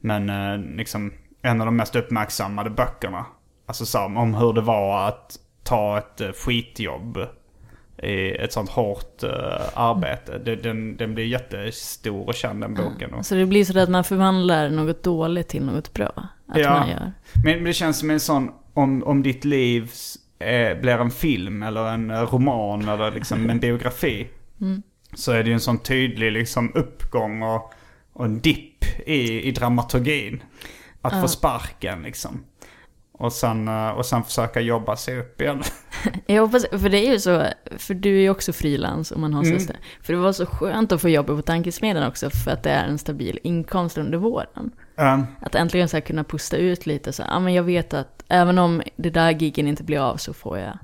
Men 0.00 0.30
eh, 0.30 0.76
liksom 0.76 1.12
en 1.42 1.60
av 1.60 1.66
de 1.66 1.76
mest 1.76 1.96
uppmärksammade 1.96 2.70
böckerna. 2.70 3.26
Alltså 3.66 3.86
så, 3.86 4.04
om 4.04 4.34
hur 4.34 4.52
det 4.52 4.60
var 4.60 5.08
att 5.08 5.36
ta 5.62 5.98
ett 5.98 6.20
eh, 6.20 6.32
skitjobb 6.32 7.18
i 8.02 8.30
ett 8.36 8.52
sånt 8.52 8.70
hårt 8.70 9.22
eh, 9.22 9.30
arbete. 9.74 10.38
Det, 10.38 10.56
den, 10.56 10.96
den 10.96 11.14
blir 11.14 11.24
jättestor 11.24 12.26
och 12.28 12.34
känd 12.34 12.60
den 12.60 12.74
boken. 12.74 13.14
Och, 13.14 13.26
Så 13.26 13.34
det 13.34 13.46
blir 13.46 13.64
så 13.64 13.78
att 13.78 13.88
man 13.88 14.04
förvandlar 14.04 14.68
något 14.70 15.02
dåligt 15.02 15.48
till 15.48 15.62
något 15.64 15.94
bra. 15.94 16.28
Att 16.48 16.58
Ja. 16.58 16.70
man 16.70 16.88
gör. 16.88 17.12
Men, 17.44 17.64
det 17.64 17.72
känns 17.72 17.98
som 17.98 18.10
en 18.10 18.20
sån, 18.20 18.50
om, 18.74 19.02
om 19.04 19.22
ditt 19.22 19.44
liv 19.44 19.90
eh, 20.38 20.80
blir 20.80 20.98
en 20.98 21.10
film 21.10 21.62
eller 21.62 21.86
en 21.86 22.10
eh, 22.10 22.20
roman 22.22 22.88
eller 22.88 23.10
liksom 23.12 23.50
en 23.50 23.58
biografi. 23.60 24.28
Så 25.14 25.32
är 25.32 25.42
det 25.42 25.48
ju 25.48 25.54
en 25.54 25.60
sån 25.60 25.78
tydlig 25.78 26.32
liksom 26.32 26.72
uppgång 26.74 27.42
och, 27.42 27.72
och 28.12 28.24
en 28.24 28.40
dipp 28.40 28.84
i, 29.06 29.42
i 29.42 29.50
dramaturgin. 29.50 30.42
Att 31.02 31.20
få 31.20 31.28
sparken 31.28 32.02
liksom. 32.02 32.44
Och 33.18 33.32
sen, 33.32 33.68
eh, 33.68 33.88
och 33.88 34.06
sen 34.06 34.24
försöka 34.24 34.60
jobba 34.60 34.96
sig 34.96 35.20
upp 35.20 35.40
igen. 35.40 35.62
Jag 36.26 36.42
hoppas, 36.42 36.66
för 36.70 36.88
det 36.88 37.06
är 37.06 37.12
ju 37.12 37.20
så, 37.20 37.46
för 37.76 37.94
du 37.94 38.16
är 38.16 38.20
ju 38.20 38.30
också 38.30 38.52
frilans 38.52 39.10
och 39.10 39.20
man 39.20 39.34
har 39.34 39.44
mm. 39.44 39.58
För 40.02 40.12
det 40.12 40.18
var 40.18 40.32
så 40.32 40.46
skönt 40.46 40.92
att 40.92 41.00
få 41.00 41.08
jobba 41.08 41.36
på 41.36 41.42
tankesmedjan 41.42 42.08
också 42.08 42.30
för 42.30 42.50
att 42.50 42.62
det 42.62 42.70
är 42.70 42.84
en 42.84 42.98
stabil 42.98 43.38
inkomst 43.42 43.98
under 43.98 44.18
våren. 44.18 44.70
Mm. 44.96 45.26
Att 45.40 45.54
äntligen 45.54 45.88
så 45.88 45.96
här 45.96 46.00
kunna 46.00 46.24
pusta 46.24 46.56
ut 46.56 46.86
lite 46.86 47.12
så 47.12 47.22
ja 47.28 47.40
men 47.40 47.54
jag 47.54 47.62
vet 47.62 47.94
att 47.94 48.24
även 48.28 48.58
om 48.58 48.82
det 48.96 49.10
där 49.10 49.30
gigen 49.30 49.68
inte 49.68 49.84
blir 49.84 49.98
av 49.98 50.16
så 50.16 50.32
får 50.32 50.58
jag, 50.58 50.78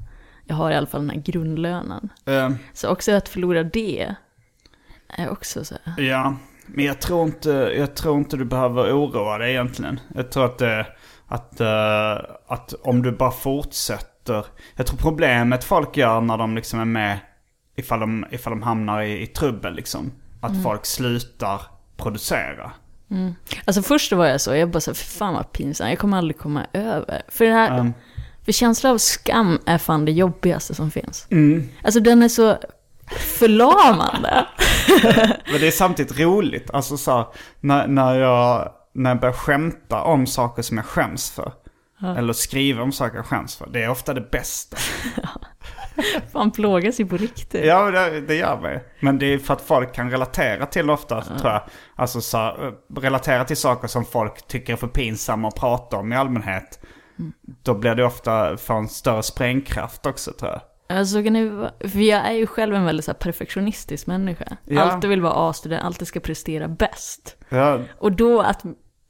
jag 0.45 0.57
har 0.57 0.71
i 0.71 0.75
alla 0.75 0.87
fall 0.87 1.01
den 1.01 1.11
här 1.11 1.23
grundlönen. 1.33 2.09
Mm. 2.25 2.55
Så 2.73 2.89
också 2.89 3.13
att 3.13 3.29
förlora 3.29 3.63
det 3.63 4.15
är 5.09 5.31
också 5.31 5.65
så 5.65 5.75
här. 5.85 6.03
Ja, 6.03 6.37
men 6.67 6.85
jag 6.85 7.01
tror 7.01 7.25
inte, 7.25 7.51
jag 7.79 7.95
tror 7.95 8.19
inte 8.19 8.37
du 8.37 8.45
behöver 8.45 8.93
oroa 8.93 9.39
dig 9.39 9.51
egentligen. 9.51 10.01
Jag 10.15 10.31
tror 10.31 10.45
att, 10.45 10.59
det, 10.59 10.87
att, 11.35 11.61
uh, 11.61 12.35
att 12.47 12.75
om 12.83 13.03
du 13.03 13.13
bara 13.13 13.31
fortsätter. 13.31 14.47
Jag 14.77 14.87
tror 14.87 14.99
problemet 14.99 15.65
folk 15.65 15.97
gör 15.97 16.21
när 16.21 16.39
de 16.39 16.55
liksom 16.55 16.81
är 16.81 16.85
med, 16.85 17.19
ifall 17.77 18.01
de, 18.01 18.27
ifall 18.31 18.51
de 18.51 18.63
hamnar 18.63 19.03
i, 19.03 19.23
i 19.23 19.27
trubbel 19.27 19.75
liksom. 19.75 20.13
Att 20.41 20.51
mm. 20.51 20.63
folk 20.63 20.87
slutar 20.87 21.61
producera. 21.97 22.73
Mm. 23.11 23.35
Alltså 23.65 23.83
först 23.83 24.13
var 24.13 24.27
jag 24.27 24.41
så, 24.41 24.55
jag 24.55 24.71
bara 24.71 24.81
så 24.81 24.95
fan 24.95 25.35
vad 25.35 25.53
pinsamt, 25.53 25.91
jag 25.91 25.99
kommer 25.99 26.19
aldrig 26.19 26.39
komma 26.39 26.67
över. 26.73 27.23
För 27.29 27.45
det 27.45 27.53
här, 27.53 27.79
um. 27.81 27.95
för 28.45 28.53
känslan 28.53 28.93
av 28.93 28.99
skam 28.99 29.59
är 29.67 29.79
fan 29.79 30.05
det 30.05 30.13
jobbigaste 30.13 30.75
som 30.75 30.91
finns. 30.91 31.27
Mm. 31.31 31.69
Alltså 31.83 32.01
den 32.01 32.23
är 32.23 32.29
så 32.29 32.59
förlamande. 33.39 34.47
Men 35.51 35.61
det 35.61 35.67
är 35.67 35.71
samtidigt 35.71 36.21
roligt. 36.21 36.71
Alltså 36.71 36.97
så 36.97 37.33
när, 37.61 37.87
när, 37.87 38.15
jag, 38.15 38.73
när 38.95 39.11
jag 39.11 39.21
börjar 39.21 39.33
skämta 39.33 40.03
om 40.03 40.27
saker 40.27 40.63
som 40.63 40.77
jag 40.77 40.87
skäms 40.87 41.31
för. 41.31 41.53
Ja. 41.99 42.17
Eller 42.17 42.33
skriva 42.33 42.83
om 42.83 42.93
saker 42.93 43.17
jag 43.17 43.27
skäms 43.27 43.57
för. 43.57 43.67
Det 43.67 43.83
är 43.83 43.89
ofta 43.89 44.15
det 44.15 44.31
bästa. 44.31 44.77
Fan 46.33 46.51
plågas 46.51 47.01
ju 47.01 47.07
på 47.07 47.17
riktigt. 47.17 47.65
Ja, 47.65 47.91
det, 47.91 48.21
det 48.21 48.35
gör 48.35 48.61
mig. 48.61 48.85
Men 49.01 49.19
det 49.19 49.27
är 49.27 49.39
för 49.39 49.55
att 49.55 49.61
folk 49.61 49.93
kan 49.93 50.11
relatera 50.11 50.67
till 50.67 50.91
ofta, 50.91 51.15
ja. 51.15 51.39
tror 51.39 51.53
jag. 51.53 51.63
Alltså 51.97 52.21
så, 52.21 52.73
relatera 52.97 53.45
till 53.45 53.57
saker 53.57 53.89
som 53.89 54.05
folk 54.05 54.47
tycker 54.47 54.73
är 54.73 54.77
för 54.77 54.87
pinsamma 54.87 55.49
att 55.49 55.57
prata 55.57 55.97
om 55.97 56.13
i 56.13 56.17
allmänhet. 56.17 56.81
Mm. 57.19 57.33
Då 57.63 57.75
blir 57.75 57.95
det 57.95 58.05
ofta 58.05 58.57
för 58.57 58.75
en 58.75 58.89
större 58.89 59.23
sprängkraft 59.23 60.07
också, 60.07 60.33
tror 60.33 60.51
jag. 60.51 60.61
Alltså, 60.99 61.23
det, 61.23 61.71
för 61.89 61.99
jag 61.99 62.27
är 62.27 62.33
ju 62.33 62.47
själv 62.47 62.75
en 62.75 62.85
väldigt 62.85 63.05
så 63.05 63.15
perfektionistisk 63.15 64.07
människa. 64.07 64.57
Ja. 64.65 64.83
Alltid 64.83 65.11
vill 65.11 65.21
vara 65.21 65.51
A-student, 65.51 65.85
alltid 65.85 66.09
ska 66.09 66.21
prestera 66.21 66.69
bäst. 66.69 67.37
Ja. 67.49 67.81
Och 67.99 68.13
då 68.13 68.41
att 68.41 68.65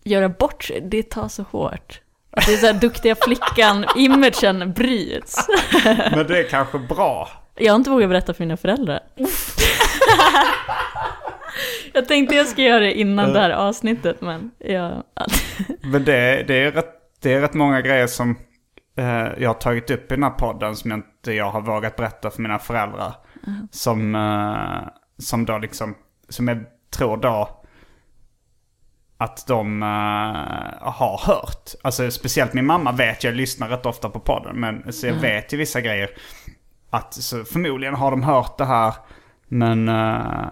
göra 0.04 0.28
bort 0.28 0.64
sig, 0.64 0.80
det 0.80 1.02
tar 1.02 1.28
så 1.28 1.42
hårt. 1.42 2.00
Det 2.46 2.54
är 2.54 2.56
så 2.56 2.66
här 2.66 2.74
duktiga 2.74 3.14
flickan-imagen 3.14 4.72
bryts. 4.72 5.48
Men 5.84 6.26
det 6.26 6.38
är 6.38 6.48
kanske 6.48 6.78
bra. 6.78 7.28
Jag 7.54 7.72
har 7.72 7.76
inte 7.76 7.90
vågat 7.90 8.08
berätta 8.08 8.34
för 8.34 8.44
mina 8.44 8.56
föräldrar. 8.56 9.00
jag 11.92 12.08
tänkte 12.08 12.36
jag 12.36 12.46
ska 12.46 12.62
göra 12.62 12.80
det 12.80 12.92
innan 12.92 13.32
det 13.32 13.40
här 13.40 13.50
avsnittet, 13.50 14.20
men 14.20 14.50
jag... 14.58 15.02
men 15.82 16.04
det, 16.04 16.44
det, 16.48 16.54
är 16.54 16.72
rätt, 16.72 16.94
det 17.22 17.32
är 17.32 17.40
rätt 17.40 17.54
många 17.54 17.80
grejer 17.80 18.06
som 18.06 18.38
eh, 18.98 19.28
jag 19.38 19.48
har 19.48 19.54
tagit 19.54 19.90
upp 19.90 20.12
i 20.12 20.14
den 20.14 20.22
här 20.22 20.30
podden 20.30 20.76
som 20.76 20.90
jag 20.90 20.98
inte 20.98 21.32
jag 21.32 21.50
har 21.50 21.60
vågat 21.60 21.96
berätta 21.96 22.30
för 22.30 22.42
mina 22.42 22.58
föräldrar. 22.58 23.14
Mm. 23.46 23.68
Som, 23.70 24.14
eh, 24.14 24.88
som 25.18 25.44
då 25.44 25.58
liksom, 25.58 25.94
som 26.28 26.48
jag 26.48 26.58
tror 26.90 27.16
då 27.16 27.63
att 29.18 29.46
de 29.46 29.82
uh, 29.82 29.88
har 30.80 31.20
hört. 31.26 31.70
Alltså 31.82 32.10
speciellt 32.10 32.52
min 32.52 32.66
mamma 32.66 32.92
vet, 32.92 33.24
jag 33.24 33.34
lyssnar 33.34 33.68
rätt 33.68 33.86
ofta 33.86 34.10
på 34.10 34.20
podden, 34.20 34.56
men 34.56 34.92
så 34.92 35.06
jag 35.06 35.16
mm. 35.16 35.22
vet 35.22 35.52
ju 35.52 35.56
vissa 35.56 35.80
grejer. 35.80 36.10
Att 36.90 37.14
så 37.14 37.44
förmodligen 37.44 37.94
har 37.94 38.10
de 38.10 38.22
hört 38.22 38.58
det 38.58 38.64
här, 38.64 38.94
men, 39.48 39.88
uh, 39.88 40.46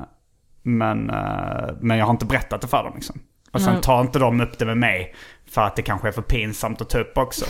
men, 0.62 1.10
uh, 1.10 1.70
men 1.80 1.98
jag 1.98 2.06
har 2.06 2.12
inte 2.12 2.26
berättat 2.26 2.60
det 2.60 2.68
för 2.68 2.84
dem 2.84 2.92
liksom. 2.94 3.20
Och 3.52 3.60
sen 3.60 3.80
tar 3.80 4.00
inte 4.00 4.18
de 4.18 4.40
upp 4.40 4.58
det 4.58 4.64
med 4.64 4.76
mig 4.76 5.14
för 5.46 5.62
att 5.62 5.76
det 5.76 5.82
kanske 5.82 6.08
är 6.08 6.12
för 6.12 6.22
pinsamt 6.22 6.80
att 6.80 6.90
ta 6.90 6.98
upp 6.98 7.18
också. 7.18 7.44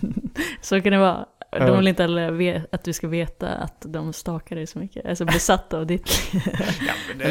så 0.60 0.80
kan 0.80 0.92
det 0.92 0.98
vara. 0.98 1.26
De 1.58 1.76
vill 1.76 1.88
inte 1.88 2.02
heller 2.02 2.66
att 2.72 2.84
du 2.84 2.92
ska 2.92 3.08
veta 3.08 3.48
att 3.48 3.76
de 3.80 4.12
stakar 4.12 4.56
dig 4.56 4.66
så 4.66 4.78
mycket. 4.78 5.04
Är 5.04 5.14
så 5.14 5.24
besatta 5.24 5.78
av 5.78 5.86
ditt 5.86 6.10
ja, 6.32 6.40
det, 7.18 7.24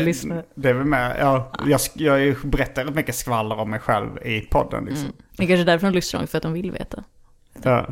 det 0.55 0.69
är 0.69 0.73
väl 0.73 0.85
med. 0.85 1.15
Ja, 1.19 1.51
jag, 1.65 1.79
jag 1.93 2.35
berättar 2.43 2.85
rätt 2.85 2.95
mycket 2.95 3.15
skvaller 3.15 3.59
om 3.59 3.69
mig 3.69 3.79
själv 3.79 4.09
i 4.25 4.41
podden. 4.41 4.85
Liksom. 4.85 5.05
Mm. 5.05 5.15
Det 5.37 5.43
är 5.43 5.47
kanske 5.47 5.63
därför 5.63 5.87
de 5.87 5.93
lyssnar, 5.93 6.25
för 6.25 6.37
att 6.37 6.43
de 6.43 6.53
vill 6.53 6.71
veta. 6.71 7.03
Ja. 7.61 7.87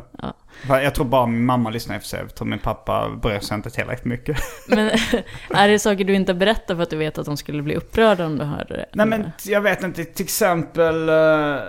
ja. 0.68 0.82
Jag 0.82 0.96
tror 0.96 1.06
bara 1.06 1.26
min 1.26 1.46
mamma 1.46 1.70
lyssnar 1.70 1.96
i 1.96 1.98
och 1.98 2.02
för 2.02 2.10
sig. 2.10 2.20
Jag 2.20 2.36
tror 2.36 2.48
min 2.48 2.60
pappa 2.60 3.10
bryr 3.22 3.40
sig 3.40 3.56
inte 3.56 3.70
tillräckligt 3.70 4.06
mycket. 4.06 4.38
Men 4.68 4.92
är 5.50 5.68
det 5.68 5.80
saker 5.80 6.06
du 6.06 6.14
inte 6.14 6.34
berättar 6.34 6.76
för 6.76 6.84
att 6.84 6.90
du 6.90 6.98
vet 6.98 7.18
att 7.18 7.26
de 7.26 7.38
skulle 7.38 7.62
bli 7.62 7.76
upprörda 7.76 8.26
om 8.26 8.38
du 8.38 8.44
hörde 8.44 8.74
det? 8.78 8.86
Nej 8.94 9.06
men 9.06 9.32
jag 9.46 9.62
vet 9.62 9.84
inte. 9.84 10.04
Till 10.06 10.26
exempel 10.26 11.10
uh, 11.10 11.60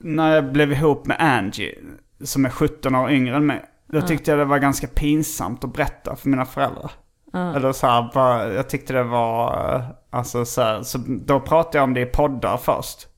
när 0.00 0.34
jag 0.34 0.52
blev 0.52 0.72
ihop 0.72 1.06
med 1.06 1.16
Angie. 1.20 1.78
Som 2.24 2.44
är 2.44 2.50
17 2.50 2.94
år 2.94 3.10
yngre 3.10 3.36
än 3.36 3.46
mig. 3.46 3.64
Då 3.88 4.02
tyckte 4.02 4.30
jag 4.30 4.38
det 4.38 4.44
var 4.44 4.58
ganska 4.58 4.86
pinsamt 4.86 5.64
att 5.64 5.72
berätta 5.72 6.16
för 6.16 6.28
mina 6.28 6.44
föräldrar. 6.44 6.90
Mm. 7.34 7.54
Eller 7.54 7.72
så 7.72 7.86
här, 7.86 8.10
bara, 8.14 8.52
jag 8.52 8.68
tyckte 8.68 8.92
det 8.92 9.02
var, 9.02 9.84
alltså 10.10 10.44
så 10.44 10.62
här, 10.62 10.82
så 10.82 10.98
då 11.06 11.40
pratade 11.40 11.78
jag 11.78 11.84
om 11.84 11.94
det 11.94 12.00
i 12.00 12.06
poddar 12.06 12.56
först. 12.56 13.08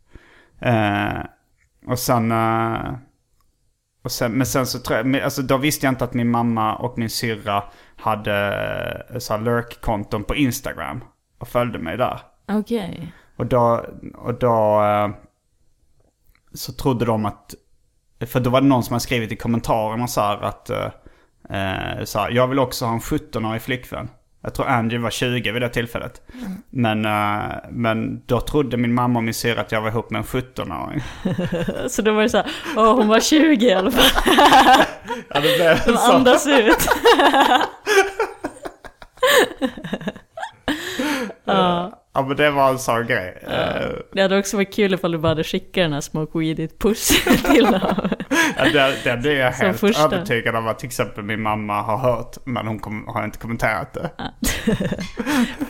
Eh, 0.59 1.21
och 1.87 1.99
sen, 1.99 2.33
eh, 2.33 2.93
och 4.03 4.13
sen, 4.13 4.33
men 4.33 4.47
sen 4.47 4.67
så 4.67 4.79
tror 4.79 4.99
jag, 4.99 5.21
alltså 5.21 5.43
då 5.43 5.57
visste 5.57 5.87
jag 5.87 5.93
inte 5.93 6.05
att 6.05 6.15
min 6.15 6.31
mamma 6.31 6.77
och 6.77 6.99
min 6.99 7.11
syrra 7.11 7.65
hade 7.97 8.55
eh, 9.11 9.19
så 9.19 9.33
här 9.33 9.41
lurk-konton 9.41 10.25
på 10.25 10.35
Instagram. 10.35 11.05
Och 11.39 11.49
följde 11.49 11.79
mig 11.79 11.97
där. 11.97 12.21
Okej. 12.49 12.91
Okay. 12.91 13.07
Och 13.37 13.47
då, 13.47 13.85
och 14.15 14.35
då 14.35 14.83
eh, 14.83 15.11
så 16.55 16.73
trodde 16.73 17.05
de 17.05 17.27
att 17.27 17.55
för 18.27 18.41
då 18.41 18.51
var 18.51 18.61
det 18.61 18.67
någon 18.67 18.83
som 18.83 18.93
hade 18.93 19.03
skrivit 19.03 19.33
i 19.33 19.37
kommentarerna 19.37 20.07
så 20.07 20.21
här 20.21 20.43
att... 20.43 20.71
Eh, 20.71 22.05
så 22.05 22.19
här, 22.19 22.31
jag 22.31 22.47
vill 22.47 22.59
också 22.59 22.85
ha 22.85 22.93
en 22.93 23.01
17-årig 23.01 23.63
flickvän. 23.63 24.09
Jag 24.43 24.55
tror 24.55 24.67
Angie 24.67 24.99
var 24.99 25.11
20 25.11 25.53
vid 25.53 25.63
det 25.63 25.69
tillfället. 25.69 26.23
Mm. 26.35 26.63
Men, 26.71 27.07
uh, 27.07 27.53
men 27.71 28.23
då 28.27 28.41
trodde 28.41 28.77
min 28.77 28.95
mamma 28.95 29.19
och 29.19 29.25
min 29.25 29.35
syrra 29.35 29.61
att 29.61 29.73
jag 29.73 29.81
var 29.81 29.89
ihop 29.89 30.11
med 30.11 30.19
en 30.19 30.25
17-åring. 30.25 31.03
så 31.91 32.03
då 32.03 32.13
var 32.13 32.23
det 32.23 32.29
så 32.29 32.37
här, 32.37 32.47
åh 32.77 32.95
hon 32.95 33.09
var 33.09 33.21
20 33.21 33.67
i 33.67 33.73
alla 33.73 33.91
fall. 33.91 34.25
ja, 35.29 35.41
det 35.41 35.57
blev 35.57 35.81
De 35.87 35.97
så. 35.97 36.13
andas 36.13 36.47
ut. 36.47 36.89
ja. 41.45 42.00
Ja 42.13 42.27
men 42.27 42.37
det 42.37 42.51
var 42.51 42.71
en 42.71 42.79
sån 42.79 43.07
grej. 43.07 43.43
Ja. 43.51 43.73
Det 44.13 44.23
hade 44.23 44.39
också 44.39 44.57
varit 44.57 44.75
kul 44.75 44.95
ifall 44.95 45.13
du 45.13 45.19
bara 45.19 45.29
hade 45.29 45.45
skickat 45.45 45.75
den 45.75 45.93
här 45.93 46.01
Smoke 46.01 46.39
Weed 46.39 46.59
It 46.59 46.79
Puss 46.79 47.25
till 47.53 47.65
dem. 47.65 47.81
ja, 48.57 48.65
den, 48.73 48.95
den 49.05 49.27
är 49.27 49.31
jag 49.31 49.53
helt 49.53 49.81
första. 49.81 50.05
övertygad 50.05 50.57
om 50.57 50.69
att 50.69 50.79
till 50.79 50.87
exempel 50.87 51.25
min 51.25 51.43
mamma 51.43 51.83
har 51.83 51.97
hört. 51.97 52.37
Men 52.45 52.67
hon 52.67 52.79
kom, 52.79 53.09
har 53.09 53.25
inte 53.25 53.39
kommenterat 53.39 53.93
det. 53.93 54.11
Ja. 54.19 54.25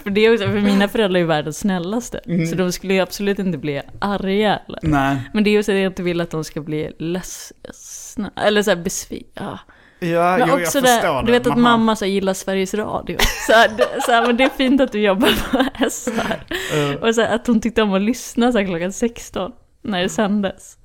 för, 0.03 0.11
det 0.11 0.21
är 0.21 0.33
också, 0.33 0.45
för 0.45 0.61
mina 0.61 0.89
föräldrar 0.89 1.21
är 1.21 1.25
världens 1.25 1.59
snällaste. 1.59 2.21
Mm. 2.27 2.47
Så 2.47 2.57
de 2.57 2.73
skulle 2.73 2.95
ju 2.95 3.01
absolut 3.01 3.39
inte 3.39 3.59
bli 3.59 3.83
arga. 3.99 4.61
Eller? 4.69 4.81
Nej. 4.83 5.17
Men 5.35 5.45
det 5.45 5.51
är 5.51 5.53
ju 5.53 5.63
så 5.63 5.73
att 5.73 5.79
jag 5.79 5.87
inte 5.87 6.03
vill 6.03 6.21
att 6.21 6.31
de 6.31 6.45
ska 6.45 6.61
bli 6.61 6.93
ledsna. 6.99 8.31
Eller 8.37 8.63
såhär 8.63 8.83
besvikna. 8.83 9.61
Ja, 10.01 10.37
men 10.39 10.49
jo, 10.49 10.55
också 10.55 10.79
jag 10.79 10.89
förstår 10.89 11.23
det. 11.23 11.27
Du 11.27 11.33
vet 11.33 11.47
att 11.47 11.57
mamma, 11.57 11.77
mamma 11.77 11.97
så 11.97 12.07
gillar 12.07 12.35
Sveriges 12.35 12.75
Radio. 12.75 13.19
Så, 13.47 13.53
här, 13.53 13.69
det, 13.69 14.03
så 14.03 14.13
här, 14.13 14.27
men 14.27 14.37
det 14.37 14.45
är 14.45 14.49
fint 14.49 14.81
att 14.81 14.93
du 14.93 15.01
jobbar 15.01 15.29
på 15.51 15.91
SR. 15.91 16.41
Uh. 16.77 16.95
Och 16.95 17.15
så 17.15 17.21
här, 17.21 17.35
att 17.35 17.47
hon 17.47 17.61
tyckte 17.61 17.83
om 17.83 17.95
att 17.95 18.03
lyssna 18.03 18.53
så 18.53 18.59
här, 18.59 18.65
klockan 18.65 18.93
16 18.93 19.53
när 19.83 20.03
det 20.03 20.09
sändes. 20.09 20.77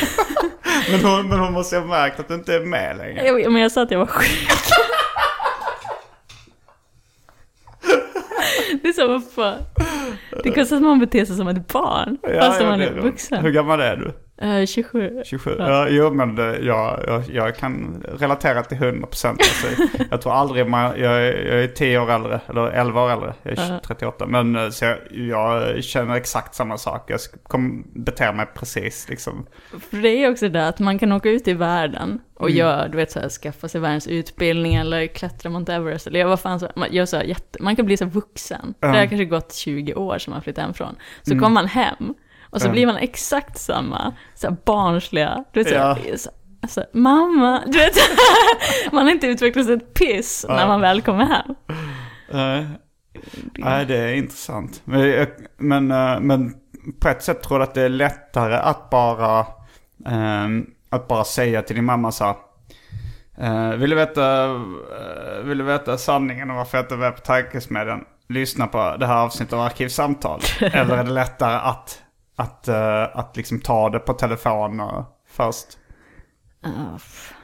men, 0.90 1.04
hon, 1.04 1.28
men 1.28 1.38
hon 1.38 1.52
måste 1.52 1.78
ha 1.78 1.86
märkt 1.86 2.20
att 2.20 2.28
du 2.28 2.34
inte 2.34 2.54
är 2.54 2.60
med 2.60 2.96
längre. 2.96 3.26
Jag, 3.26 3.52
men 3.52 3.62
jag 3.62 3.72
sa 3.72 3.82
att 3.82 3.90
jag 3.90 3.98
var 3.98 4.06
sjuk. 4.06 4.48
det 8.82 8.88
är 8.88 8.92
så, 8.92 9.08
vad 9.08 9.30
fan. 9.30 9.58
Det 10.42 10.50
kostar 10.50 10.76
att 10.76 10.82
man 10.82 10.98
beter 10.98 11.24
sig 11.24 11.36
som 11.36 11.48
ett 11.48 11.72
barn, 11.72 12.18
ja, 12.22 12.40
fast 12.40 12.60
ja, 12.60 12.66
man 12.66 12.80
är 12.80 12.90
vuxen. 12.90 13.44
Hur 13.44 13.50
gammal 13.50 13.80
är 13.80 13.96
du? 13.96 14.12
Uh, 14.42 14.66
27. 14.66 15.22
27. 15.24 15.56
Ja. 15.58 15.70
ja, 15.70 15.88
jo 15.88 16.10
men 16.10 16.34
det, 16.34 16.58
jag, 16.58 17.24
jag, 17.32 17.56
kan 17.56 18.04
relatera 18.18 18.62
till 18.62 18.78
100%. 18.78 19.02
Alltså, 19.28 19.66
jag 20.10 20.22
tror 20.22 20.32
aldrig 20.32 20.66
man, 20.66 21.00
jag, 21.00 21.22
jag 21.24 21.62
är 21.62 21.68
10 21.68 21.98
år 21.98 22.10
äldre, 22.10 22.40
eller 22.48 22.70
11 22.70 23.04
år 23.04 23.10
äldre, 23.10 23.34
jag 23.42 23.58
är 23.58 23.72
uh. 23.72 23.80
38. 23.80 24.26
Men 24.26 24.56
eh, 24.56 24.68
så 24.68 24.84
jag, 24.84 24.98
jag, 25.10 25.84
känner 25.84 26.14
exakt 26.14 26.54
samma 26.54 26.78
sak. 26.78 27.10
Jag 27.10 27.20
kommer 27.42 27.82
bete 27.94 28.32
mig 28.32 28.46
precis 28.54 29.08
liksom. 29.08 29.46
För 29.90 29.96
det 29.96 30.08
är 30.08 30.30
också 30.30 30.48
det 30.48 30.68
att 30.68 30.78
man 30.78 30.98
kan 30.98 31.12
åka 31.12 31.30
ut 31.30 31.48
i 31.48 31.52
världen 31.52 32.20
och 32.34 32.48
mm. 32.48 32.58
gör, 32.58 32.88
du 32.88 32.96
vet 32.96 33.10
så 33.10 33.20
här, 33.20 33.28
skaffa 33.28 33.68
sig 33.68 33.80
världens 33.80 34.06
utbildning 34.06 34.74
eller 34.74 35.06
klättra 35.06 35.50
Mount 35.50 35.72
Everest 35.72 36.06
eller 36.06 36.24
vad 36.24 36.40
fan 36.40 36.60
så, 36.60 36.68
man, 36.76 36.92
gör 36.92 37.06
så 37.06 37.16
här, 37.16 37.24
jätte, 37.24 37.62
man 37.62 37.76
kan 37.76 37.86
bli 37.86 37.96
så 37.96 38.04
vuxen. 38.04 38.74
Uh. 38.84 38.92
Det 38.92 38.98
har 38.98 39.06
kanske 39.06 39.24
gått 39.24 39.54
20 39.54 39.94
år 39.94 40.18
som 40.18 40.32
man 40.32 40.42
flyttat 40.42 40.62
hemifrån. 40.62 40.96
Så 41.22 41.32
mm. 41.32 41.42
kommer 41.42 41.54
man 41.54 41.66
hem 41.66 42.14
och 42.50 42.62
så 42.62 42.70
blir 42.70 42.86
man 42.86 42.96
exakt 42.96 43.58
samma, 43.58 44.14
så 44.34 44.48
här 44.48 44.56
barnsliga, 44.64 45.44
du 45.52 45.62
vet, 45.62 45.72
ja. 45.72 45.98
så, 46.16 46.30
Alltså, 46.62 46.84
mamma, 46.92 47.62
du 47.66 47.78
vet, 47.78 47.94
man 48.92 49.04
har 49.04 49.12
inte 49.12 49.26
utvecklat 49.26 49.68
ett 49.68 49.94
piss 49.94 50.46
när 50.48 50.66
man 50.66 50.80
väl 50.80 51.02
kommer 51.02 51.24
hem. 51.24 51.54
Nej, 52.32 52.66
Nej, 53.54 53.86
det 53.86 53.96
är 53.96 54.14
intressant. 54.14 54.80
Men, 54.84 55.26
men, 55.56 55.90
eh, 55.90 56.20
men 56.20 56.54
på 57.00 57.08
ett 57.08 57.22
sätt 57.22 57.42
tror 57.42 57.60
jag 57.60 57.68
att 57.68 57.74
det 57.74 57.82
är 57.82 57.88
lättare 57.88 58.54
att 58.54 58.90
bara, 58.90 59.46
ehm, 60.06 60.66
att 60.90 61.08
bara 61.08 61.24
säga 61.24 61.62
till 61.62 61.76
din 61.76 61.84
mamma 61.84 62.12
så 62.12 62.24
här. 62.24 62.34
eh, 63.38 63.76
vill, 63.76 63.90
du 63.90 63.96
veta, 63.96 64.44
eh, 64.44 65.44
vill 65.44 65.58
du 65.58 65.64
veta 65.64 65.98
sanningen 65.98 66.50
om 66.50 66.56
varför 66.56 66.78
jag 66.78 66.84
inte 66.84 66.96
med 66.96 67.14
på 67.14 67.20
tankesmedjan? 67.20 68.04
Lyssna 68.28 68.66
på 68.66 68.96
det 68.98 69.06
här 69.06 69.16
avsnittet 69.16 69.52
av 69.52 69.60
Arkivsamtal. 69.60 70.40
Eller 70.60 70.96
är 70.96 71.04
det 71.04 71.10
lättare 71.10 71.54
att, 71.54 72.02
att, 72.36 72.68
eh, 72.68 73.02
att 73.18 73.36
liksom 73.36 73.60
ta 73.60 73.90
det 73.90 73.98
på 73.98 74.12
telefon 74.12 74.82
först? 75.28 75.66
F- 76.96 77.34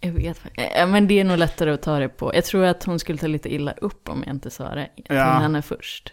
jag 0.00 0.12
vet 0.12 0.38
fa- 0.40 0.70
ja, 0.76 0.86
Men 0.86 1.08
det 1.08 1.20
är 1.20 1.24
nog 1.24 1.38
lättare 1.38 1.70
att 1.72 1.82
ta 1.82 1.98
det 1.98 2.08
på. 2.08 2.34
Jag 2.34 2.44
tror 2.44 2.64
att 2.64 2.84
hon 2.84 2.98
skulle 2.98 3.18
ta 3.18 3.26
lite 3.26 3.54
illa 3.54 3.72
upp 3.72 4.08
om 4.08 4.22
jag 4.26 4.34
inte 4.34 4.50
sa 4.50 4.74
det 4.74 4.88
till 4.96 5.04
Ja. 5.16 5.24
henne 5.24 5.62
först. 5.62 6.12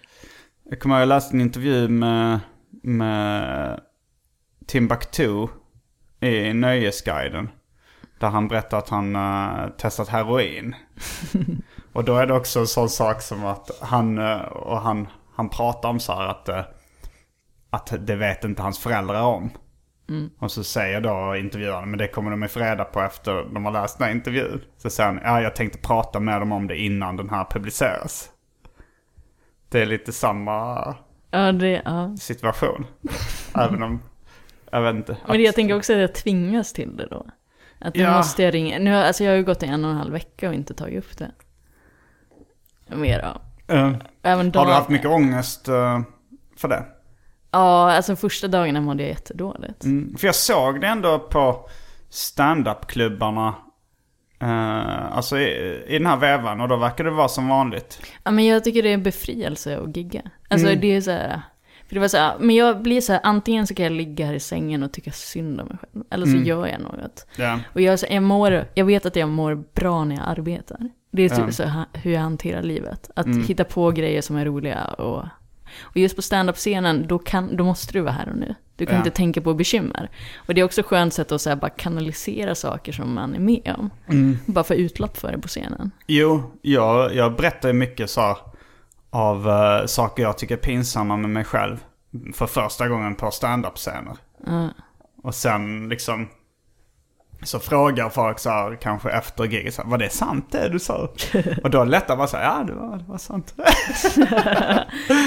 Jag 0.69 0.79
kommer 0.79 0.95
ihåg 0.95 1.01
jag 1.01 1.07
läste 1.09 1.35
en 1.35 1.41
intervju 1.41 1.87
med, 1.87 2.39
med 2.83 3.79
Timbuktu 4.67 5.47
i 6.19 6.53
Nöjesguiden. 6.53 7.49
Där 8.19 8.27
han 8.29 8.47
berättar 8.47 8.77
att 8.77 8.89
han 8.89 9.15
uh, 9.15 9.69
testat 9.77 10.09
heroin. 10.09 10.75
och 11.93 12.03
då 12.03 12.15
är 12.17 12.27
det 12.27 12.33
också 12.33 12.59
en 12.59 12.67
sån 12.67 12.89
sak 12.89 13.21
som 13.21 13.45
att 13.45 13.71
han, 13.81 14.17
eh, 14.17 14.41
och 14.41 14.81
han, 14.81 15.07
han 15.35 15.49
pratar 15.49 15.89
om 15.89 15.99
så 15.99 16.13
här 16.13 16.27
att, 16.27 16.49
eh, 16.49 16.61
att 17.69 17.93
det 18.07 18.15
vet 18.15 18.43
inte 18.43 18.61
hans 18.61 18.79
föräldrar 18.79 19.21
om. 19.23 19.49
Och 20.39 20.51
så 20.51 20.63
säger 20.63 21.01
då 21.01 21.35
intervjuaren, 21.35 21.89
men 21.89 21.97
det 21.97 22.07
kommer 22.07 22.31
de 22.31 22.47
få 22.49 22.59
reda 22.59 22.83
på 22.85 23.01
efter 23.01 23.33
de 23.53 23.65
har 23.65 23.71
läst 23.71 23.97
den 23.97 24.07
här 24.07 24.15
intervjun. 24.15 24.61
Så 24.77 24.89
säger 24.89 25.09
han, 25.09 25.19
ja 25.23 25.41
jag 25.41 25.55
tänkte 25.55 25.77
prata 25.79 26.19
med 26.19 26.41
dem 26.41 26.51
om 26.51 26.67
det 26.67 26.77
innan 26.77 27.17
den 27.17 27.29
här 27.29 27.45
publiceras. 27.51 28.29
Det 29.69 29.81
är 29.81 29.85
lite 29.85 30.11
samma 30.11 30.95
Ja, 31.31 31.51
det, 31.51 31.81
ja. 31.85 32.15
situation. 32.19 32.85
Även 33.55 33.83
om, 33.83 34.01
jag 34.71 34.81
vet 34.81 34.95
inte. 34.95 35.17
Men 35.27 35.41
jag 35.43 35.55
tänker 35.55 35.77
också 35.77 35.93
att 35.93 35.99
jag 35.99 36.15
tvingas 36.15 36.73
till 36.73 36.97
det 36.97 37.07
då. 37.07 37.25
Att 37.79 37.95
nu 37.95 38.01
Ja. 38.01 38.17
måste 38.17 38.43
jag 38.43 38.53
ringa. 38.53 38.79
Nu, 38.79 38.95
alltså 38.95 39.23
jag 39.23 39.31
har 39.31 39.37
ju 39.37 39.43
gått 39.43 39.63
i 39.63 39.65
en 39.65 39.85
och 39.85 39.91
en 39.91 39.97
halv 39.97 40.11
vecka 40.13 40.47
och 40.49 40.53
inte 40.55 40.73
tagit 40.73 40.99
upp 41.05 41.17
det. 41.17 41.31
Mer. 42.95 43.37
Eh, 43.67 43.91
Även 44.23 44.53
har 44.55 44.65
du 44.65 44.71
haft 44.71 44.89
mycket 44.89 45.07
ångest 45.09 45.67
eh, 45.67 45.99
för 46.57 46.67
det? 46.67 46.85
Ja, 47.51 47.91
alltså 47.91 48.15
första 48.15 48.47
dagarna 48.47 48.81
mådde 48.81 49.03
jag 49.03 49.09
jättedåligt. 49.09 49.83
Mm, 49.83 50.17
för 50.17 50.27
jag 50.27 50.35
såg 50.35 50.81
det 50.81 50.87
ändå 50.87 51.19
på 51.19 51.69
stand-up-klubbarna. 52.09 53.55
eh, 54.41 55.17
alltså 55.17 55.37
i, 55.39 55.83
i 55.87 55.97
den 55.97 56.05
här 56.07 56.17
vevan 56.17 56.61
och 56.61 56.67
då 56.67 56.75
verkar 56.75 57.03
det 57.03 57.09
vara 57.11 57.27
som 57.27 57.47
vanligt. 57.47 58.01
Ja, 58.23 58.31
men 58.31 58.45
jag 58.45 58.63
tycker 58.63 58.83
det 58.83 58.89
är 58.89 58.93
en 58.93 59.03
befrielse 59.03 59.77
att 59.79 59.97
gigga. 59.97 60.21
Alltså 60.49 60.67
Mm. 60.67 60.79
det 60.81 60.95
är 60.95 61.01
så 61.01 61.11
här. 61.11 61.41
För 61.87 61.93
det 61.95 61.99
var 61.99 62.07
så 62.07 62.17
här, 62.17 62.35
men 62.39 62.55
jag 62.55 62.81
blir 62.81 63.01
så 63.01 63.13
här, 63.13 63.21
antingen 63.23 63.67
så 63.67 63.75
kan 63.75 63.83
jag 63.85 63.93
ligga 63.93 64.25
här 64.25 64.33
i 64.33 64.39
sängen 64.39 64.83
och 64.83 64.91
tycka 64.93 65.11
synd 65.11 65.61
om 65.61 65.67
mig 65.67 65.77
själv. 65.77 66.03
Eller 66.11 66.25
så 66.25 66.31
Mm. 66.31 66.43
gör 66.45 66.67
jag 66.67 66.81
något. 66.81 67.27
Ja. 67.37 67.59
Och 67.73 67.81
jag, 67.81 67.99
så- 67.99 68.05
jag, 68.09 68.23
mår, 68.23 68.65
jag 68.73 68.85
vet 68.85 69.05
att 69.05 69.15
jag 69.15 69.29
mår 69.29 69.55
bra 69.73 70.03
när 70.03 70.15
jag 70.15 70.25
arbetar. 70.27 70.77
Det 71.11 71.21
är 71.23 71.29
typ 71.29 71.39
Ja. 71.39 71.51
så 71.51 71.63
hur 71.93 72.11
jag 72.13 72.21
hanterar 72.21 72.61
livet. 72.61 73.09
Att 73.15 73.25
Mm. 73.25 73.43
hitta 73.43 73.63
på 73.63 73.91
grejer 73.91 74.21
som 74.21 74.35
är 74.35 74.45
roliga 74.45 74.83
och... 74.85 75.25
Och 75.81 75.97
just 75.97 76.15
på 76.15 76.21
stand-up-scenen, 76.21 77.07
då, 77.07 77.19
kan, 77.19 77.55
då 77.55 77.63
måste 77.63 77.93
du 77.93 78.01
vara 78.01 78.11
här 78.11 78.29
och 78.29 78.37
nu. 78.37 78.55
Du 78.75 78.85
kan 78.85 78.93
Ja. 78.95 78.99
inte 78.99 79.11
tänka 79.11 79.41
på 79.41 79.53
bekymmer. 79.53 80.09
Och 80.35 80.53
det 80.53 80.61
är 80.61 80.65
också 80.65 80.83
skönt 80.83 81.13
sätt 81.13 81.31
att 81.31 81.41
så 81.41 81.55
bara 81.55 81.69
kanalisera 81.69 82.55
saker 82.55 82.91
som 82.91 83.13
man 83.13 83.35
är 83.35 83.39
med 83.39 83.75
om. 83.77 83.89
Mm. 84.07 84.37
Bara 84.45 84.63
få 84.63 84.73
utlopp 84.73 85.17
för 85.17 85.31
det 85.31 85.37
på 85.37 85.47
scenen. 85.47 85.91
Jo, 86.07 86.51
jag, 86.61 87.15
jag 87.15 87.35
berättar 87.35 87.73
mycket 87.73 88.09
så 88.09 88.37
av 89.09 89.49
eh, 89.49 89.85
saker 89.85 90.23
jag 90.23 90.37
tycker 90.37 90.55
är 90.57 90.59
pinsamma 90.61 91.17
med 91.17 91.29
mig 91.29 91.43
själv. 91.43 91.77
För 92.33 92.47
första 92.47 92.87
gången 92.87 93.15
på 93.15 93.31
stand-up-scener. 93.31 94.17
Ja. 94.45 94.69
Och 95.23 95.35
sen 95.35 95.89
liksom 95.89 96.27
så 97.43 97.59
frågar 97.59 98.09
folk 98.09 98.39
så 98.39 98.49
här, 98.49 98.75
kanske 98.81 99.09
efter 99.09 99.43
giget, 99.45 99.73
så 99.73 99.81
här, 99.81 99.89
var 99.89 99.97
det 99.97 100.09
sant 100.09 100.45
det 100.51 100.69
du 100.69 100.79
sa? 100.79 100.95
Och 101.63 101.69
då 101.69 101.81
är 101.81 101.85
det 101.85 101.91
lättare 101.91 102.11
att 102.13 102.17
bara 102.17 102.27
säga, 102.27 102.43
ja 102.43 102.63
det 102.67 102.73
var, 102.73 102.97
det 102.97 103.03
var 103.07 103.17
sant. 103.17 103.53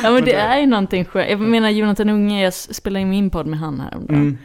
Ja 0.03 0.11
men 0.11 0.25
det 0.25 0.35
är 0.35 0.59
ju 0.59 0.67
någonting 0.67 1.05
skönt. 1.05 1.31
Jag 1.31 1.41
menar 1.41 1.69
Jonathan 1.71 2.09
Unge, 2.09 2.45
jag 2.45 2.55
spelade 2.55 3.01
in 3.01 3.11
min 3.11 3.31
podd 3.31 3.47
med 3.47 3.59
han 3.59 3.81
häromdagen. 3.81 4.39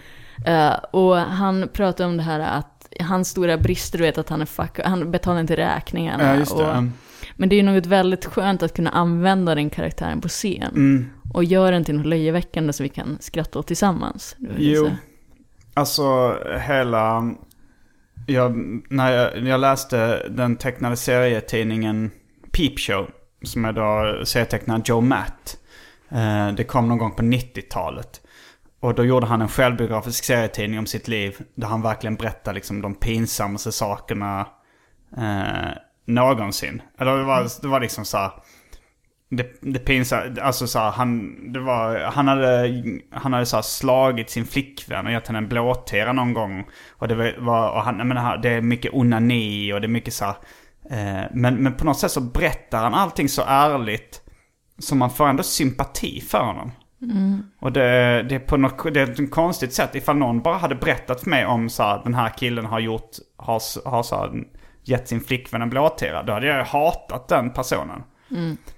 Mm. 0.46 0.68
Eh, 0.70 0.74
och 0.92 1.16
han 1.18 1.70
pratade 1.74 2.10
om 2.10 2.18
det 2.18 2.24
här 2.24 2.40
att 2.40 2.88
hans 3.00 3.30
stora 3.30 3.58
brister, 3.58 3.98
du 3.98 4.04
vet 4.04 4.18
att 4.18 4.30
han 4.30 4.42
är 4.42 4.46
fuck, 4.46 4.80
han 4.86 5.12
betalar 5.12 5.40
inte 5.40 5.56
räkningarna. 5.58 6.36
Ja. 6.50 6.54
Och, 6.78 6.84
men 7.36 7.50
det 7.50 7.56
är 7.56 7.58
ju 7.58 7.64
något 7.64 7.86
väldigt 7.86 8.26
skönt 8.26 8.64
att 8.64 8.74
kunna 8.76 8.90
använda 8.90 9.56
den 9.56 9.70
karaktären 9.70 10.22
på 10.22 10.28
scen. 10.28 10.72
Mm. 10.76 11.10
Och 11.34 11.44
göra 11.44 11.72
den 11.72 11.84
till 11.84 11.96
något 11.98 12.06
löjeväckande 12.06 12.74
så 12.74 12.84
vi 12.84 12.90
kan 12.90 13.18
skratta 13.20 13.60
åt 13.60 13.68
tillsammans. 13.68 14.36
Jo, 14.58 14.86
så- 14.86 14.92
alltså 15.74 16.36
hela... 16.68 17.32
Jag, 18.30 18.82
när 18.90 19.12
jag, 19.12 19.48
jag 19.48 19.60
läste 19.60 20.28
den 20.30 20.56
tecknade 20.56 20.96
serietidningen 20.96 22.12
Peep 22.52 22.80
Show, 22.80 23.10
som 23.44 23.66
är 23.66 23.74
då 23.74 24.26
serietecknaren 24.26 24.82
Joe 24.86 25.02
Matt. 25.02 25.58
Eh, 26.10 26.52
det 26.52 26.64
kom 26.64 26.88
någon 26.88 26.98
gång 26.98 27.12
på 27.12 27.24
90-talet. 27.24 28.22
Och 28.80 28.96
då 28.96 29.06
gjorde 29.06 29.26
han 29.26 29.42
en 29.42 29.48
självbiografisk 29.48 30.24
serietidning 30.24 30.80
om 30.80 30.86
sitt 30.86 31.08
liv. 31.08 31.38
Där 31.56 31.68
han 31.68 31.82
verkligen 31.82 32.16
berättar 32.16 32.54
liksom 32.54 32.82
de 32.82 32.96
pinsammaste 32.96 33.72
sakerna 33.72 34.48
eh, 35.18 35.72
någonsin. 36.06 36.82
Eller 37.00 37.18
det 37.18 37.24
var, 37.24 37.62
det 37.62 37.68
var 37.68 37.80
liksom 37.80 38.06
så 38.06 38.18
här... 38.18 38.32
Det, 39.30 39.58
det 39.62 39.80
pinsamma, 39.80 40.42
alltså 40.42 40.68
så 40.68 40.80
här, 40.80 40.92
han, 40.92 41.38
det 41.54 41.60
var, 41.60 42.00
han 42.00 42.28
hade, 42.28 42.74
han 43.12 43.34
hade 43.34 43.46
så 43.46 43.58
här 43.58 43.62
slagit 43.62 44.30
sin 44.30 44.46
flickvän 44.46 45.06
och 45.06 45.12
gett 45.12 45.28
henne 45.28 45.40
en 45.40 45.48
blåtira 45.48 46.14
någon 46.14 46.34
gång. 46.34 46.66
Och 46.90 47.08
det 47.08 47.36
var, 47.40 47.70
och 47.70 47.82
han, 47.82 47.98
jag 47.98 48.08
menar, 48.08 48.38
det 48.38 48.50
är 48.50 48.62
mycket 48.62 48.94
onani 48.94 49.74
och 49.74 49.82
det 49.82 49.86
är 49.86 49.90
mycket 49.90 50.14
så 50.14 50.26
här, 50.26 50.36
eh, 50.90 51.26
men, 51.34 51.56
men 51.56 51.74
på 51.74 51.86
något 51.86 52.00
sätt 52.00 52.12
så 52.12 52.22
berättar 52.22 52.84
han 52.84 52.94
allting 52.94 53.30
så 53.30 53.44
ärligt. 53.48 54.22
Så 54.80 54.96
man 54.96 55.10
får 55.10 55.28
ändå 55.28 55.44
sympati 55.44 56.22
för 56.22 56.40
honom. 56.40 56.72
Och 57.60 57.72
det, 57.72 58.24
det, 58.24 58.36
är 58.36 58.40
på 58.40 58.58
något, 58.58 58.94
det 58.94 59.02
är 59.02 59.10
ett 59.22 59.32
konstigt 59.32 59.74
sätt. 59.74 59.96
Ifall 59.96 60.18
någon 60.18 60.42
bara 60.42 60.58
hade 60.58 60.76
berättat 60.76 61.22
för 61.22 61.30
mig 61.30 61.46
om 61.46 61.70
så 61.70 61.84
här, 61.84 62.02
den 62.04 62.14
här 62.14 62.30
killen 62.30 62.66
har 62.66 62.80
gjort, 62.80 63.10
har, 63.38 63.90
har 63.90 64.04
så 64.04 64.16
här, 64.16 64.44
gett 64.84 65.08
sin 65.08 65.22
flickvän 65.22 65.62
en 65.62 65.70
blåtira. 65.70 66.24
Då 66.24 66.34
hade 66.34 66.48
jag 66.48 66.66
hatat 66.66 67.28
den 67.28 67.54
personen. 67.54 68.04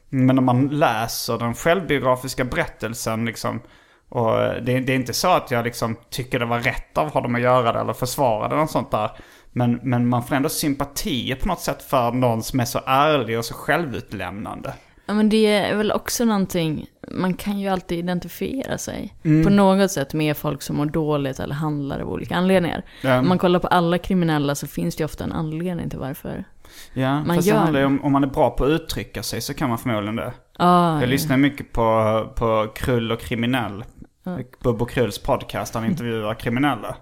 Men 0.09 0.37
om 0.37 0.45
man 0.45 0.67
läser 0.67 1.37
den 1.37 1.53
självbiografiska 1.53 2.45
berättelsen 2.45 3.25
liksom. 3.25 3.61
Och 4.09 4.41
eh, 4.41 4.63
det, 4.63 4.79
det 4.79 4.93
är 4.93 4.95
inte 4.95 5.13
så 5.13 5.27
att 5.27 5.51
jag 5.51 5.65
liksom 5.65 5.95
tycker 6.09 6.39
det 6.39 6.45
var 6.45 6.59
rätt 6.59 6.97
av 6.97 7.13
honom 7.13 7.35
att 7.35 7.41
göra 7.41 7.71
det 7.71 7.79
eller 7.79 7.93
försvara 7.93 8.47
det 8.47 8.53
eller 8.53 8.61
något 8.61 8.71
sånt 8.71 8.91
där. 8.91 9.11
Men, 9.51 9.79
men 9.83 10.07
man 10.07 10.23
får 10.23 10.35
ändå 10.35 10.49
sympatier 10.49 11.35
på 11.35 11.47
något 11.47 11.61
sätt 11.61 11.83
för 11.83 12.11
någon 12.11 12.43
som 12.43 12.59
är 12.59 12.65
så 12.65 12.79
ärlig 12.85 13.37
och 13.37 13.45
så 13.45 13.53
självutlämnande. 13.53 14.73
Ja 15.05 15.13
men 15.13 15.29
det 15.29 15.45
är 15.45 15.75
väl 15.75 15.91
också 15.91 16.25
någonting, 16.25 16.87
man 17.11 17.33
kan 17.33 17.59
ju 17.59 17.67
alltid 17.67 17.99
identifiera 17.99 18.77
sig 18.77 19.15
Mm. 19.23 19.43
på 19.43 19.49
något 19.49 19.91
sätt 19.91 20.13
med 20.13 20.37
folk 20.37 20.61
som 20.61 20.75
mår 20.77 20.85
dåligt 20.85 21.39
eller 21.39 21.55
handlar 21.55 21.99
av 21.99 22.09
olika 22.09 22.35
anledningar. 22.35 22.83
Ja. 23.03 23.19
Om 23.19 23.27
man 23.27 23.37
kollar 23.37 23.59
på 23.59 23.67
alla 23.67 23.97
kriminella 23.97 24.55
så 24.55 24.67
finns 24.67 24.95
det 24.95 25.01
ju 25.01 25.05
ofta 25.05 25.23
en 25.23 25.31
anledning 25.31 25.89
till 25.89 25.99
varför. 25.99 26.43
Ja, 26.93 27.23
Man 27.23 27.35
fast 27.35 27.47
gör 27.47 27.55
det 27.55 27.61
handlar 27.61 27.79
ju 27.79 27.85
om, 27.85 28.03
om 28.03 28.11
man 28.11 28.23
är 28.23 28.27
bra 28.27 28.49
på 28.49 28.63
att 28.65 28.69
uttrycka 28.69 29.23
sig 29.23 29.41
så 29.41 29.53
kan 29.53 29.69
man 29.69 29.77
förmodligen 29.77 30.15
det. 30.15 30.33
Ah, 30.57 30.99
Jag 30.99 31.09
lyssnar 31.09 31.37
mycket 31.37 31.71
på, 31.73 32.29
på 32.35 32.67
Krull 32.75 33.11
och 33.11 33.19
kriminell. 33.19 33.83
Bubbo 34.63 34.85
Krulls 34.85 35.19
podcast, 35.19 35.73
han 35.73 35.85
intervjuar 35.91 36.33
kriminella. 36.33 36.95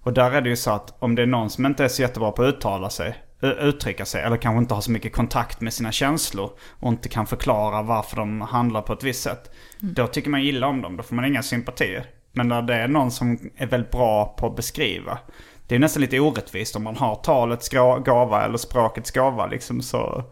Och 0.00 0.12
där 0.12 0.30
är 0.32 0.40
det 0.40 0.48
ju 0.48 0.56
så 0.56 0.70
att 0.70 1.02
om 1.02 1.14
det 1.14 1.22
är 1.22 1.26
någon 1.26 1.50
som 1.50 1.66
inte 1.66 1.84
är 1.84 1.88
så 1.88 2.02
jättebra 2.02 2.32
på 2.32 2.42
att 2.42 2.48
uttala 2.48 2.90
sig, 2.90 3.16
uttrycka 3.40 4.04
sig, 4.04 4.22
eller 4.22 4.36
kanske 4.36 4.58
inte 4.58 4.74
har 4.74 4.80
så 4.80 4.90
mycket 4.90 5.12
kontakt 5.12 5.60
med 5.60 5.72
sina 5.72 5.92
känslor 5.92 6.50
och 6.80 6.92
inte 6.92 7.08
kan 7.08 7.26
förklara 7.26 7.82
varför 7.82 8.16
de 8.16 8.40
handlar 8.40 8.82
på 8.82 8.92
ett 8.92 9.04
visst 9.04 9.22
sätt. 9.22 9.50
Då 9.80 10.06
tycker 10.06 10.30
man 10.30 10.40
illa 10.40 10.66
om 10.66 10.82
dem, 10.82 10.96
då 10.96 11.02
får 11.02 11.14
man 11.14 11.24
inga 11.24 11.42
sympatier. 11.42 12.06
Men 12.32 12.48
när 12.48 12.62
det 12.62 12.74
är 12.74 12.88
någon 12.88 13.10
som 13.10 13.50
är 13.56 13.66
väldigt 13.66 13.90
bra 13.90 14.34
på 14.38 14.46
att 14.46 14.56
beskriva. 14.56 15.18
Det 15.66 15.74
är 15.74 15.78
nästan 15.78 16.00
lite 16.00 16.20
orättvist 16.20 16.76
om 16.76 16.82
man 16.82 16.96
har 16.96 17.14
talets 17.14 17.68
gava 17.68 18.44
eller 18.44 18.58
språkets 18.58 19.10
gava 19.10 19.46
liksom 19.46 19.82
så, 19.82 20.24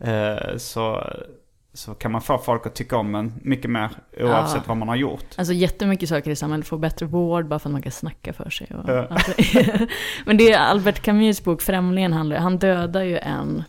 eh, 0.00 0.56
så, 0.56 1.02
så 1.74 1.94
kan 1.94 2.12
man 2.12 2.20
få 2.20 2.38
folk 2.38 2.66
att 2.66 2.74
tycka 2.74 2.96
om 2.96 3.14
en 3.14 3.32
mycket 3.42 3.70
mer 3.70 3.90
oavsett 4.20 4.56
Ja. 4.56 4.62
vad 4.66 4.76
man 4.76 4.88
har 4.88 4.96
gjort. 4.96 5.24
Alltså 5.36 5.52
jättemycket 5.52 6.08
saker 6.08 6.30
i 6.30 6.36
samhället 6.36 6.66
får 6.66 6.78
bättre 6.78 7.06
vård 7.06 7.46
bara 7.48 7.58
för 7.58 7.68
att 7.68 7.72
man 7.72 7.82
kan 7.82 7.92
snacka 7.92 8.32
för 8.32 8.50
sig. 8.50 8.66
Och 8.74 8.88
Ja. 8.90 9.06
allt 9.10 9.36
det. 9.36 9.88
Men 10.26 10.36
det 10.36 10.52
är 10.52 10.58
Albert 10.58 11.02
Camus 11.02 11.44
bok 11.44 11.62
Främlingen 11.62 12.12
handlar 12.12 12.36
Han 12.36 12.58
dödar 12.58 13.02
ju 13.02 13.18
en, 13.18 13.62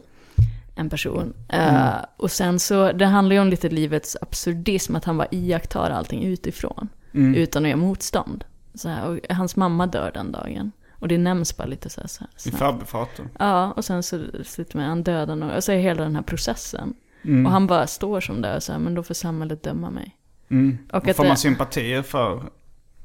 en 0.76 0.90
person. 0.90 1.34
Eh, 1.50 1.94
och 2.18 2.32
sen 2.32 2.60
så, 2.60 2.92
det 2.92 3.06
handlar 3.06 3.36
ju 3.36 3.42
om 3.42 3.48
lite 3.50 3.70
livets 3.70 4.18
absurdism, 4.22 4.96
att 4.96 5.06
han 5.06 5.18
bara 5.18 5.28
iakttar 5.32 5.90
allting 5.90 6.24
utifrån. 6.24 6.90
Utan 7.12 7.64
att 7.66 7.70
göra 7.70 7.78
motstånd. 7.80 8.44
Så 8.74 8.90
här, 8.90 9.08
och 9.08 9.36
hans 9.36 9.56
mamma 9.56 9.88
dör 9.88 10.12
den 10.14 10.32
dagen. 10.32 10.72
Och 11.00 11.08
det 11.08 11.18
nämns 11.18 11.58
bara 11.58 11.68
lite 11.68 11.90
så 11.90 12.02
här, 12.02 12.08
så 12.08 12.24
här 12.24 12.30
I 12.48 12.52
förbifarten. 12.58 13.30
Ja, 13.40 13.72
och 13.72 13.86
sen 13.86 14.04
så 14.04 14.20
slutar 14.44 14.80
med 14.80 14.88
han 14.88 15.04
dödar 15.04 15.36
någon. 15.36 15.52
Alltså 15.52 15.72
hela 15.72 16.04
den 16.04 16.16
här 16.16 16.22
processen. 16.24 16.94
Mm. 17.26 17.46
Och 17.46 17.52
han 17.52 17.68
bara 17.68 17.88
står 17.88 18.20
som 18.22 18.42
det 18.42 18.56
och 18.56 18.64
så 18.64 18.72
här, 18.72 18.80
men 18.80 18.94
då 18.96 19.04
får 19.04 19.14
samhället 19.14 19.64
döma 19.64 19.90
mig. 19.90 20.16
Mm. 20.50 20.78
Och 20.90 20.96
Och 20.96 21.08
att 21.08 21.16
får 21.16 21.24
det- 21.24 21.28
man 21.30 21.38
sympatier 21.38 22.02
för 22.02 22.44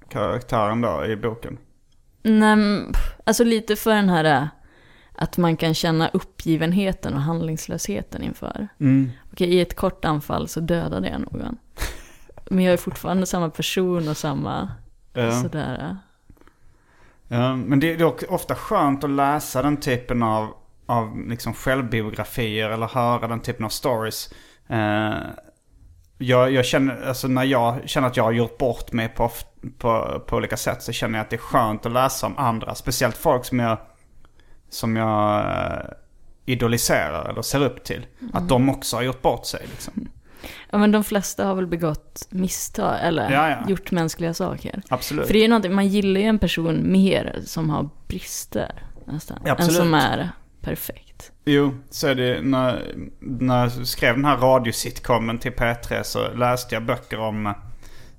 karaktären 0.08 0.80
då 0.80 1.04
i 1.06 1.16
boken? 1.16 1.58
Nej, 2.22 2.58
alltså 3.24 3.44
lite 3.44 3.76
för 3.76 3.90
den 3.94 4.08
här 4.08 4.24
äh, 4.24 4.46
att 5.14 5.36
man 5.38 5.56
kan 5.56 5.74
känna 5.74 6.08
uppgivenheten 6.08 7.14
och 7.14 7.20
handlingslösheten 7.20 8.22
inför. 8.22 8.68
Mm. 8.80 9.10
Okej, 9.32 9.54
i 9.54 9.60
ett 9.60 9.76
kort 9.76 10.04
anfall 10.04 10.48
så 10.48 10.60
dödade 10.60 11.08
jag 11.08 11.20
någon. 11.20 11.56
Men 12.50 12.64
jag 12.64 12.72
är 12.72 12.76
fortfarande 12.76 13.26
samma 13.26 13.50
person 13.50 14.08
och 14.08 14.16
samma 14.16 14.70
Ja. 15.12 15.42
sådär. 15.42 15.88
äh. 15.90 15.96
Ja, 17.28 17.56
men 17.56 17.80
det 17.80 17.92
är 17.92 18.32
ofta 18.32 18.54
skönt 18.54 19.04
att 19.04 19.10
läsa 19.10 19.62
den 19.62 19.76
typen 19.76 20.22
av, 20.22 20.48
av 20.90 21.28
liksom 21.28 21.54
självbiografier 21.54 22.70
eller 22.70 22.86
höra 22.86 23.28
den 23.28 23.40
typen 23.40 23.64
av 23.64 23.68
stories. 23.68 24.34
Eh, 24.68 25.12
jag, 26.18 26.52
jag 26.52 26.64
känner, 26.64 27.02
alltså 27.08 27.28
när 27.28 27.44
jag 27.44 27.88
känner 27.88 28.08
att 28.08 28.16
jag 28.16 28.24
har 28.24 28.32
gjort 28.32 28.58
bort 28.58 28.92
mig 28.92 29.08
på, 29.08 29.30
på, 29.78 30.22
på 30.26 30.36
olika 30.36 30.56
sätt 30.56 30.82
så 30.82 30.92
känner 30.92 31.18
jag 31.18 31.24
att 31.24 31.30
det 31.30 31.36
är 31.36 31.38
skönt 31.38 31.86
att 31.86 31.92
läsa 31.92 32.26
om 32.26 32.38
andra. 32.38 32.74
Speciellt 32.74 33.16
folk 33.16 33.44
som 33.44 33.58
jag, 33.58 33.78
som 34.68 34.96
jag 34.96 35.38
eh, 35.38 35.90
idoliserar 36.46 37.28
eller 37.30 37.42
ser 37.42 37.64
upp 37.64 37.84
till. 37.84 38.06
Att 38.32 38.48
de 38.48 38.68
också 38.68 38.96
har 38.96 39.02
gjort 39.02 39.22
bort 39.22 39.46
sig 39.46 39.66
liksom. 39.70 40.08
Ja 40.70 40.78
men 40.78 40.92
de 40.92 41.04
flesta 41.04 41.46
har 41.46 41.54
väl 41.54 41.66
begått 41.66 42.26
misstag 42.30 42.96
eller 43.02 43.30
Ja, 43.30 43.50
ja. 43.50 43.68
gjort 43.68 43.90
mänskliga 43.90 44.34
saker. 44.34 44.82
Absolut. 44.88 45.26
För 45.26 45.32
det 45.32 45.38
är 45.38 45.42
ju 45.42 45.48
någonting, 45.48 45.74
man 45.74 45.88
gillar 45.88 46.20
ju 46.20 46.26
en 46.26 46.38
person 46.38 46.92
mer 46.92 47.40
som 47.44 47.70
har 47.70 47.88
brister 48.08 48.82
nästan. 49.04 49.38
Ja, 49.44 49.52
absolut. 49.52 49.70
Än 49.70 49.76
som 49.76 49.94
är 49.94 50.30
perfekt. 50.60 51.32
Jo, 51.44 51.74
så 51.90 52.06
är 52.08 52.14
det 52.14 52.42
när, 52.42 52.94
när 53.18 53.62
jag 53.62 53.86
skrev 53.86 54.14
den 54.14 54.24
här 54.24 54.36
radiositcomen 54.36 55.38
till 55.38 55.52
P3 55.52 56.02
så 56.02 56.32
läste 56.32 56.74
jag 56.74 56.84
böcker 56.84 57.20
om 57.20 57.54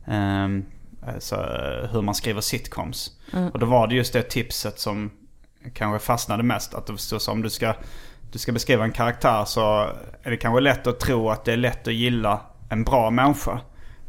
ehm, 0.08 0.66
alltså, 1.08 1.36
hur 1.92 2.02
man 2.02 2.16
skriver 2.16 2.42
sitcoms. 2.42 3.12
Och 3.54 3.60
då 3.60 3.66
var 3.66 3.88
det 3.88 3.96
just 3.96 4.14
det 4.14 4.22
tipset 4.22 4.80
som 4.80 5.12
kanske 5.74 6.06
fastnade 6.06 6.44
mest. 6.44 6.74
Att 6.74 6.88
det 6.88 6.98
stod 6.98 7.22
så 7.22 7.32
om 7.32 7.42
du 7.42 7.50
ska, 7.50 7.74
du 8.32 8.40
ska 8.40 8.52
beskriva 8.52 8.84
en 8.84 8.92
karaktär 8.92 9.46
så 9.46 9.90
är 10.24 10.32
det 10.32 10.38
kanske 10.38 10.62
lätt 10.62 10.88
att 10.88 11.00
tro 11.00 11.30
att 11.30 11.46
det 11.46 11.54
är 11.54 11.58
lätt 11.58 11.88
att 11.88 11.94
gilla 11.94 12.42
en 12.70 12.84
bra 12.84 13.10
människa. 13.10 13.60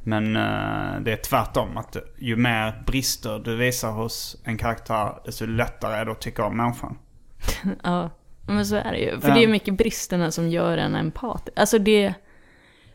Men 0.05 0.37
eh, 0.37 1.01
det 1.01 1.13
är 1.13 1.23
tvärtom. 1.25 1.77
Att 1.77 1.97
ju 2.19 2.37
mer 2.37 2.83
brister 2.87 3.39
du 3.39 3.57
visar 3.57 3.91
hos 3.91 4.37
en 4.45 4.59
karaktär 4.59 5.13
desto 5.25 5.47
lättare 5.47 5.95
är 5.95 6.05
det 6.05 6.13
att 6.13 6.21
tycka 6.21 6.45
om 6.45 6.57
människan. 6.57 6.99
Ja, 7.83 8.11
men 8.53 8.67
så 8.67 8.77
är 8.77 8.93
det 8.93 8.99
ju. 8.99 9.21
För 9.21 9.29
Ja. 9.29 9.35
det 9.35 9.43
är 9.45 9.49
mycket 9.49 9.75
bristerna 9.77 10.31
som 10.31 10.49
gör 10.51 10.79
en 10.79 10.95
empatisk. 10.95 11.59
Alltså 11.59 11.79
det... 11.79 12.15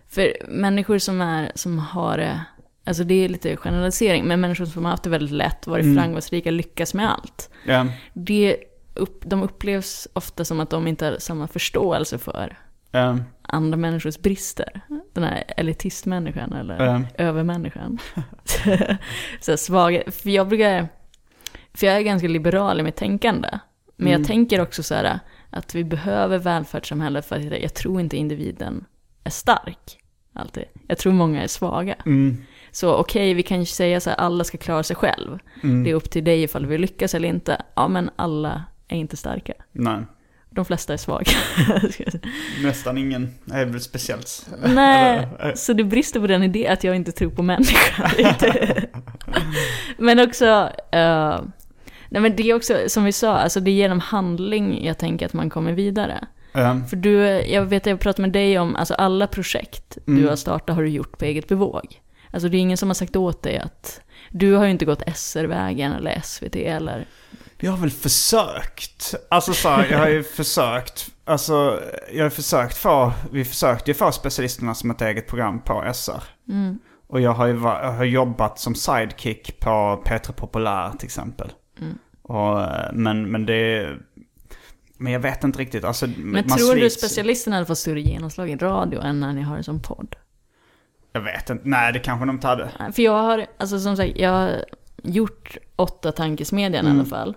För 0.10 0.34
människor 0.48 0.98
som 0.98 1.22
är, 1.22 1.52
som 1.56 1.80
har 1.80 2.18
det... 2.18 2.42
Alltså 2.86 3.04
det 3.04 3.26
är 3.26 3.30
lite 3.30 3.58
generalisering, 3.58 4.26
men 4.26 4.42
människor 4.42 4.66
som 4.66 4.86
har 4.86 4.92
haft 4.92 5.04
det 5.04 5.10
väldigt 5.10 5.32
lätt, 5.36 5.68
varit 5.68 5.86
Mm. 5.86 5.98
framgångsrika, 5.98 6.52
lyckas 6.52 6.94
med 6.94 7.12
allt. 7.12 7.50
Ja. 7.66 7.86
Det 8.14 8.58
upp, 8.94 9.22
de 9.26 9.44
upplevs 9.44 10.08
ofta 10.14 10.46
som 10.46 10.60
att 10.60 10.70
de 10.70 10.88
inte 10.88 11.06
har 11.06 11.16
samma 11.20 11.48
förståelse 11.48 12.18
för 12.18 12.58
Ja. 12.92 13.18
andra 13.42 13.78
människors 13.78 14.18
brister. 14.18 14.82
Den 15.14 15.24
här 15.24 15.44
elitistmänniskan 15.58 16.54
eller 16.54 16.86
Ja. 16.86 17.02
övermänniskan. 17.26 17.98
så 19.42 19.58
svaga, 19.58 20.12
för 20.12 20.30
jag 20.30 20.48
brukar, 20.48 20.88
för 21.74 21.88
jag 21.88 21.96
är 21.98 22.02
ganska 22.02 22.28
liberal 22.28 22.80
i 22.80 22.84
mitt 22.84 22.96
tänkande. 22.96 23.50
Men 23.96 24.08
Mm. 24.08 24.20
jag 24.22 24.28
tänker 24.28 24.62
också 24.62 24.84
så 24.84 24.96
här 24.96 25.20
att 25.50 25.76
vi 25.76 25.84
behöver 25.84 26.38
välfärdssamhället 26.38 27.26
för 27.26 27.36
att 27.36 27.62
jag 27.62 27.74
tror 27.74 28.02
inte 28.02 28.18
individen 28.18 28.86
är 29.24 29.30
stark. 29.30 30.00
Alltid. 30.34 30.64
Jag 30.88 30.98
tror 30.98 31.14
många 31.14 31.44
är 31.44 31.48
svaga. 31.48 31.96
Mm. 32.06 32.38
Så 32.72 32.96
okej, 32.96 33.34
vi 33.34 33.44
kan 33.44 33.60
ju 33.60 33.66
säga 33.66 34.00
så 34.00 34.10
här, 34.10 34.18
alla 34.18 34.44
ska 34.44 34.58
klara 34.58 34.84
sig 34.84 34.96
själv. 34.96 35.40
Mm. 35.64 35.84
Det 35.84 35.90
är 35.90 35.94
upp 35.94 36.10
till 36.10 36.24
dig 36.24 36.44
ifall 36.44 36.66
vi 36.66 36.78
lyckas 36.78 37.16
eller 37.16 37.30
inte. 37.30 37.62
Ja, 37.76 37.88
men 37.88 38.10
alla 38.16 38.64
är 38.88 38.98
inte 38.98 39.18
starka. 39.18 39.54
Nej. 39.72 40.00
De 40.50 40.66
flesta 40.66 40.94
är 40.94 40.98
svaga. 40.98 41.32
Nästan 42.64 42.98
ingen 42.98 43.34
är 43.52 43.66
väl 43.66 43.82
speciellt. 43.82 44.50
Nej, 44.66 45.28
eh, 45.40 45.54
så 45.54 45.74
det 45.74 45.84
brister 45.84 46.20
på 46.20 46.28
den 46.28 46.44
idén 46.44 46.74
att 46.74 46.84
jag 46.84 46.96
inte 46.96 47.12
tror 47.12 47.30
på 47.30 47.44
människan. 47.44 48.10
men 49.98 50.20
också, 50.20 50.70
eh, 50.92 51.42
nej 52.10 52.22
men 52.22 52.36
det 52.36 52.50
är 52.50 52.54
också 52.56 52.74
som 52.88 53.04
vi 53.04 53.12
sa, 53.12 53.38
alltså 53.38 53.60
det 53.60 53.72
är 53.72 53.76
genom 53.76 54.00
handling 54.00 54.86
jag 54.86 54.98
tänker 54.98 55.26
att 55.26 55.34
man 55.34 55.50
kommer 55.50 55.72
vidare. 55.74 56.28
ja. 56.54 56.80
För 56.90 56.96
du, 56.98 57.18
jag 57.28 57.66
vet 57.66 57.86
jag 57.86 58.00
pratade 58.00 58.22
med 58.22 58.32
dig 58.32 58.60
om, 58.60 58.76
alltså 58.76 58.94
alla 58.94 59.28
projekt 59.28 59.98
Mm. 60.08 60.22
du 60.22 60.30
har 60.30 60.36
startat 60.36 60.76
har 60.76 60.84
du 60.84 60.90
gjort 60.90 61.18
på 61.18 61.26
eget 61.26 61.48
bevåg. 61.48 62.02
Alltså 62.32 62.50
det 62.50 62.58
är 62.58 62.60
ingen 62.60 62.78
som 62.78 62.90
har 62.90 62.94
sagt 62.94 63.16
åt 63.16 63.44
dig 63.44 63.58
att, 63.58 64.02
du 64.32 64.54
har 64.54 64.66
ju 64.66 64.72
inte 64.72 64.86
gått 64.86 65.04
SR-vägen 65.16 65.92
eller 65.94 66.22
SVT 66.24 66.56
eller, 66.56 67.06
Jag 67.60 67.72
har 67.72 67.78
väl 67.78 67.90
försökt. 67.92 69.16
Alltså 69.30 69.54
så 69.54 69.70
här, 69.70 69.88
jag 69.92 69.98
har 70.00 70.08
ju 70.10 70.24
försökt. 70.38 71.10
Alltså, 71.26 71.80
jag 72.14 72.26
har 72.26 72.30
försökt 72.30 72.78
få, 72.78 73.12
vi 73.32 73.46
försökte 73.46 73.92
ju 73.92 73.96
få 73.96 74.12
specialisterna 74.12 74.74
som 74.76 74.92
ett 74.92 75.02
eget 75.02 75.28
program 75.28 75.62
på 75.62 75.84
SR. 75.94 76.24
mm, 76.50 76.80
Och 77.08 77.22
jag 77.22 77.32
har 77.32 77.48
ju 77.48 77.54
jag 77.54 77.92
har 77.92 78.04
jobbat 78.06 78.60
som 78.60 78.76
sidekick 78.76 79.60
på 79.60 80.04
P3 80.06 80.32
Populär 80.32 80.92
till 81.00 81.06
exempel. 81.06 81.52
Mm. 82.30 82.42
Och, 82.42 82.62
eh, 82.62 82.90
men, 82.94 83.32
men 83.32 83.46
det... 83.46 83.94
Men 85.00 85.14
jag 85.14 85.20
vet 85.20 85.44
inte 85.44 85.60
riktigt. 85.60 85.84
Alltså, 85.84 86.08
Men 86.18 86.48
tror 86.48 86.76
du 86.76 86.82
slits- 86.82 86.90
specialisterna 86.98 87.56
hade 87.56 87.66
fått 87.66 87.78
större 87.78 88.02
genomslag 88.02 88.50
i 88.50 88.56
radio 88.56 89.02
än 89.02 89.20
när 89.20 89.34
ni 89.34 89.42
har 89.42 89.58
det 89.58 89.64
som 89.64 89.82
podd? 89.82 90.16
Jag 91.14 91.22
vet 91.22 91.50
inte. 91.50 91.64
Nej, 91.68 91.94
det 91.94 92.00
kanske 92.00 92.26
de 92.26 92.30
inte 92.36 92.48
hade. 92.48 92.70
För 92.94 93.02
jag 93.02 93.24
har, 93.24 93.46
alltså 93.58 93.80
som 93.80 93.98
sagt, 93.98 94.12
jag 94.16 94.30
har 94.30 94.66
gjort 95.04 95.58
åtta 95.76 96.12
tankesmedjan 96.12 96.86
Mm. 96.86 96.98
i 96.98 97.00
alla 97.00 97.10
fall. 97.10 97.36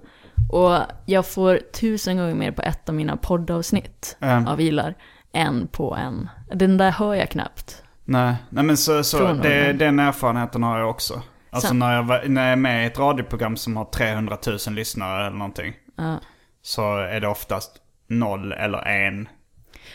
Och 0.53 0.77
jag 1.07 1.27
får 1.27 1.57
tusen 1.81 2.17
gånger 2.17 2.35
mer 2.35 2.53
på 2.53 2.63
ett 2.63 2.89
av 2.89 2.95
mina 2.95 3.17
poddavsnitt 3.17 4.17
Mm. 4.21 4.47
av 4.47 4.61
Ilar 4.61 4.95
än 5.33 5.67
på 5.73 5.95
en. 5.95 6.29
Den 6.55 6.77
där 6.77 6.91
hör 6.91 7.15
jag 7.15 7.31
knappt. 7.31 7.83
Nej, 8.05 8.35
nej 8.51 8.65
men 8.65 8.77
så, 8.77 9.05
så 9.05 9.33
det, 9.33 9.73
den 9.73 9.99
erfarenheten 9.99 10.63
har 10.63 10.79
jag 10.79 10.91
också. 10.91 11.23
Alltså 11.51 11.75
när 11.75 11.95
jag, 11.97 12.31
när 12.31 12.43
jag 12.45 12.53
är 12.53 12.57
med 12.57 12.83
i 12.85 12.87
ett 12.87 12.99
radioprogram 12.99 13.57
som 13.57 13.77
har 13.77 13.85
300 13.85 14.39
000 14.67 14.75
lyssnare 14.75 15.27
eller 15.27 15.37
någonting. 15.37 15.75
Ja. 15.97 16.17
Så 16.63 16.97
är 16.97 17.21
det 17.21 17.29
oftast 17.29 17.73
noll 18.09 18.53
eller 18.53 18.79
en. 18.79 19.29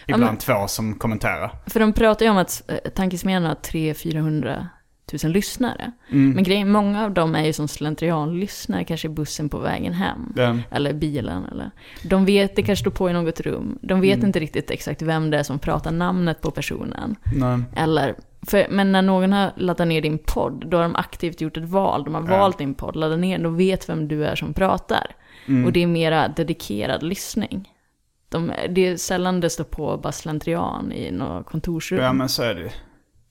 Ja, 0.06 0.16
Ibland 0.16 0.24
men- 0.32 0.38
två 0.38 0.68
som 0.68 0.94
kommenterar. 0.96 1.52
För 1.68 1.80
de 1.80 1.94
pratar 1.94 2.26
ju 2.26 2.32
om 2.32 2.38
att 2.38 2.64
eh, 2.68 2.92
tankesmedjan 2.92 3.44
har 3.44 3.56
300-400 3.56 4.68
000 5.24 5.32
lyssnare. 5.34 5.92
Mm. 6.12 6.32
Men 6.32 6.44
grejen, 6.44 6.72
många 6.72 7.06
av 7.06 7.12
dem 7.14 7.36
är 7.36 7.44
ju 7.46 7.54
som 7.54 7.68
slentrianlyssnare, 7.68 8.84
kanske 8.84 9.08
i 9.08 9.12
bussen 9.12 9.50
på 9.50 9.58
vägen 9.58 9.94
hem. 9.94 10.32
Den, 10.36 10.64
Eller 10.72 10.94
bilen 10.94 11.46
eller... 11.46 11.72
De 12.04 12.26
vet, 12.26 12.56
det 12.56 12.64
kanske 12.64 12.84
står 12.84 12.92
på 12.92 13.10
i 13.10 13.14
något 13.14 13.40
rum. 13.40 13.80
De 13.82 14.02
vet 14.02 14.16
Mm. 14.16 14.26
inte 14.28 14.40
riktigt 14.40 14.72
exakt 14.72 15.02
vem 15.02 15.30
det 15.30 15.38
är 15.40 15.44
som 15.44 15.60
pratar 15.60 15.92
namnet 15.92 16.42
på 16.42 16.52
personen. 16.52 17.16
nej. 17.36 17.60
Eller, 17.76 18.16
för, 18.48 18.68
men 18.70 18.92
när 18.92 19.02
någon 19.02 19.34
har 19.34 19.52
laddat 19.56 19.88
ner 19.88 20.02
din 20.02 20.18
podd, 20.18 20.68
då 20.68 20.78
har 20.78 20.82
de 20.84 20.96
aktivt 20.96 21.42
gjort 21.42 21.58
ett 21.58 21.70
val. 21.70 22.04
De 22.04 22.16
har 22.16 22.22
Ja. 22.30 22.38
valt 22.38 22.58
din 22.58 22.74
podd, 22.74 22.96
laddat 22.96 23.20
ner 23.20 23.38
den 23.38 23.46
och 23.46 23.60
vet 23.60 23.90
vem 23.90 24.08
du 24.08 24.26
är 24.26 24.36
som 24.36 24.54
pratar. 24.54 25.16
Mm. 25.48 25.66
Och 25.66 25.74
det 25.74 25.84
är 25.84 25.88
mera 25.88 26.28
dedikerad 26.28 27.04
lyssning. 27.04 27.72
De, 28.30 28.52
det 28.70 28.88
är 28.88 28.98
sällan 28.98 29.40
det 29.40 29.50
står 29.50 29.64
på 29.64 29.98
bara 29.98 30.12
slentrian 30.12 30.92
i 30.92 31.12
något 31.12 31.46
kontorsrum. 31.46 32.00
Ja 32.04 32.14
men 32.14 32.30
så 32.30 32.44
är 32.44 32.56
det 32.56 32.72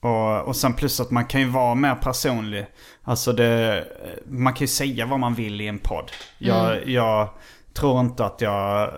och, 0.01 0.49
och 0.49 0.57
sen 0.57 0.75
plus 0.75 1.01
att 1.01 1.11
man 1.11 1.25
kan 1.25 1.41
ju 1.41 1.47
vara 1.49 1.75
mer 1.75 1.95
personlig. 1.95 2.67
Alltså 3.03 3.33
det, 3.33 3.85
man 4.27 4.53
kan 4.53 4.61
ju 4.61 4.67
säga 4.69 5.07
vad 5.07 5.21
man 5.21 5.35
vill 5.35 5.61
i 5.61 5.67
en 5.69 5.79
podd. 5.79 6.11
Jag, 6.39 6.89
jag 6.89 7.29
tror 7.75 8.01
inte 8.01 8.25
att 8.25 8.41
jag 8.41 8.83
eh, 8.83 8.89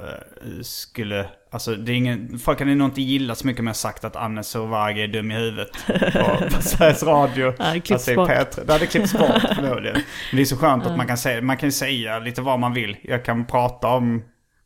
skulle, 0.62 1.26
alltså 1.56 1.74
det 1.74 1.92
är 1.92 1.96
ingen, 1.96 2.38
folk 2.38 2.58
kan 2.58 2.68
ju 2.68 2.74
nog 2.74 2.88
inte 2.88 3.02
gilla 3.02 3.34
så 3.34 3.46
mycket 3.46 3.60
om 3.60 3.66
jag 3.66 3.76
sagt 3.76 4.04
att 4.04 4.16
Anne 4.16 4.42
Sorvagi 4.42 5.02
är 5.02 5.08
dum 5.08 5.30
i 5.30 5.34
huvudet 5.34 5.68
på, 5.86 6.56
på 6.56 6.60
Sveriges 6.62 7.02
Radio. 7.02 7.54
Ja, 7.58 7.64
det 7.74 7.90
alltså. 7.90 8.10
P3. 8.10 8.64
Det 8.66 8.72
hade 8.72 8.86
klippts 8.86 9.12
bort 9.12 9.42
förmodligen. 9.54 9.94
Men 10.30 10.36
det 10.36 10.40
är 10.40 10.44
så 10.44 10.56
skönt 10.56 10.86
att 10.86 10.96
man 10.96 11.06
kan 11.06 11.18
säga, 11.18 11.42
man 11.42 11.56
kan 11.56 11.72
säga 11.72 12.18
lite 12.18 12.42
vad 12.42 12.58
man 12.58 12.74
vill. 12.74 12.96
Jag 13.02 13.24
kan 13.24 13.46
prata 13.46 13.88
om 13.88 14.22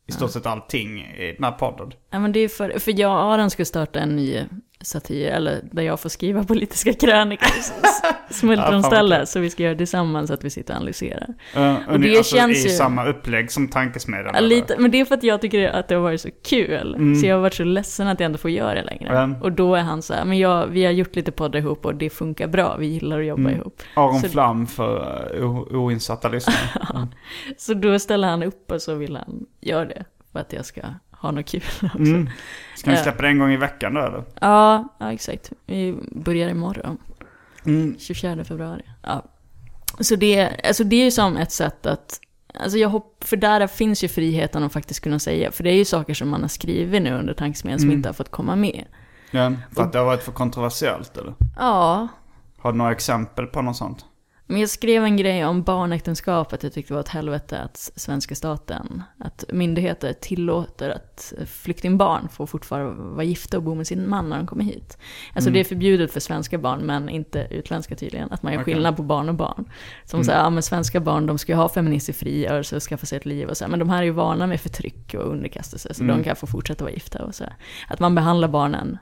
i 0.07 0.11
stort 0.11 0.31
sett 0.31 0.45
allting 0.45 1.01
i 1.01 1.33
den 1.37 1.43
här 1.43 1.51
podden. 1.51 1.91
Ja, 2.11 2.19
men 2.19 2.31
det 2.31 2.39
är 2.39 2.47
för, 2.47 2.79
för 2.79 2.99
jag 2.99 3.11
och 3.11 3.33
Aron 3.33 3.49
ska 3.49 3.65
starta 3.65 3.99
en 3.99 4.15
ny 4.15 4.45
satir, 4.83 5.31
eller 5.31 5.59
där 5.71 5.83
jag 5.83 5.99
får 5.99 6.09
skriva 6.09 6.43
politiska 6.47 6.93
krönikor. 6.93 7.47
Smultronställe, 8.29 9.25
så 9.25 9.39
vi 9.39 9.49
ska 9.49 9.63
göra 9.63 9.73
det 9.73 9.77
tillsammans, 9.77 10.31
att 10.31 10.43
vi 10.43 10.49
sitter 10.49 10.73
och 10.73 10.77
analyserar. 10.77 11.27
Uh, 11.57 11.89
Och 11.89 11.99
det 11.99 12.17
alltså, 12.17 12.35
känns 12.35 12.65
I 12.65 12.69
ju- 12.69 12.75
samma 12.75 13.05
upplägg 13.07 13.51
som 13.51 13.67
Tankesmedjan? 13.67 14.29
Ja, 14.33 14.37
eller? 14.37 14.47
lite, 14.49 14.75
men 14.79 14.91
det 14.91 14.99
är 14.99 15.05
för 15.05 15.15
att 15.15 15.23
jag 15.23 15.41
tycker 15.41 15.69
att 15.69 15.87
det 15.87 15.95
har 15.95 16.01
varit 16.01 16.21
så 16.21 16.29
kul. 16.45 16.95
Mm. 16.95 17.15
Så 17.15 17.25
jag 17.27 17.35
har 17.35 17.41
varit 17.41 17.53
så 17.53 17.63
ledsen 17.63 18.07
att 18.07 18.19
jag 18.19 18.29
inte 18.29 18.39
får 18.39 18.51
göra 18.51 18.73
det 18.73 18.83
längre. 18.83 19.17
Mm. 19.17 19.41
Och 19.41 19.51
då 19.51 19.75
är 19.75 19.81
han 19.81 20.01
så 20.01 20.13
här, 20.13 20.25
men 20.25 20.37
jag, 20.39 20.67
vi 20.67 20.85
har 20.85 20.91
gjort 20.91 21.15
lite 21.15 21.31
poddar 21.31 21.59
ihop 21.59 21.85
och 21.85 21.95
det 21.95 22.09
funkar 22.09 22.47
bra, 22.47 22.75
vi 22.77 22.85
gillar 22.87 23.19
att 23.19 23.25
jobba 23.25 23.41
Mm. 23.41 23.55
ihop. 23.55 23.81
Aron 23.93 24.19
Så- 24.21 24.29
Flam 24.29 24.67
för 24.67 25.27
uh, 25.39 25.59
oinsatta 25.59 26.29
lyssnare. 26.29 26.57
Så 27.57 27.73
då 27.73 27.99
ställer 27.99 28.27
han 28.27 28.43
upp 28.43 28.71
och 28.71 28.81
så 28.81 28.95
vill 28.95 29.15
han 29.15 29.45
göra 29.61 29.85
det. 29.85 30.05
För 30.31 30.39
att 30.39 30.53
jag 30.53 30.65
ska 30.65 30.81
ha 31.21 31.31
något 31.31 31.45
kul 31.45 31.61
också. 31.83 31.97
Mm. 31.97 32.29
Ska 32.75 32.89
ni 32.91 32.95
Ja. 32.97 33.03
släppa 33.03 33.21
det 33.21 33.27
en 33.27 33.39
gång 33.39 33.51
i 33.51 33.57
veckan 33.57 33.93
då 33.93 34.01
eller? 34.01 34.23
Ja, 34.41 34.87
ja, 34.99 35.13
exakt. 35.13 35.51
Vi 35.65 35.95
börjar 36.11 36.49
imorgon. 36.49 36.97
Mm. 37.65 37.95
24 37.99 38.43
februari. 38.43 38.81
Ja. 39.03 39.25
Så 39.99 40.15
det, 40.15 40.49
alltså 40.67 40.83
det 40.83 40.95
är 40.95 41.03
ju 41.05 41.11
som 41.11 41.37
ett 41.37 41.51
sätt 41.51 41.85
att, 41.85 42.19
alltså 42.59 42.77
jag 42.77 42.89
hopp, 42.89 43.23
för 43.23 43.37
där 43.37 43.67
finns 43.67 44.03
ju 44.03 44.07
friheten 44.07 44.63
att 44.63 44.73
faktiskt 44.73 44.99
kunna 44.99 45.19
säga, 45.19 45.51
för 45.51 45.63
det 45.63 45.69
är 45.69 45.75
ju 45.75 45.85
saker 45.85 46.13
som 46.13 46.29
man 46.29 46.41
har 46.41 46.47
skrivit 46.47 47.01
nu 47.01 47.13
under 47.13 47.33
tankesmedjan 47.33 47.79
som 47.79 47.89
Mm. 47.89 47.97
inte 47.97 48.09
har 48.09 48.13
fått 48.13 48.31
komma 48.31 48.55
med. 48.55 48.85
Ja, 49.31 49.51
för 49.75 49.83
att 49.83 49.91
det 49.93 49.99
har 49.99 50.05
varit 50.05 50.23
för 50.23 50.31
kontroversiellt 50.31 51.17
eller? 51.17 51.33
Ja, 51.57 52.07
Har 52.59 52.71
du 52.71 52.77
några 52.77 52.91
exempel 52.91 53.45
på 53.47 53.61
något 53.61 53.77
sånt? 53.77 54.05
Men 54.51 54.59
jag 54.61 54.69
skrev 54.69 55.03
en 55.03 55.17
grej 55.17 55.45
om 55.45 55.63
barnäktenskapet, 55.63 56.63
jag 56.63 56.73
tyckte 56.73 56.93
det 56.93 56.95
var 56.95 57.01
ett 57.01 57.07
helvete 57.09 57.59
att 57.59 57.91
svenska 57.95 58.35
staten, 58.35 59.03
att 59.19 59.43
myndigheter 59.49 60.13
tillåter 60.13 60.89
att 60.89 61.33
flyktingbarn 61.45 62.29
får 62.29 62.45
fortfarande 62.45 62.91
vara 63.03 63.23
gifta 63.23 63.57
och 63.57 63.63
bo 63.63 63.75
med 63.75 63.87
sin 63.87 64.09
man 64.09 64.29
när 64.29 64.37
de 64.37 64.47
kommer 64.47 64.63
hit. 64.63 64.97
Alltså 65.35 65.49
Mm. 65.49 65.53
det 65.53 65.59
är 65.59 65.63
förbjudet 65.63 66.11
för 66.13 66.19
svenska 66.19 66.57
barn, 66.57 66.79
men 66.79 67.09
inte 67.09 67.47
utländska 67.51 67.95
tydligen, 67.95 68.31
att 68.31 68.43
man 68.43 68.53
gör 68.53 68.61
Okej. 68.61 68.73
skillnad 68.73 68.95
på 68.97 69.03
barn 69.03 69.29
och 69.29 69.35
barn. 69.35 69.65
Som 70.05 70.17
Mm. 70.17 70.25
säger, 70.25 70.39
ja 70.39 70.49
men 70.49 70.63
svenska 70.63 70.99
barn 70.99 71.25
de 71.25 71.37
ska 71.37 71.51
ju 71.51 71.57
ha 71.57 71.69
feministisk 71.69 72.19
frigörelse 72.19 72.75
och 72.75 72.81
skaffa 72.83 73.05
sig 73.05 73.17
ett 73.17 73.25
liv 73.25 73.49
och 73.49 73.57
så 73.57 73.67
men 73.67 73.79
de 73.79 73.89
här 73.89 73.97
är 73.99 74.03
ju 74.03 74.11
vana 74.11 74.47
med 74.47 74.61
förtryck 74.61 75.13
och 75.13 75.31
underkastelse, 75.31 75.93
så 75.93 76.03
Mm. 76.03 76.17
de 76.17 76.23
kan 76.23 76.35
få 76.35 76.47
fortsätta 76.47 76.83
vara 76.83 76.93
gifta 76.93 77.25
och 77.25 77.35
så. 77.35 77.45
Att 77.87 77.99
man 77.99 78.15
behandlar 78.15 78.47
barnen 78.47 78.97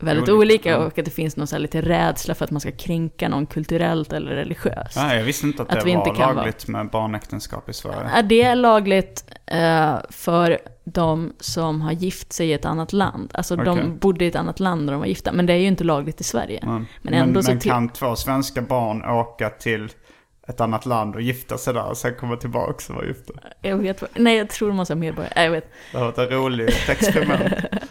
väldigt 0.00 0.28
Olika, 0.28 0.38
olika, 0.38 0.78
och 0.78 0.98
att 0.98 1.04
det 1.04 1.10
finns 1.10 1.36
någon 1.36 1.46
så 1.46 1.58
lite 1.58 1.80
rädsla 1.80 2.34
för 2.34 2.44
att 2.44 2.50
man 2.50 2.60
ska 2.60 2.70
kränka 2.70 3.28
någon 3.28 3.46
kulturellt 3.46 4.12
eller 4.12 4.30
religiöst. 4.30 4.96
Nej, 4.96 5.18
jag 5.18 5.24
visste 5.24 5.46
inte 5.46 5.62
att, 5.62 5.76
Att 5.76 5.84
det 5.84 5.90
inte 5.90 6.08
var 6.08 6.16
kan 6.16 6.36
lagligt 6.36 6.68
med 6.68 6.90
barnäktenskap 6.90 7.68
i 7.68 7.72
Sverige. 7.72 8.22
Det 8.22 8.42
är 8.42 8.54
lagligt 8.54 9.24
eh, 9.46 9.94
för 10.10 10.58
de 10.84 11.32
som 11.40 11.80
har 11.80 11.92
gift 11.92 12.32
sig 12.32 12.48
i 12.48 12.52
ett 12.52 12.64
annat 12.64 12.92
land. 12.92 13.30
Alltså 13.34 13.54
Okej. 13.54 13.64
de 13.64 13.98
bodde 13.98 14.24
i 14.24 14.28
ett 14.28 14.36
annat 14.36 14.60
land 14.60 14.84
när 14.84 14.92
de 14.92 15.00
var 15.00 15.06
gifta, 15.06 15.32
men 15.32 15.46
det 15.46 15.52
är 15.52 15.58
ju 15.58 15.66
inte 15.66 15.84
lagligt 15.84 16.20
i 16.20 16.24
Sverige. 16.24 16.60
Men, 16.62 16.86
Men 17.02 17.14
ändå 17.14 17.34
men, 17.34 17.42
så 17.42 17.50
men 17.50 17.60
kan 17.60 17.88
två 17.88 18.16
svenska 18.16 18.62
barn 18.62 19.04
åka 19.04 19.50
till 19.50 19.88
ett 20.48 20.60
annat 20.60 20.86
land 20.86 21.14
och 21.14 21.20
gifta 21.20 21.58
sig 21.58 21.74
där 21.74 21.88
och 21.88 21.96
sen 21.96 22.14
komma 22.14 22.36
tillbaka 22.36 22.84
och 22.88 22.94
vara 22.94 23.06
gifta? 23.06 23.32
Jag 23.60 23.76
vet 23.76 24.02
Nej, 24.14 24.36
jag 24.36 24.50
tror 24.50 24.68
de 24.68 24.76
måste 24.76 24.94
ha 24.94 24.98
medborgare. 24.98 25.32
Nej, 25.36 25.44
Jag 25.44 25.52
vet. 25.52 25.70
Det 25.92 25.98
har 25.98 26.04
varit 26.04 26.18
ett 26.18 26.30
roligt 26.30 26.88
experiment. 26.88 27.54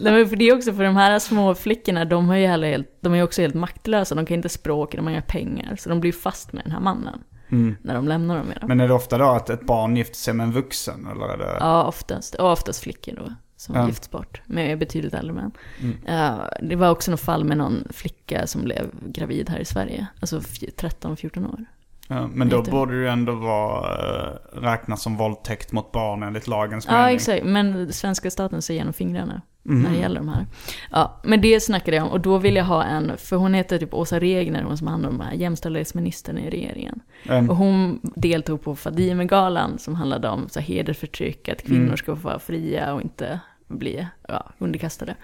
Nej, 0.00 0.12
men 0.12 0.28
för 0.28 0.36
det 0.36 0.44
är 0.48 0.56
också 0.56 0.72
för 0.72 0.84
de 0.84 0.96
här 0.96 1.18
små 1.18 1.54
flickorna, 1.54 2.04
de, 2.04 2.28
har 2.28 2.36
ju 2.36 2.46
heller 2.46 2.68
helt, 2.68 2.88
de 3.00 3.12
är 3.12 3.16
ju 3.16 3.22
också 3.22 3.42
helt 3.42 3.54
maktlösa. 3.54 4.14
De 4.14 4.26
kan 4.26 4.34
inte 4.36 4.48
språk, 4.48 4.92
de 4.96 5.04
har 5.04 5.10
inga 5.12 5.22
pengar. 5.22 5.76
Så 5.78 5.88
de 5.88 6.00
blir 6.00 6.12
fast 6.12 6.52
med 6.52 6.64
den 6.64 6.72
här 6.72 6.80
mannen. 6.80 7.18
Mm. 7.48 7.76
När 7.82 7.94
de 7.94 8.08
lämnar 8.08 8.36
dem. 8.36 8.46
Men 8.68 8.80
är 8.80 8.88
det 8.88 8.94
ofta 8.94 9.18
då 9.18 9.24
att 9.24 9.50
ett 9.50 9.66
barn 9.66 9.96
gifter 9.96 10.16
sig 10.16 10.34
med 10.34 10.44
en 10.44 10.52
vuxen? 10.52 11.06
Eller 11.12 11.26
är 11.28 11.38
det... 11.38 11.56
Ja, 11.60 11.84
oftast. 11.84 12.34
Och 12.34 12.52
oftast 12.52 12.82
flickor 12.82 13.12
då. 13.16 13.32
Som 13.56 13.74
Ja. 13.74 13.86
gifts 13.86 14.10
bort. 14.10 14.42
Med 14.46 14.78
betydligt 14.78 15.14
äldre 15.14 15.32
män. 15.34 15.50
Mm. 15.82 15.96
Ja, 16.06 16.50
det 16.62 16.76
var 16.76 16.90
också 16.90 17.10
något 17.10 17.20
fall 17.20 17.44
med 17.44 17.56
någon 17.58 17.84
flicka 17.90 18.46
som 18.46 18.62
blev 18.64 18.90
gravid 19.06 19.48
här 19.50 19.58
i 19.58 19.64
Sverige. 19.64 20.06
Alltså 20.20 20.38
f- 20.38 20.58
13-14 20.78 21.52
år. 21.52 21.64
Ja, 22.08 22.26
men 22.32 22.48
då 22.48 22.62
borde 22.62 22.92
det 22.92 22.98
ju 22.98 23.08
ändå 23.08 23.32
vara, 23.34 23.94
äh, 24.26 24.60
räknas 24.60 25.02
som 25.02 25.16
våldtäkt 25.16 25.72
mot 25.72 25.92
barn 25.92 26.22
enligt 26.22 26.46
lagens 26.46 26.86
Ja, 26.86 26.92
mening. 26.92 27.16
exakt. 27.16 27.44
Men 27.44 27.92
svenska 27.92 28.30
staten 28.30 28.62
ser 28.62 28.74
genom 28.74 28.92
fingrarna 28.92 29.42
Mhm. 29.68 29.82
när 29.82 29.90
det 29.90 29.96
gäller 29.96 30.20
de 30.20 30.28
här. 30.28 30.46
Ja, 30.90 31.20
men 31.24 31.40
det 31.40 31.60
snackade 31.60 31.96
jag 31.96 32.06
om. 32.06 32.12
Och 32.12 32.20
då 32.20 32.38
vill 32.38 32.56
jag 32.56 32.64
ha 32.64 32.84
en, 32.84 33.12
för 33.16 33.36
hon 33.36 33.54
heter 33.54 33.78
typ 33.78 33.94
Åsa 33.94 34.20
Regner, 34.20 34.62
hon 34.62 34.78
som 34.78 34.86
handlar 34.86 35.08
om 35.08 35.20
här 35.20 35.32
jämställdhetsministern 35.32 36.38
i 36.38 36.50
regeringen. 36.50 37.00
Mm. 37.28 37.50
Och 37.50 37.56
hon 37.56 38.00
deltog 38.02 38.62
på 38.62 38.76
Fadimegalan 38.76 39.78
som 39.78 39.94
handlade 39.94 40.28
om 40.28 40.48
så 40.48 40.60
hedersförtryck, 40.60 41.48
att 41.48 41.62
kvinnor 41.62 41.84
Mm. 41.84 41.96
ska 41.96 42.16
få 42.16 42.22
vara 42.28 42.38
fria 42.38 42.94
och 42.94 43.02
inte 43.02 43.40
bli 43.68 44.06
ja, 44.28 44.46
underkastade. 44.58 45.14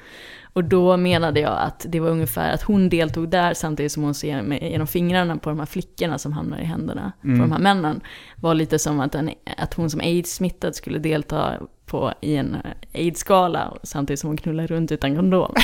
Och 0.54 0.64
då 0.64 0.96
menade 0.96 1.40
jag 1.40 1.58
att 1.60 1.86
det 1.88 2.00
var 2.00 2.08
ungefär 2.08 2.52
att 2.54 2.62
hon 2.62 2.88
deltog 2.88 3.28
där 3.28 3.54
samtidigt 3.54 3.92
som 3.92 4.02
hon 4.02 4.14
ser 4.14 4.42
med, 4.42 4.62
genom 4.62 4.86
fingrarna 4.86 5.36
på 5.36 5.50
de 5.50 5.58
här 5.58 5.66
flickorna 5.66 6.18
som 6.18 6.32
hamnar 6.32 6.58
i 6.58 6.64
händerna 6.64 7.12
Mm. 7.24 7.38
på 7.38 7.44
de 7.44 7.52
här 7.52 7.58
männen. 7.60 8.00
Var 8.36 8.54
lite 8.54 8.78
som 8.78 9.00
att, 9.00 9.14
en, 9.14 9.30
att 9.56 9.74
hon 9.74 9.90
som 9.90 10.00
aids-smittad 10.00 10.72
skulle 10.72 10.98
delta 10.98 11.52
på, 11.86 12.12
i 12.20 12.36
en 12.36 12.56
aids-gala 12.94 13.72
samtidigt 13.82 14.20
som 14.20 14.28
hon 14.28 14.36
knullar 14.36 14.66
runt 14.66 14.92
utan 14.92 15.16
kondom. 15.16 15.54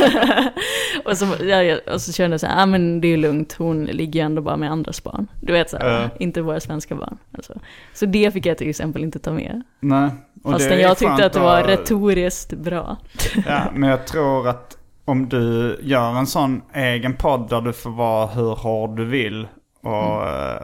och, 1.04 1.16
så, 1.18 1.26
ja, 1.44 1.78
och 1.92 2.00
så 2.00 2.12
kände 2.12 2.34
jag 2.34 2.40
så 2.40 2.46
här, 2.46 2.62
ah, 2.62 2.66
men 2.66 3.00
det 3.00 3.08
är 3.08 3.16
lugnt, 3.16 3.52
hon 3.58 3.84
ligger 3.84 4.20
ju 4.20 4.26
ändå 4.26 4.42
bara 4.42 4.56
med 4.56 4.70
andras 4.70 5.04
barn. 5.04 5.26
Du 5.40 5.52
vet 5.52 5.70
så 5.70 5.76
här, 5.76 6.02
Ja. 6.02 6.08
inte 6.18 6.42
våra 6.42 6.60
svenska 6.60 6.94
barn. 6.94 7.18
Alltså. 7.32 7.60
Så 7.94 8.06
det 8.06 8.30
fick 8.30 8.46
jag 8.46 8.58
till 8.58 8.70
exempel 8.70 9.02
inte 9.02 9.18
ta 9.18 9.32
med. 9.32 9.62
Nej. 9.80 10.10
Och 10.44 10.52
Fastän 10.52 10.80
jag 10.80 10.98
tyckte 10.98 11.26
att 11.26 11.32
det 11.32 11.40
var 11.40 11.60
att- 11.60 11.66
retoriskt 11.68 12.52
bra. 12.52 12.96
Ja, 13.46 13.60
men 13.74 13.88
jag 13.90 14.06
tror 14.06 14.48
att 14.48 14.76
om 15.04 15.28
du 15.28 15.78
gör 15.82 16.10
en 16.18 16.26
sån 16.26 16.62
egen 16.74 17.16
podd 17.16 17.48
där 17.48 17.60
du 17.60 17.72
får 17.72 17.90
vara 17.90 18.26
hur 18.26 18.54
hård 18.56 18.96
du 18.96 19.04
vill 19.04 19.48
och 19.82 20.22
Mm. 20.22 20.56
eh, 20.56 20.62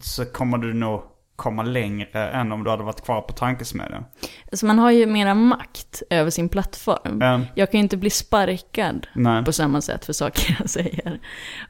så 0.00 0.24
kommer 0.24 0.58
du 0.58 0.74
nog 0.74 1.02
komma 1.36 1.62
längre 1.62 2.28
än 2.30 2.52
om 2.52 2.64
du 2.64 2.70
hade 2.70 2.82
varit 2.82 3.04
kvar 3.04 3.20
på 3.20 3.32
tankesmedjan. 3.32 4.04
Så 4.52 4.66
man 4.66 4.78
har 4.78 4.90
ju 4.90 5.06
mera 5.06 5.34
makt 5.34 6.02
över 6.10 6.30
sin 6.30 6.48
plattform. 6.48 7.18
Ja. 7.20 7.40
Jag 7.54 7.70
kan 7.70 7.78
ju 7.78 7.82
inte 7.82 7.96
bli 7.96 8.10
sparkad 8.10 9.06
Nej. 9.14 9.44
på 9.44 9.52
samma 9.52 9.80
sätt 9.80 10.04
för 10.04 10.12
saker 10.12 10.56
jag 10.60 10.70
säger. 10.70 11.20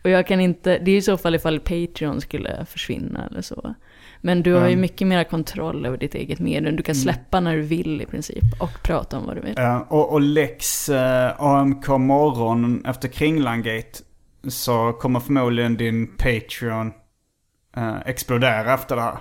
Och 0.05 0.11
jag 0.11 0.27
kan 0.27 0.41
inte, 0.41 0.79
det 0.79 0.91
är 0.91 0.97
i 0.97 1.03
så 1.03 1.17
fall 1.17 1.35
ifall 1.35 1.61
Patreon 1.61 2.21
skulle 2.21 2.65
försvinna 2.67 3.27
eller 3.27 3.43
så. 3.43 3.75
Men 4.21 4.43
du 4.43 4.53
har 4.53 4.61
ju 4.67 4.67
Mm. 4.73 4.81
mycket 4.81 5.07
mera 5.07 5.25
kontroll 5.25 5.87
över 5.87 5.97
ditt 5.99 6.15
eget 6.15 6.39
medium. 6.39 6.77
Du 6.77 6.83
kan 6.83 6.95
släppa 6.95 7.41
när 7.41 7.57
du 7.57 7.63
vill 7.63 8.03
i 8.03 8.07
princip 8.07 8.45
och 8.61 8.83
prata 8.83 9.19
om 9.19 9.27
vad 9.27 9.37
du 9.37 9.41
vill. 9.41 9.55
Ja, 9.57 9.87
och, 9.91 10.13
och 10.13 10.21
Lex 10.21 10.89
eh, 10.89 11.43
AMK 11.43 11.89
morgon 11.89 12.85
efter 12.87 13.09
Kringlangate 13.09 13.99
så 14.49 14.93
kommer 14.93 15.21
förmodligen 15.21 15.77
din 15.77 16.17
Patreon 16.17 16.93
eh, 17.77 17.97
explodera 18.07 18.75
efter 18.75 18.97
det 18.97 19.03
här. 19.03 19.19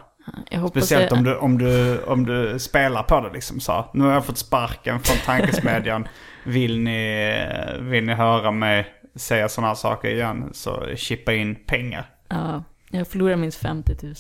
Speciellt 0.70 1.12
om 1.12 1.24
du, 1.24 1.36
om, 1.38 1.58
du, 1.58 2.04
om 2.04 2.26
du 2.26 2.60
spelar 2.60 3.04
på 3.04 3.22
det 3.22 3.34
liksom 3.34 3.60
så. 3.60 3.72
här, 3.72 3.86
Nu 3.94 4.04
har 4.04 4.12
jag 4.14 4.26
fått 4.26 4.38
sparken 4.38 5.00
från 5.00 5.18
tankesmedjan. 5.26 6.08
Vill 6.46 6.80
ni, 6.80 7.34
vill 7.80 8.04
ni 8.06 8.14
höra 8.14 8.52
mig 8.52 8.88
säga 9.16 9.50
sådana 9.50 9.76
saker 9.76 10.10
igen 10.10 10.50
så 10.54 10.96
chippa 10.96 11.34
in 11.34 11.56
pengar. 11.56 12.06
Ja, 12.30 12.64
jag 12.92 13.08
förlorar 13.08 13.36
minst 13.36 13.58
50 13.62 13.96
000. 14.04 14.14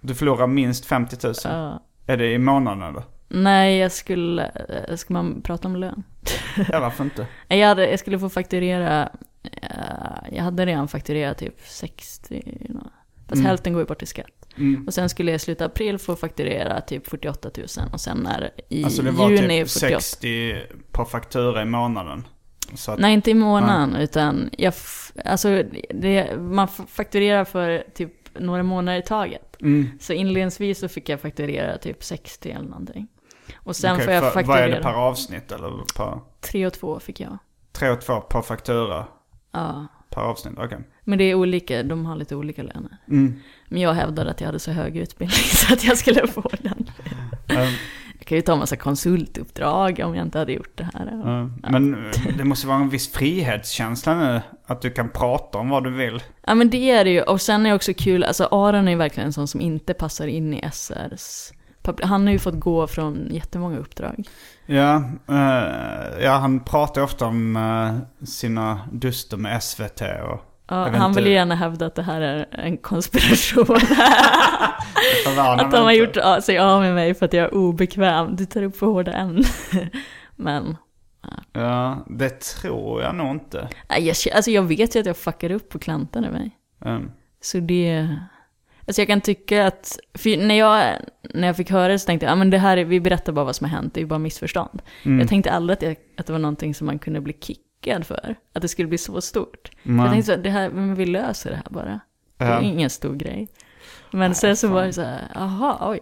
Du 0.00 0.14
förlorar 0.14 0.46
minst 0.46 0.86
50 0.86 1.16
000. 1.26 1.34
Ja. 1.44 1.82
Är 2.06 2.16
det 2.16 2.32
i 2.32 2.38
månaden 2.38 2.82
eller? 2.82 3.02
Nej, 3.28 3.78
jag 3.78 3.92
skulle, 3.92 4.44
eh, 4.88 4.96
ska 4.96 5.12
man 5.14 5.42
prata 5.42 5.68
om 5.68 5.76
lön? 5.76 6.02
Ja, 6.72 6.80
varför 6.80 7.04
inte? 7.04 7.26
Nej, 7.48 7.58
Jag, 7.58 7.68
hade, 7.68 7.90
jag 7.90 7.98
skulle 7.98 8.18
få 8.18 8.28
fakturera, 8.28 9.08
eh, 9.42 10.32
jag 10.32 10.42
hade 10.42 10.66
redan 10.66 10.88
fakturerat 10.88 11.38
typ 11.38 11.60
60, 11.64 12.66
nå. 12.68 12.80
fast 13.28 13.32
Mm. 13.34 13.46
hälften 13.46 13.72
går 13.72 13.82
ju 13.82 13.86
bort 13.86 14.02
i 14.02 14.06
skatt. 14.06 14.26
Mm. 14.56 14.86
Och 14.86 14.94
sen 14.94 15.08
skulle 15.08 15.30
jag 15.30 15.36
i 15.36 15.38
slutet 15.38 15.62
av 15.62 15.70
april 15.70 15.98
få 15.98 16.16
fakturera 16.16 16.80
typ 16.80 17.06
48 17.06 17.50
000 17.56 17.66
och 17.92 18.00
sen 18.00 18.18
när 18.18 18.50
i 18.68 18.84
Alltså 18.84 19.02
det 19.02 19.10
var 19.10 19.30
juni 19.30 19.60
typ 19.62 19.70
48 19.70 20.00
60 20.00 20.56
på 20.92 21.04
faktura 21.04 21.62
i 21.62 21.64
månaden. 21.64 22.24
Att, 22.88 22.98
Nej, 22.98 23.14
inte 23.14 23.30
i 23.30 23.34
månaden, 23.34 23.96
utan 23.96 24.50
jag, 24.58 24.74
alltså, 25.24 25.62
det, 25.90 26.36
man 26.40 26.68
fakturerar 26.68 27.44
för 27.44 27.84
typ 27.94 28.12
några 28.40 28.62
månader 28.62 28.98
i 28.98 29.02
taget. 29.02 29.56
mm. 29.62 29.88
Så 30.00 30.12
inledningsvis 30.12 30.78
så 30.78 30.88
fick 30.88 31.08
jag 31.08 31.20
fakturera 31.20 31.78
typ 31.78 32.04
60 32.04 32.50
eller 32.50 32.68
någonting. 32.68 33.08
Och 33.56 33.76
sen 33.76 33.92
Okej, 33.92 34.04
får 34.04 34.14
jag 34.14 34.22
för, 34.24 34.30
fakturera, 34.30 34.60
Vad 34.60 34.70
är 34.70 34.76
det 34.76 34.82
per 34.82 34.92
avsnitt 34.94 35.52
eller 35.52 35.70
per? 35.96 36.20
3 36.40 36.66
och 36.66 36.72
2 36.72 37.00
fick 37.00 37.20
jag. 37.20 37.38
3 37.72 37.90
och 37.90 38.00
2 38.00 38.20
per 38.20 38.42
faktura 38.42 39.06
Ja. 39.52 39.86
per 40.10 40.20
avsnitt? 40.20 40.54
Okej. 40.58 40.78
Men 41.04 41.18
det 41.18 41.24
är 41.24 41.34
olika, 41.34 41.82
de 41.82 42.06
har 42.06 42.16
lite 42.16 42.36
olika 42.36 42.62
löner. 42.62 42.96
Mm. 43.08 43.40
Men 43.68 43.80
jag 43.82 43.92
hävdade 43.92 44.30
att 44.30 44.40
jag 44.40 44.46
hade 44.48 44.58
så 44.58 44.70
hög 44.70 44.96
utbildning 44.96 45.38
så 45.44 45.72
att 45.74 45.84
jag 45.84 45.98
skulle 45.98 46.26
få 46.26 46.50
den. 46.62 46.90
Ehm, 47.48 47.72
Jag 48.26 48.28
kan 48.28 48.36
ju 48.36 48.42
ta 48.42 48.52
en 48.52 48.58
massa 48.58 48.76
konsultuppdrag 48.76 50.00
om 50.04 50.14
jag 50.14 50.26
inte 50.26 50.38
hade 50.38 50.52
gjort 50.52 50.72
det 50.74 50.88
här. 50.94 51.22
Ja, 51.62 51.70
Men 51.70 52.12
det 52.38 52.44
måste 52.44 52.66
vara 52.66 52.78
en 52.78 52.88
viss 52.88 53.12
frihetskänsla 53.12 54.14
nu. 54.14 54.40
Att 54.66 54.80
du 54.80 54.90
kan 54.90 55.08
prata 55.08 55.58
om 55.58 55.68
vad 55.68 55.84
du 55.84 55.90
vill. 55.90 56.22
Ja 56.46 56.54
men 56.54 56.70
det 56.70 56.90
är 56.90 57.04
det 57.04 57.10
ju. 57.10 57.22
Och 57.22 57.40
sen 57.40 57.66
är 57.66 57.70
det 57.70 57.76
också 57.76 57.92
kul, 57.94 58.24
alltså 58.24 58.48
Aron 58.50 58.88
är 58.88 58.92
ju 58.92 58.98
verkligen 58.98 59.26
en 59.26 59.32
sån 59.32 59.48
som 59.48 59.60
inte 59.60 59.94
passar 59.94 60.26
in 60.26 60.54
i 60.54 60.70
SRs 60.72 61.52
han 62.02 62.26
har 62.26 62.32
ju 62.32 62.38
fått 62.38 62.60
gå 62.60 62.86
från 62.86 63.28
jättemånga 63.30 63.78
uppdrag. 63.78 64.28
Ja, 64.66 64.96
eh, 65.28 66.24
ja 66.24 66.32
han 66.32 66.60
pratar 66.60 67.02
ofta 67.02 67.26
om 67.26 67.56
eh, 67.56 68.26
sina 68.26 68.80
duster 68.92 69.36
med 69.36 69.62
SVT 69.62 70.00
och... 70.00 70.40
Ja, 70.68 70.88
han 70.88 71.12
vill 71.12 71.26
ju 71.26 71.32
gärna 71.32 71.54
hävda 71.54 71.86
att 71.86 71.94
det 71.94 72.02
här 72.02 72.20
är 72.20 72.46
en 72.52 72.76
konspiration. 72.76 73.76
att 75.36 75.70
de 75.70 75.84
har 75.84 75.92
gjort 75.92 76.16
ja, 76.16 76.40
sig 76.40 76.58
av 76.58 76.80
med 76.80 76.94
mig 76.94 77.14
för 77.14 77.26
att 77.26 77.32
jag 77.32 77.44
är 77.44 77.54
obekväm. 77.54 78.36
Du 78.36 78.46
tar 78.46 78.62
upp 78.62 78.76
för 78.76 78.86
hårda 78.86 79.12
ämnen. 79.12 79.44
Men 80.36 80.76
Ja, 81.52 82.04
det 82.10 82.40
tror 82.40 83.02
jag 83.02 83.14
nog 83.14 83.30
inte. 83.30 83.68
jag, 83.88 84.16
alltså 84.34 84.50
jag 84.50 84.62
vet 84.62 84.96
ju 84.96 85.00
att 85.00 85.06
jag 85.06 85.16
fuckar 85.16 85.50
upp 85.50 85.68
på 85.68 85.78
klantarna 85.78 86.30
mig. 86.30 86.50
Um, 86.78 87.10
Så 87.40 87.60
det... 87.60 88.08
Alltså 88.86 89.00
jag 89.00 89.08
kan 89.08 89.20
tycka 89.20 89.66
att, 89.66 89.98
när 90.24 90.54
jag, 90.54 90.96
när 91.34 91.46
jag 91.46 91.56
fick 91.56 91.70
höra 91.70 91.88
det 91.88 91.98
så 91.98 92.06
tänkte 92.06 92.26
jag, 92.26 92.30
ja 92.30 92.36
men 92.36 92.50
det 92.50 92.58
här, 92.58 92.76
är, 92.76 92.84
vi 92.84 93.00
berättar 93.00 93.32
bara 93.32 93.44
vad 93.44 93.56
som 93.56 93.64
har 93.64 93.76
hänt, 93.76 93.94
det 93.94 93.98
är 94.00 94.02
ju 94.02 94.08
bara 94.08 94.18
missförstånd. 94.18 94.82
Mm. 95.04 95.18
Jag 95.18 95.28
tänkte 95.28 95.52
aldrig 95.52 95.76
att, 95.76 95.82
jag, 95.82 95.96
att 96.16 96.26
det 96.26 96.32
var 96.32 96.40
någonting 96.40 96.74
som 96.74 96.86
man 96.86 96.98
kunde 96.98 97.20
bli 97.20 97.32
kickad 97.84 98.06
för. 98.06 98.36
Att 98.54 98.62
det 98.62 98.68
skulle 98.68 98.88
bli 98.88 98.98
så 98.98 99.20
stort. 99.20 99.70
Nej. 99.82 100.04
jag 100.06 100.12
tänkte 100.14 100.32
så, 100.34 100.40
det 100.40 100.50
här, 100.50 100.70
men 100.70 100.94
vi 100.94 101.06
löser 101.06 101.50
det 101.50 101.56
här 101.56 101.66
bara. 101.70 102.00
Det 102.38 102.44
är 102.44 102.50
Ja. 102.52 102.60
ingen 102.60 102.90
stor 102.90 103.14
grej. 103.14 103.48
Men 104.10 104.34
sen 104.34 104.56
så 104.56 104.68
var 104.68 104.84
det 104.84 104.92
så 104.92 105.02
här, 105.02 105.20
aha, 105.36 105.78
oj. 105.90 106.00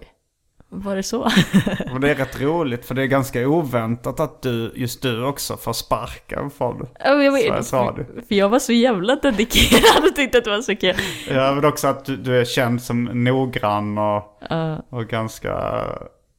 Var 0.68 0.96
det 0.96 1.02
så? 1.02 1.20
Och 1.92 2.00
det 2.00 2.10
är 2.10 2.14
rätt 2.14 2.40
roligt 2.40 2.84
för 2.86 2.94
det 2.94 3.02
är 3.02 3.06
ganska 3.06 3.48
oväntat 3.48 4.20
att 4.20 4.42
du, 4.42 4.72
just 4.76 5.02
du 5.02 5.24
också 5.24 5.56
får 5.56 5.72
sparken 5.72 6.50
från 6.50 6.86
Ja, 7.04 7.14
men 7.14 7.24
jag 7.24 7.34
Sveriges 7.34 7.72
vet, 7.72 7.80
Radio. 7.80 8.04
för 8.28 8.34
jag 8.34 8.48
var 8.48 8.58
så 8.58 8.72
jävla 8.72 9.16
dedikerad 9.16 10.04
och 10.10 10.16
tyckte 10.16 10.38
att 10.38 10.44
det 10.44 10.50
var 10.50 10.60
så 10.60 10.76
kul. 10.76 10.94
Ja, 11.30 11.52
men 11.54 11.64
också 11.64 11.88
att 11.88 12.04
du, 12.04 12.16
du 12.16 12.40
är 12.40 12.44
känd 12.44 12.82
som 12.82 13.04
noggrann 13.04 13.98
och, 13.98 14.38
Ja. 14.50 14.76
och 14.90 15.06
ganska, 15.06 15.82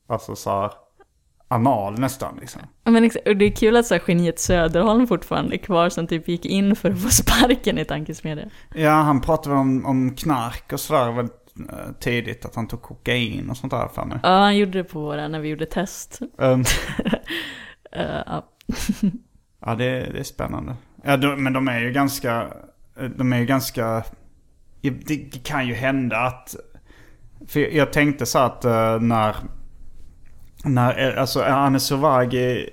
alltså 0.10 0.36
så 0.36 0.50
här, 0.62 0.72
anal 1.56 2.00
nästan 2.00 2.38
liksom. 2.40 2.62
Men 2.84 3.12
och 3.26 3.38
det 3.38 3.46
är 3.46 3.56
kul 3.56 3.76
att 3.76 3.86
så 3.86 3.94
här, 3.94 4.02
geniet 4.08 4.40
Söderholm 4.40 5.08
fortfarande 5.08 5.56
är 5.56 5.58
kvar 5.58 5.90
som 5.90 6.08
typ 6.08 6.28
gick 6.28 6.46
in 6.46 6.76
för 6.76 6.92
att 6.92 7.02
få 7.02 7.10
sparken 7.10 7.78
i 7.78 7.86
tankesmedjan. 7.86 8.50
Ja, 8.76 8.92
han 8.92 9.22
pratade 9.22 9.56
om, 9.56 9.86
om 9.86 10.16
knark 10.16 10.74
och 10.74 10.80
sådär 10.80 11.12
väldigt 11.12 11.36
eh, 11.70 11.94
tidigt, 12.00 12.46
att 12.46 12.56
han 12.56 12.68
tog 12.68 12.82
kokain 12.82 13.50
och 13.50 13.58
sånt 13.58 13.72
där 13.72 13.88
för 13.88 14.06
mig. 14.06 14.20
Ja, 14.24 14.40
han 14.40 14.58
gjorde 14.58 14.78
det 14.78 14.84
på 14.84 15.00
våra 15.00 15.28
när 15.28 15.40
vi 15.40 15.50
gjorde 15.50 15.66
test. 15.66 16.20
Um, 16.38 16.64
Eh, 17.96 18.22
ja. 18.26 18.46
ja, 19.66 19.76
det, 19.76 20.10
det 20.14 20.20
är 20.20 20.24
spännande. 20.24 20.76
Ja, 21.04 21.18
de, 21.18 21.44
men 21.44 21.54
de 21.54 21.68
är 21.68 21.80
ju 21.80 21.92
ganska, 21.92 22.48
de 23.16 23.34
är 23.34 23.38
ju 23.38 23.46
ganska, 23.46 24.04
det, 24.82 25.44
kan 25.44 25.68
ju 25.68 25.74
hända 25.74 26.18
att, 26.18 26.56
för 27.48 27.60
jag, 27.60 27.94
tänkte 27.94 28.26
så 28.26 28.40
att 28.40 28.66
eh, 28.66 29.00
när, 29.00 29.36
när, 30.66 31.10
eh, 31.16 31.22
alltså 31.22 31.42
Anne 31.44 31.80
Sovagi, 31.80 32.70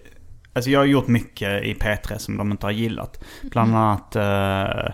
alltså 0.53 0.71
jag 0.71 0.81
har 0.81 0.85
gjort 0.87 1.09
mycket 1.09 1.63
i 1.63 1.75
P3 1.75 2.19
som 2.19 2.37
de 2.37 2.51
inte 2.51 2.67
har 2.67 2.71
gillat. 2.73 3.25
Bland 3.43 3.77
annat 3.77 4.17
eh, 4.17 4.93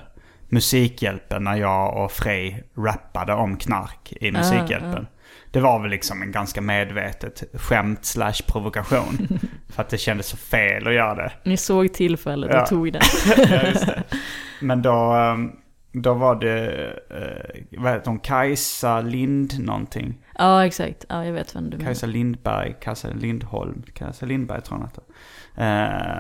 Musikhjälpen 0.49 1.45
när 1.45 1.57
jag 1.57 2.05
och 2.05 2.13
Frej 2.13 2.65
rappade 2.77 3.33
om 3.35 3.57
knark 3.57 4.13
i 4.21 4.31
Musikhjälpen. 4.33 5.07
Det 5.51 5.61
var 5.61 5.81
väl 5.83 5.91
liksom 5.91 6.23
en 6.23 6.33
ganska 6.33 6.61
medvetet 6.61 7.43
skämt 7.55 8.05
slash 8.05 8.35
provokation. 8.47 9.29
för 9.69 9.83
att 9.83 9.89
det 9.89 9.99
kändes 9.99 10.27
så 10.27 10.37
fel 10.37 10.87
att 10.87 10.95
göra 10.95 11.15
det. 11.15 11.33
Ni 11.45 11.57
såg 11.57 11.93
tillfället 11.93 12.51
Ja. 12.53 12.63
och 12.63 12.69
tog 12.69 12.93
det. 12.93 13.01
Ja, 13.37 13.63
just 13.69 13.87
det. 13.87 14.03
Men 14.61 14.83
då, 14.83 15.13
ehm, 15.13 15.51
då 15.93 16.15
var 16.15 16.35
det, 16.35 16.87
eh, 17.11 17.79
vad 17.81 17.93
heter 17.93 18.07
hon, 18.11 18.19
Kajsa 18.19 19.01
Lind 19.01 19.65
någonting. 19.65 20.19
Ja, 20.39 20.67
exakt. 20.67 21.05
Ja, 21.09 21.25
jag 21.25 21.33
vet 21.33 21.57
vem 21.57 21.71
du 21.71 21.77
menar. 21.77 21.85
Kajsa 21.85 22.07
Lindberg, 22.07 22.77
Kajsa 22.81 23.09
Lindholm, 23.09 23.83
Kajsa 23.95 24.27
Lindberg 24.27 24.61
tror 24.63 24.79
jag 24.79 24.81
hon 24.81 24.89
heter. 24.89 25.05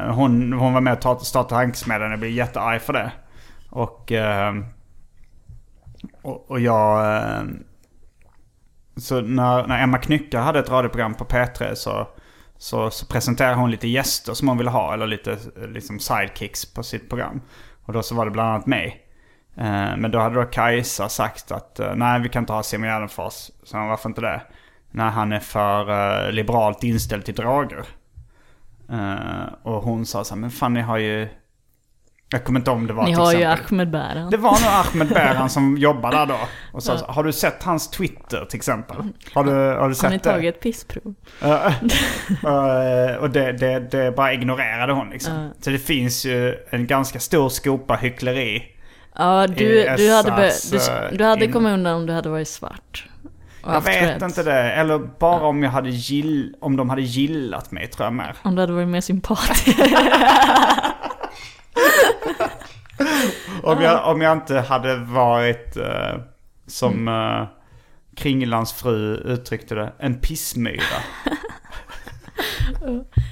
Eh, 0.06 0.14
hon, 0.14 0.52
hon 0.52 0.72
var 0.72 0.80
med 0.80 0.92
och 0.92 1.00
ta- 1.00 1.18
startade 1.18 1.60
tankesmedjan, 1.60 2.10
jag 2.10 2.20
blev 2.20 2.32
jättearg 2.32 2.80
för 2.80 2.92
det. 2.92 3.12
Och, 3.70 4.12
ehm, 4.12 4.64
och, 6.22 6.50
och 6.50 6.60
jag... 6.60 7.16
ehm, 7.22 7.64
så 8.96 9.20
när, 9.20 9.66
när 9.66 9.82
Emma 9.82 9.98
Knyckare 9.98 10.40
hade 10.42 10.58
ett 10.58 10.70
radioprogram 10.70 11.14
på 11.14 11.24
P3 11.24 11.74
så, 11.74 12.08
så, 12.56 12.90
så 12.90 13.06
presenterade 13.06 13.54
hon 13.56 13.70
lite 13.70 13.88
gäster 13.88 14.34
som 14.34 14.48
hon 14.48 14.58
ville 14.58 14.70
ha, 14.70 14.94
eller 14.94 15.06
lite 15.06 15.32
eh, 15.32 15.68
liksom 15.68 15.98
sidekicks 15.98 16.74
på 16.74 16.82
sitt 16.82 17.08
program. 17.08 17.40
Och 17.84 17.92
då 17.92 18.02
så 18.02 18.14
var 18.14 18.24
det 18.24 18.30
bland 18.30 18.48
annat 18.48 18.66
mig. 18.66 19.04
Eh, 19.58 19.96
Men 19.96 20.10
då 20.10 20.18
hade 20.18 20.34
då 20.34 20.44
Kajsa 20.44 21.08
sagt 21.08 21.52
att 21.52 21.80
eh, 21.80 21.94
nej 21.94 22.20
vi 22.20 22.28
kan 22.28 22.42
inte 22.42 22.52
ha 22.52 22.62
Simon 22.62 22.88
Gärdenfors. 22.88 23.50
Så 23.62 23.76
han 23.76 23.88
varför 23.88 24.08
inte 24.08 24.20
det? 24.20 24.40
När 24.90 25.10
han 25.10 25.32
är 25.32 25.40
för 25.40 25.90
eh, 26.26 26.32
liberalt 26.32 26.84
inställd 26.84 27.24
till 27.24 27.34
droger. 27.34 27.84
Eh, 28.92 29.52
och 29.62 29.82
hon 29.82 30.06
sa 30.06 30.24
så 30.24 30.34
här, 30.34 30.40
men 30.40 30.50
fan 30.50 30.74
ni 30.74 30.80
har 30.80 30.98
ju... 30.98 31.28
Jag 32.30 32.44
kommer 32.44 32.60
inte 32.60 32.70
om 32.70 32.86
det 32.86 32.92
var 32.92 33.04
Ni 33.04 33.10
till 33.10 33.18
har 33.18 33.32
ju 33.32 33.42
exempel. 33.42 33.64
Ahmed 33.74 33.90
Bäran. 33.90 34.30
Det 34.30 34.36
var 34.36 34.50
nog 34.50 34.68
Ahmed 35.02 35.08
Bäran 35.08 35.50
som 35.50 35.76
jobbade 35.78 36.16
där 36.16 36.26
då. 36.26 36.38
Och 36.72 36.82
sa 36.82 36.92
Ja. 36.92 36.98
så, 36.98 37.06
har 37.06 37.24
du 37.24 37.32
sett 37.32 37.62
hans 37.62 37.90
Twitter 37.90 38.44
till 38.44 38.56
exempel? 38.56 38.96
Har 39.34 39.44
du, 39.44 39.50
har 39.50 39.74
du 39.74 39.78
Har 39.80 39.92
sett 39.92 40.10
ni 40.10 40.16
det? 40.18 40.24
tagit 40.24 40.54
ett 40.56 40.62
pissprov? 40.62 41.14
Eh, 41.42 41.66
eh, 42.44 43.16
och 43.16 43.30
det, 43.30 43.52
det, 43.52 43.78
det 43.90 44.16
bara 44.16 44.32
ignorerade 44.32 44.92
hon 44.92 45.10
liksom. 45.10 45.34
Ja. 45.34 45.48
Så 45.60 45.70
det 45.70 45.78
finns 45.78 46.24
ju 46.26 46.54
en 46.70 46.86
ganska 46.86 47.20
stor 47.20 47.48
skopa 47.48 47.94
hyckleri. 47.94 48.62
Ja, 49.18 49.46
du, 49.46 49.94
du 49.96 50.12
hade, 50.12 50.30
be, 50.30 50.52
du, 50.70 50.76
eh, 50.76 51.12
du 51.12 51.24
hade 51.24 51.44
in- 51.44 51.52
kommit 51.52 51.72
undan 51.72 51.94
om 51.96 52.06
du 52.06 52.12
hade 52.12 52.28
varit 52.28 52.48
svart. 52.48 53.08
Jag 53.66 53.80
vet 53.80 54.02
rätt. 54.02 54.22
inte 54.22 54.42
det. 54.42 54.72
Eller 54.72 54.98
bara 54.98 55.40
om, 55.40 55.62
jag 55.62 55.70
hade 55.70 55.90
gill, 55.90 56.54
om 56.60 56.76
de 56.76 56.90
hade 56.90 57.02
gillat 57.02 57.70
mig 57.72 57.86
tror 57.86 58.06
jag 58.06 58.12
mer. 58.12 58.34
Om 58.42 58.54
du 58.54 58.60
hade 58.60 58.72
varit 58.72 58.88
mer 58.88 59.00
sympatisk. 59.00 59.78
Om 63.62 63.82
jag, 63.82 64.08
om 64.12 64.20
jag 64.20 64.32
inte 64.32 64.60
hade 64.60 64.96
varit, 64.96 65.76
eh, 65.76 66.20
som 66.66 66.92
Mm. 67.08 67.40
eh, 67.42 67.46
Kringlands 68.16 68.72
fru 68.72 69.14
uttryckte 69.16 69.74
det, 69.74 69.92
en 69.98 70.14
pissmyra. 70.20 70.82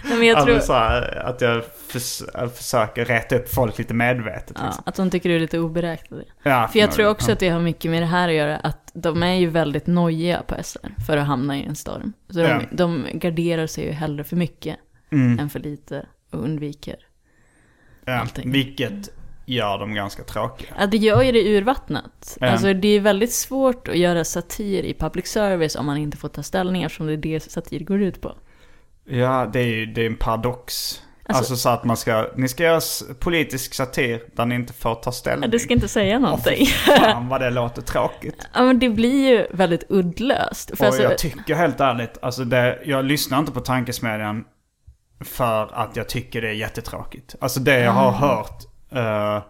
Nej, 0.05 0.19
men 0.19 0.27
jag 0.27 0.43
tror... 0.45 0.55
Alltså 0.55 0.67
så 0.67 0.73
här, 0.73 1.17
att 1.27 1.41
jag 1.41 1.65
förs- 1.89 2.23
försöker 2.57 3.05
räta 3.05 3.37
upp 3.37 3.49
folk 3.55 3.79
lite 3.79 3.95
medvetet. 3.95 4.57
Ja, 4.61 4.67
Liksom. 4.67 4.83
att 4.87 4.95
de 4.95 5.11
tycker 5.11 5.29
du 5.29 5.37
är 5.37 5.41
lite 5.41 5.59
oberäknelig. 5.59 6.27
Ja, 6.43 6.69
För 6.73 6.79
jag 6.79 6.93
tror 6.93 7.05
ja. 7.05 7.11
också 7.11 7.33
att 7.33 7.39
det 7.39 7.49
har 7.49 7.61
mycket 7.61 7.91
med 7.91 8.03
det 8.03 8.07
här 8.07 8.29
att 8.29 8.35
göra, 8.35 8.57
att 8.57 8.91
de 8.95 9.23
är 9.23 9.35
ju 9.35 9.47
väldigt 9.47 9.87
nojiga 9.87 10.43
på 10.47 10.55
SR 10.63 10.95
för 11.07 11.17
att 11.17 11.27
hamna 11.27 11.57
i 11.59 11.65
en 11.65 11.77
storm. 11.77 12.13
Så 12.31 12.41
Ja. 12.41 12.61
de, 12.71 12.77
de 12.77 13.07
garderar 13.19 13.67
sig 13.67 13.85
ju 13.85 13.91
hellre 13.91 14.25
för 14.25 14.37
mycket 14.37 14.77
Mm. 15.13 15.39
än 15.39 15.51
för 15.51 15.61
lite 15.61 16.07
och 16.31 16.43
undviker. 16.45 16.97
Ja, 18.05 18.13
allting. 18.21 18.53
vilket 18.53 19.09
gör 19.45 19.79
dem 19.79 19.95
ganska 19.95 20.23
tråkiga. 20.25 20.69
Ja, 20.79 20.87
det 20.87 20.97
gör 20.97 21.23
ju 21.23 21.33
det 21.33 21.57
urvattnat. 21.57 22.39
Ja. 22.41 22.47
Alltså 22.51 22.73
det 22.75 22.89
är 22.89 23.01
väldigt 23.01 23.33
svårt 23.33 23.89
att 23.89 23.97
göra 23.99 24.25
satir 24.25 24.83
i 24.85 24.95
public 24.95 25.27
service 25.27 25.77
om 25.77 25.87
man 25.87 25.97
inte 25.97 26.17
får 26.17 26.29
ta 26.29 26.43
ställning 26.43 26.83
eftersom 26.83 27.07
det 27.07 27.13
är 27.13 27.17
det 27.17 27.41
satir 27.41 27.81
går 27.85 28.03
ut 28.03 28.21
på. 28.21 28.37
Ja, 29.09 29.51
det 29.53 29.61
är 29.61 29.65
ju 29.65 29.87
det 29.87 30.03
är 30.03 30.07
en 30.07 30.17
paradox. 30.17 31.03
Alltså, 31.29 31.39
Alltså- 31.41 31.57
så 31.57 31.69
att 31.69 31.85
man 31.85 31.97
ska, 31.97 32.31
ni 32.37 32.49
ska 32.49 32.63
göra 32.63 32.81
politisk 33.21 33.75
satir 33.75 34.23
där 34.37 34.47
ni 34.47 34.55
inte 34.55 34.73
får 34.73 34.95
ta 34.95 35.13
ställning. 35.13 35.51
Du 35.51 35.59
ska 35.59 35.75
inte 35.75 35.89
säga 35.89 36.19
någonting. 36.19 36.67
Fan 36.67 37.29
vad 37.29 37.41
det 37.41 37.51
låter 37.51 37.83
tråkigt. 37.83 38.47
Ja 38.55 38.63
men 38.63 38.79
det 38.79 38.89
blir 38.89 39.29
ju 39.29 39.47
väldigt 39.51 39.85
uddlöst. 39.89 40.71
För 40.77 40.85
Och 40.85 40.87
alltså, 40.87 41.03
jag 41.03 41.19
tycker 41.19 41.55
helt 41.55 41.81
ärligt, 41.81 42.19
alltså 42.23 42.45
det, 42.45 42.79
jag 42.85 43.05
lyssnar 43.05 43.39
inte 43.39 43.53
på 43.53 43.61
Tankesmedjan 43.61 44.45
för 45.25 45.71
att 45.75 45.97
jag 45.97 46.09
tycker 46.09 46.43
det 46.43 46.49
är 46.49 46.53
jättetråkigt. 46.53 47.35
Alltså 47.41 47.61
det 47.61 47.79
jag 47.81 47.93
har 47.93 48.11
hört 48.13 48.63
eh, 48.93 49.37
eh, 49.37 49.43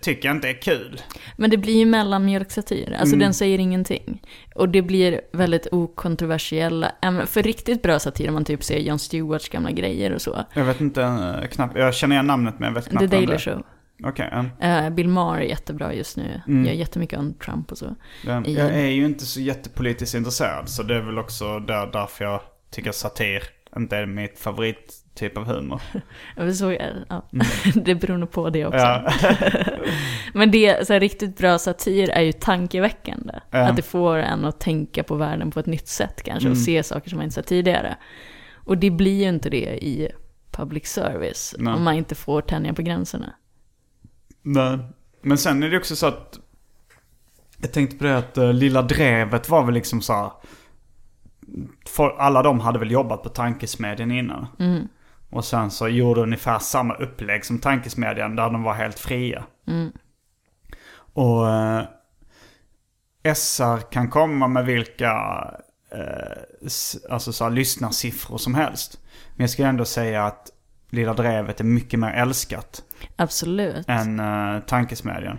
tycker 0.00 0.28
jag 0.28 0.36
inte 0.36 0.48
är 0.48 0.62
kul. 0.62 1.00
Men 1.36 1.50
det 1.50 1.56
blir 1.56 1.78
ju 1.78 1.86
mellanmjölksatir, 1.86 2.92
alltså 2.92 3.14
Mm. 3.14 3.18
den 3.18 3.34
säger 3.34 3.58
ingenting. 3.58 4.22
Och 4.54 4.68
det 4.68 4.82
blir 4.82 5.20
väldigt 5.32 5.66
okontroversiella. 5.72 6.92
För 7.26 7.42
riktigt 7.42 7.82
bra 7.82 7.98
satir, 7.98 8.28
om 8.28 8.34
man 8.34 8.44
typ 8.44 8.62
ser 8.64 8.78
Jon 8.78 8.98
Stewarts 8.98 9.48
gamla 9.48 9.70
grejer 9.70 10.12
och 10.12 10.22
så. 10.22 10.44
Jag 10.54 10.64
vet 10.64 10.80
inte 10.80 11.02
eh, 11.02 11.48
knappt, 11.48 11.76
jag 11.78 11.94
känner 11.94 12.16
igen 12.16 12.26
namnet 12.26 12.54
men 12.58 12.66
jag 12.68 12.74
vet 12.74 12.88
knappt 12.88 13.10
The 13.10 13.16
det 13.16 13.26
Daily. 13.26 13.38
Show. 13.38 13.62
Ja. 14.16 14.44
Eh, 14.60 14.90
Bill 14.90 15.08
Maher 15.08 15.40
är 15.40 15.44
jättebra 15.44 15.94
just 15.94 16.16
nu. 16.16 16.42
Mm. 16.48 16.66
Gör 16.66 16.72
jättemycket 16.72 17.18
om 17.18 17.34
Trump 17.34 17.72
och 17.72 17.78
så. 17.78 17.94
Jag 18.26 18.48
är 18.58 18.86
ju 18.90 19.04
inte 19.04 19.26
så 19.26 19.40
jättepolitiskt 19.40 20.14
intresserad 20.14 20.68
så 20.68 20.82
det 20.82 20.94
är 20.96 21.00
väl 21.00 21.18
också 21.18 21.58
där, 21.58 21.86
därför 21.92 22.24
jag 22.24 22.40
tycker 22.70 22.92
satir 22.92 23.42
inte 23.76 23.96
är 23.96 24.06
mitt 24.06 24.38
favorittyp 25.12 25.38
av 25.38 25.44
humor. 25.44 25.80
Så, 26.52 26.72
ja. 27.08 27.22
det 27.74 27.94
beror 27.94 28.18
nog 28.18 28.30
på 28.30 28.50
det 28.50 28.66
också. 28.66 28.78
Mm. 28.78 29.12
Ja. 29.22 29.36
Men 30.34 30.50
det, 30.50 30.86
så 30.86 30.92
här, 30.92 31.00
riktigt 31.00 31.38
bra 31.38 31.58
satir 31.58 32.10
är 32.10 32.22
ju 32.22 32.32
tankeväckande. 32.32 33.34
Ja. 33.50 33.58
Att 33.58 33.76
det 33.76 33.82
får 33.82 34.16
en 34.16 34.44
att 34.44 34.60
tänka 34.60 35.02
på 35.02 35.14
världen 35.14 35.50
på 35.50 35.60
ett 35.60 35.66
nytt 35.66 35.88
sätt 35.88 36.22
kanske. 36.22 36.46
Mm. 36.46 36.52
Och 36.52 36.58
se 36.58 36.82
saker 36.82 37.10
som 37.10 37.16
man 37.16 37.24
inte 37.24 37.34
sett 37.34 37.46
tidigare. 37.46 37.96
Och 38.64 38.78
det 38.78 38.90
blir 38.90 39.22
ju 39.22 39.28
inte 39.28 39.50
det 39.50 39.84
i 39.84 40.08
public 40.50 40.86
service. 40.86 41.54
Nej. 41.58 41.74
Om 41.74 41.82
man 41.82 41.94
inte 41.94 42.14
får 42.14 42.42
tänja 42.42 42.74
på 42.74 42.82
gränserna. 42.82 43.32
Nej. 44.42 44.78
Men 45.22 45.38
sen 45.38 45.62
är 45.62 45.70
det 45.70 45.76
också 45.76 45.96
så 45.96 46.06
att 46.06 46.38
jag 47.60 47.72
tänkte 47.72 47.96
på 47.96 48.04
det 48.04 48.18
att 48.18 48.38
uh, 48.38 48.52
Lilla 48.52 48.82
Drevet 48.82 49.48
var 49.48 49.64
väl 49.64 49.74
liksom 49.74 50.00
så 50.00 50.12
här 50.12 50.30
folk, 51.88 52.14
alla 52.18 52.42
de 52.42 52.60
hade 52.60 52.78
väl 52.78 52.90
jobbat 52.90 53.22
på 53.22 53.28
tankesmedjan 53.28 54.10
innan. 54.10 54.46
Och 55.32 55.44
sen 55.44 55.70
så 55.70 55.88
gjorde 55.88 56.20
ungefär 56.20 56.58
samma 56.58 56.94
upplägg 56.94 57.44
som 57.44 57.58
tankesmedjan 57.58 58.36
där 58.36 58.50
de 58.50 58.62
var 58.62 58.74
helt 58.74 58.98
fria. 58.98 59.44
Och 61.14 61.50
eh, 61.50 61.84
SR 63.34 63.90
kan 63.90 64.10
komma 64.10 64.48
med 64.48 64.64
vilka 64.64 65.12
eh, 65.92 67.10
alltså 67.10 67.32
så 67.32 67.44
här, 67.44 67.50
lyssnarsiffror 67.50 68.38
som 68.38 68.54
helst. 68.54 69.00
Men 69.36 69.42
jag 69.42 69.50
ska 69.50 69.66
ändå 69.66 69.84
säga 69.84 70.24
att 70.24 70.50
Lilla 70.90 71.14
Drevet 71.14 71.60
är 71.60 71.64
mycket 71.64 72.00
mer 72.00 72.10
älskat 72.10 72.82
Absolut. 73.16 73.88
än 73.88 74.20
uh, 74.20 74.60
Tankesmedjan. 74.60 75.38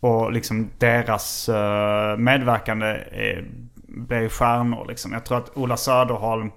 Och 0.00 0.32
liksom 0.32 0.70
deras 0.78 1.48
uh, 1.48 2.16
medverkande 2.18 2.86
är, 3.12 3.48
blev 3.90 4.28
stjärnor 4.28 4.86
liksom. 4.88 5.12
Jag 5.12 5.24
tror 5.24 5.38
att 5.38 5.56
Ola 5.56 5.76
Söderholm 5.76 6.50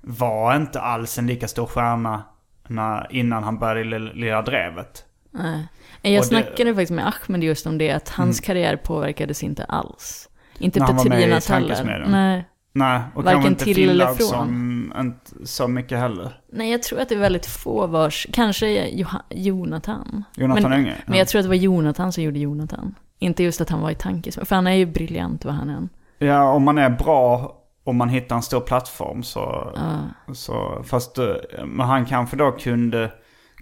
var 0.00 0.56
inte 0.56 0.80
alls 0.80 1.18
en 1.18 1.26
lika 1.26 1.48
stor 1.48 1.66
stjärna 1.66 2.22
när, 2.68 3.06
innan 3.10 3.44
han 3.44 3.58
började 3.58 3.98
Lilla 3.98 4.42
Drevet. 4.42 5.04
Nej. 5.30 5.66
Jag 6.02 6.12
Och 6.12 6.20
det- 6.20 6.28
snackade 6.28 6.74
faktiskt 6.74 6.92
med 6.92 7.06
Ahmed 7.28 7.44
just 7.44 7.66
om 7.66 7.78
det, 7.78 7.90
att 7.90 8.08
hans 8.08 8.40
karriär 8.40 8.76
påverkades 8.76 9.42
inte 9.42 9.64
alls. 9.64 10.28
Inte 10.58 10.80
När 10.80 10.86
Petrinas 10.86 11.48
heller. 11.48 12.06
Nej. 12.08 12.44
Nej, 12.72 13.00
och 13.14 13.24
Varken 13.24 13.46
inte 13.46 13.64
till 13.64 13.90
eller 13.90 14.06
från. 14.06 14.16
som 14.28 14.92
inte 15.00 15.46
så 15.46 15.68
mycket 15.68 15.98
heller. 15.98 16.40
Nej, 16.52 16.70
jag 16.70 16.82
tror 16.82 17.00
att 17.00 17.08
det 17.08 17.14
är 17.14 17.18
väldigt 17.18 17.46
få 17.46 17.86
vars, 17.86 18.26
kanske 18.32 18.66
Joha- 18.88 19.22
Jonathan. 19.30 20.24
Jonathan 20.36 20.70
men, 20.70 20.80
Unge, 20.80 20.94
Men 21.06 21.14
ja. 21.14 21.18
jag 21.18 21.28
tror 21.28 21.38
att 21.38 21.44
det 21.44 21.48
var 21.48 21.54
Jonathan 21.54 22.12
som 22.12 22.22
gjorde 22.22 22.38
Jonathan. 22.38 22.94
Inte 23.18 23.42
just 23.42 23.60
att 23.60 23.70
han 23.70 23.80
var 23.80 23.90
i 23.90 23.94
tankesmedjan, 23.94 24.46
för 24.46 24.54
han 24.56 24.66
är 24.66 24.72
ju 24.72 24.86
briljant 24.86 25.44
vad 25.44 25.54
han 25.54 25.68
än. 25.70 25.88
Ja, 26.18 26.42
om 26.52 26.62
man 26.62 26.78
är 26.78 26.90
bra 26.90 27.52
och 27.84 27.94
man 27.94 28.08
hittar 28.08 28.36
en 28.36 28.42
stor 28.42 28.60
plattform 28.60 29.22
så... 29.22 29.72
Ja. 29.76 30.00
så 30.34 30.82
fast 30.86 31.18
eh, 31.18 31.34
men 31.66 31.86
han 31.86 32.06
kanske 32.06 32.36
då 32.36 32.52
kunde, 32.52 33.12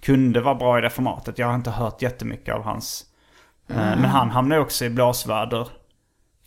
kunde 0.03 0.41
vara 0.41 0.55
bra 0.55 0.79
i 0.79 0.81
det 0.81 0.91
formatet. 0.91 1.39
Jag 1.39 1.47
har 1.47 1.55
inte 1.55 1.71
hört 1.71 2.03
jättemycket 2.03 2.55
av 2.55 2.63
hans... 2.63 3.05
eh, 3.69 3.77
Men 3.77 4.05
han 4.05 4.31
hamnade 4.31 4.61
också 4.61 4.85
i 4.85 4.91
blåsväder 4.91 5.69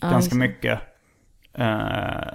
Ja, 0.00 0.10
ganska 0.10 0.34
det. 0.34 0.38
mycket. 0.38 0.80
Eh, 1.54 2.32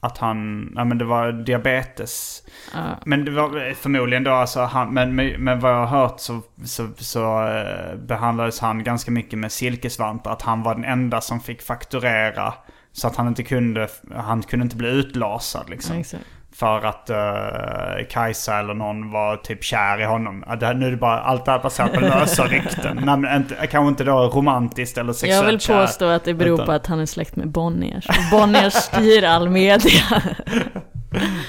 att 0.00 0.18
han, 0.18 0.72
ja 0.76 0.84
men 0.84 0.98
det 0.98 1.04
var 1.04 1.32
diabetes. 1.32 2.42
Ja. 2.74 2.80
Men 3.04 3.24
det 3.24 3.30
var 3.30 3.74
förmodligen 3.74 4.24
då 4.24 4.30
alltså, 4.30 4.60
han, 4.60 4.94
men, 4.94 5.14
men, 5.14 5.44
men 5.44 5.60
vad 5.60 5.72
jag 5.72 5.86
har 5.86 6.00
hört 6.00 6.20
så, 6.20 6.40
så, 6.64 6.88
så 6.96 7.46
eh, 7.48 7.96
behandlades 7.96 8.60
han 8.60 8.84
ganska 8.84 9.10
mycket 9.10 9.38
med 9.38 9.52
silkesvantar. 9.52 10.32
Att 10.32 10.42
han 10.42 10.62
var 10.62 10.74
den 10.74 10.84
enda 10.84 11.20
som 11.20 11.40
fick 11.40 11.62
fakturera. 11.62 12.54
Så 12.96 13.06
att 13.06 13.16
han 13.16 13.28
inte 13.28 13.42
kunde, 13.42 13.88
han 14.14 14.42
kunde 14.42 14.62
inte 14.62 14.76
bli 14.76 14.88
utlasad 14.88 15.70
liksom. 15.70 16.04
Ja. 16.12 16.18
För 16.52 16.86
att 16.86 17.10
uh, 17.10 18.06
Kajsa 18.10 18.58
eller 18.58 18.74
någon 18.74 19.10
var 19.10 19.36
typ 19.36 19.64
kär 19.64 20.00
i 20.00 20.04
honom. 20.04 20.44
Det 20.60 20.66
här, 20.66 20.74
nu 20.74 20.86
är 20.86 20.90
det 20.90 20.96
bara, 20.96 21.20
allt 21.20 21.44
det 21.44 21.50
här 21.50 21.58
baserat 21.58 21.92
på 21.92 22.00
lösa 22.00 22.44
rykten. 22.44 23.00
Nej, 23.04 23.16
men 23.16 23.36
inte, 23.36 23.54
kanske 23.54 23.88
inte 23.88 24.04
då 24.04 24.12
romantiskt 24.28 24.98
eller 24.98 25.12
sexuellt 25.12 25.44
Jag 25.44 25.50
vill 25.50 25.60
kär. 25.60 25.80
påstå 25.86 26.04
att 26.04 26.24
det 26.24 26.34
beror 26.34 26.54
utan- 26.54 26.66
på 26.66 26.72
att 26.72 26.86
han 26.86 27.00
är 27.00 27.06
släkt 27.06 27.36
med 27.36 27.48
Bonniers. 27.48 28.06
Bonniers 28.30 28.72
styr 28.74 29.24
all 29.24 29.48
media. 29.48 30.02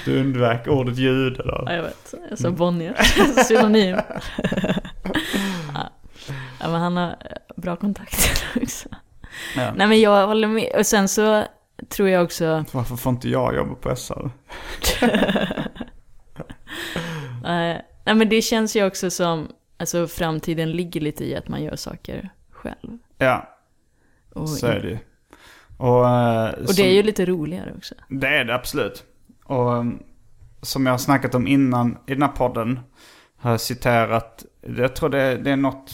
Du 0.04 0.20
undvek 0.20 0.68
ordet 0.68 0.96
jude 0.96 1.42
då. 1.42 1.62
Ja, 1.66 1.72
jag 1.72 1.82
vet. 1.82 2.14
Jag 2.30 2.38
sa 2.38 2.50
Bonniers. 2.50 3.14
Synonym. 3.46 3.96
ja. 5.74 5.90
ja, 6.60 6.68
men 6.68 6.80
han 6.80 6.96
har 6.96 7.08
eh, 7.08 7.16
bra 7.56 7.76
kontakter 7.76 8.62
också. 8.62 8.88
Ja. 9.56 9.72
Nej, 9.76 9.86
men 9.86 10.00
jag 10.00 10.26
håller 10.26 10.48
med. 10.48 10.72
Och 10.78 10.86
sen 10.86 11.08
så 11.08 11.44
tror 11.88 12.08
jag 12.08 12.24
också... 12.24 12.64
Varför 12.72 12.96
får 12.96 13.12
inte 13.12 13.28
jag 13.28 13.54
jobba 13.56 13.74
på 13.74 13.96
SR? 13.96 14.30
Eh, 17.44 17.76
nej, 18.04 18.14
men 18.14 18.28
det 18.28 18.42
känns 18.42 18.76
ju 18.76 18.86
också 18.86 19.10
som... 19.10 19.48
Alltså 19.78 20.06
framtiden 20.06 20.70
ligger 20.72 21.00
lite 21.00 21.24
i 21.24 21.36
att 21.36 21.48
man 21.48 21.62
gör 21.62 21.76
saker 21.76 22.30
själv. 22.50 22.98
Ja, 23.18 23.56
Och, 24.34 24.48
så 24.48 24.66
är 24.66 24.80
det 24.80 24.88
ju. 24.88 24.98
Och, 25.76 26.08
eh, 26.08 26.50
och 26.50 26.66
som- 26.66 26.74
det 26.76 26.82
är 26.90 26.92
ju 26.94 27.02
lite 27.02 27.26
roligare 27.26 27.74
också. 27.76 27.94
Det 28.08 28.26
är 28.28 28.44
det 28.44 28.54
absolut. 28.54 29.04
Och 29.44 29.72
um, 29.72 30.02
som 30.62 30.86
jag 30.86 30.92
har 30.92 30.98
snackat 30.98 31.34
om 31.34 31.46
innan 31.46 31.98
i 32.06 32.12
den 32.12 32.22
här 32.22 32.28
podden 32.28 32.80
har 33.36 33.50
jag 33.50 33.60
citerat, 33.60 34.44
jag 34.78 34.96
tror 34.96 35.08
det, 35.08 35.36
det 35.36 35.50
är 35.50 35.56
något, 35.56 35.90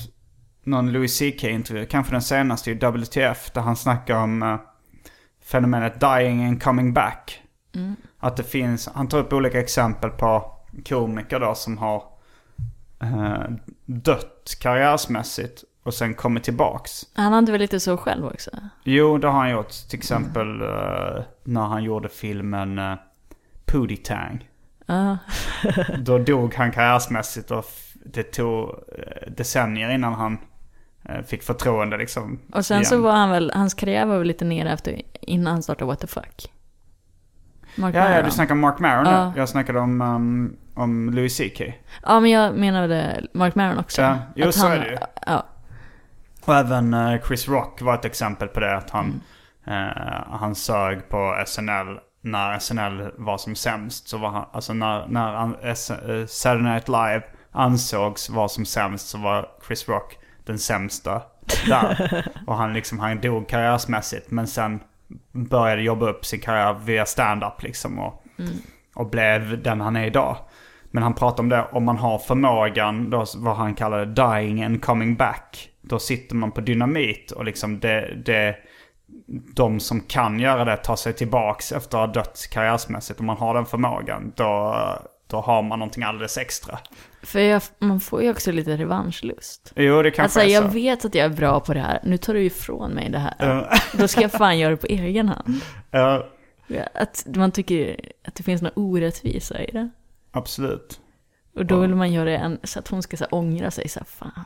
någon 0.64 0.92
Louis 0.92 1.18
CK-intervju, 1.18 1.86
kanske 1.86 2.12
den 2.12 2.22
senaste 2.22 2.70
i 2.70 2.74
WTF, 2.74 3.50
där 3.50 3.60
han 3.60 3.76
snackar 3.76 4.16
om 4.16 4.42
uh, 4.42 4.56
fenomenet 5.44 6.00
dying 6.00 6.44
and 6.44 6.62
coming 6.62 6.92
back. 6.92 7.42
Att 8.18 8.36
det 8.36 8.42
finns, 8.42 8.88
han 8.94 9.08
tar 9.08 9.18
upp 9.18 9.32
olika 9.32 9.60
exempel 9.60 10.10
på 10.10 10.52
komiker 10.88 11.40
då 11.40 11.54
som 11.54 11.78
har 11.78 12.02
uh, 13.02 13.44
dött 13.86 14.56
karriärsmässigt 14.60 15.64
och 15.82 15.94
sen 15.94 16.14
kommit 16.14 16.44
tillbaks. 16.44 17.02
Han 17.14 17.32
hade 17.32 17.52
väl 17.52 17.60
lite 17.60 17.80
så 17.80 17.96
själv 17.96 18.26
också? 18.26 18.50
Jo, 18.84 19.18
det 19.18 19.26
har 19.26 19.38
han 19.38 19.50
gjort. 19.50 19.70
Till 19.88 19.98
exempel 19.98 20.60
eh, 20.60 21.22
när 21.44 21.66
han 21.66 21.84
gjorde 21.84 22.08
filmen 22.08 22.78
uh, 22.78 22.94
Pootie 23.64 23.96
Tang. 23.96 24.48
Ja. 24.86 25.18
Då 25.98 26.18
dog 26.18 26.54
han 26.54 26.72
karriärsmässigt 26.72 27.50
och 27.50 27.64
det 28.04 28.22
tog 28.22 28.74
decennier 29.36 29.90
innan 29.90 30.14
han 30.14 30.38
fick 31.26 31.42
förtroende 31.42 31.96
liksom. 31.96 32.38
Och 32.52 32.66
sen 32.66 32.76
igen. 32.76 32.86
så 32.86 33.00
var 33.00 33.12
han 33.12 33.30
väl, 33.30 33.52
hans 33.54 33.74
karriär 33.74 34.06
var 34.06 34.18
väl 34.18 34.26
lite 34.26 34.44
nere 34.44 34.72
efter, 34.72 35.02
innan 35.20 35.52
han 35.52 35.62
startade 35.62 35.86
What 35.88 36.00
the 36.00 36.06
fuck. 36.06 36.52
Mark 37.76 37.94
Ja, 37.94 37.98
ja, 38.04 38.08
Maron. 38.10 38.24
du 38.24 38.30
snackar 38.30 38.54
om 38.54 38.60
Mark 38.60 38.78
Maron 38.78 39.06
Ja. 39.06 39.30
nu. 39.34 39.40
Jag 39.40 39.48
snackade 39.48 39.78
om, 39.80 40.00
um, 40.00 40.56
om 40.74 41.10
Louis 41.10 41.36
CK. 41.36 41.60
Ja, 42.02 42.20
men 42.20 42.30
jag 42.30 42.54
menade 42.54 43.24
Mark 43.34 43.54
Maron 43.54 43.78
också. 43.78 44.02
Ja, 44.02 44.18
jo, 44.36 44.48
Att 44.48 44.54
så 44.54 44.66
han, 44.66 44.76
är 44.76 44.80
det 44.80 44.90
ju. 44.90 44.98
Ja, 45.26 45.46
Och 46.44 46.54
även 46.54 46.94
eh, 46.94 47.20
Chris 47.26 47.48
Rock 47.48 47.82
var 47.82 47.94
ett 47.94 48.04
exempel 48.04 48.48
på 48.48 48.60
det. 48.60 48.76
Att 48.76 48.90
han, 48.90 49.20
eh, 49.66 49.72
han 50.30 50.54
sög 50.54 51.08
på 51.08 51.42
SNL 51.46 51.98
när 52.20 52.58
SNL 52.58 53.10
var 53.18 53.38
som 53.38 53.54
sämst. 53.54 54.08
Så 54.08 54.18
var 54.18 54.28
han, 54.30 54.44
alltså 54.52 54.72
när, 54.74 55.06
när 55.06 55.66
eh, 55.68 56.26
Saturday 56.26 56.62
Night 56.72 56.88
Live 56.88 57.22
ansågs 57.52 58.30
vara 58.30 58.48
som 58.48 58.64
sämst 58.64 59.08
så 59.08 59.18
var 59.18 59.48
Chris 59.66 59.88
Rock 59.88 60.18
den 60.45 60.59
sämsta 60.59 61.22
där. 61.66 62.26
Och 62.47 62.57
han 62.57 62.72
liksom, 62.72 62.99
han 62.99 63.20
dog 63.20 63.49
karriärsmässigt. 63.49 64.30
Men 64.30 64.47
sen 64.47 64.80
började 65.32 65.82
jobba 65.82 66.11
upp 66.11 66.26
sin 66.26 66.40
karriär 66.40 66.76
via 66.84 67.07
stand-up 67.07 67.62
liksom. 67.62 67.99
Och, 67.99 68.24
och 68.95 69.11
blev 69.11 69.62
den 69.62 69.80
han 69.80 69.97
är 69.97 70.07
idag. 70.07 70.36
Men 70.90 71.03
han 71.03 71.14
pratar 71.14 71.43
om 71.43 71.49
det, 71.49 71.64
om 71.72 71.84
man 71.84 71.97
har 71.97 72.18
förmågan, 72.18 73.11
då, 73.11 73.24
vad 73.36 73.57
han 73.57 73.74
kallar 73.74 74.07
det, 74.07 74.22
dying 74.22 74.62
and 74.62 74.82
coming 74.82 75.16
back. 75.16 75.68
Då 75.80 75.99
sitter 75.99 76.34
man 76.34 76.53
på 76.53 76.61
dynamit 76.61 77.30
och 77.30 77.45
liksom 77.45 77.80
det, 77.80 78.14
det, 78.24 78.57
de 79.55 79.80
som 79.80 80.01
kan 80.01 80.40
göra 80.40 80.64
det 80.64 80.76
tar 80.76 80.97
sig 80.97 81.12
tillbaks 81.12 81.72
efter 81.72 81.99
att 81.99 82.07
ha 82.07 82.14
dött 82.14 82.49
karriärsmässigt. 82.53 83.20
Om 83.20 83.26
man 83.26 83.36
har 83.36 83.55
den 83.55 83.66
förmågan, 83.66 84.32
då, 84.36 84.76
då 85.26 85.40
har 85.40 85.62
man 85.62 85.78
någonting 85.78 86.03
alldeles 86.03 86.38
extra. 86.38 86.78
För 87.22 87.40
jag, 87.40 87.62
man 87.78 88.00
får 88.00 88.22
ju 88.22 88.30
också 88.30 88.52
lite 88.52 88.76
revanschlust. 88.76 89.72
Jo, 89.76 90.02
det 90.02 90.10
kanske 90.10 90.22
Alltså 90.22 90.40
är 90.40 90.54
jag 90.54 90.62
så. 90.64 90.68
vet 90.78 91.04
att 91.04 91.14
jag 91.14 91.24
är 91.24 91.28
bra 91.36 91.60
på 91.60 91.74
det 91.74 91.80
här, 91.80 92.00
nu 92.02 92.16
tar 92.16 92.34
du 92.34 92.40
ifrån 92.44 92.90
mig 92.90 93.10
det 93.10 93.18
här. 93.18 93.34
Ja. 93.38 93.70
Då 93.98 94.08
ska 94.08 94.20
jag 94.20 94.32
fan 94.32 94.58
göra 94.58 94.70
det 94.70 94.76
på 94.76 94.86
egen 94.86 95.28
hand. 95.28 95.60
Ja, 95.90 96.26
Att 96.94 97.26
man 97.36 97.50
tycker 97.52 98.00
att 98.28 98.34
det 98.34 98.42
finns 98.42 98.62
något 98.62 98.72
orättvisa 98.76 99.62
i 99.62 99.70
det. 99.72 99.90
absolut. 100.32 100.98
Och 101.56 101.66
då 101.66 101.80
vill 101.80 101.94
man 101.94 102.12
göra 102.12 102.30
en, 102.38 102.58
så 102.64 102.78
att 102.78 102.88
hon 102.88 103.02
ska 103.02 103.16
så 103.16 103.24
här, 103.24 103.34
ångra 103.34 103.70
sig 103.70 103.88
så 103.88 104.00
här, 104.00 104.06
fan. 104.06 104.44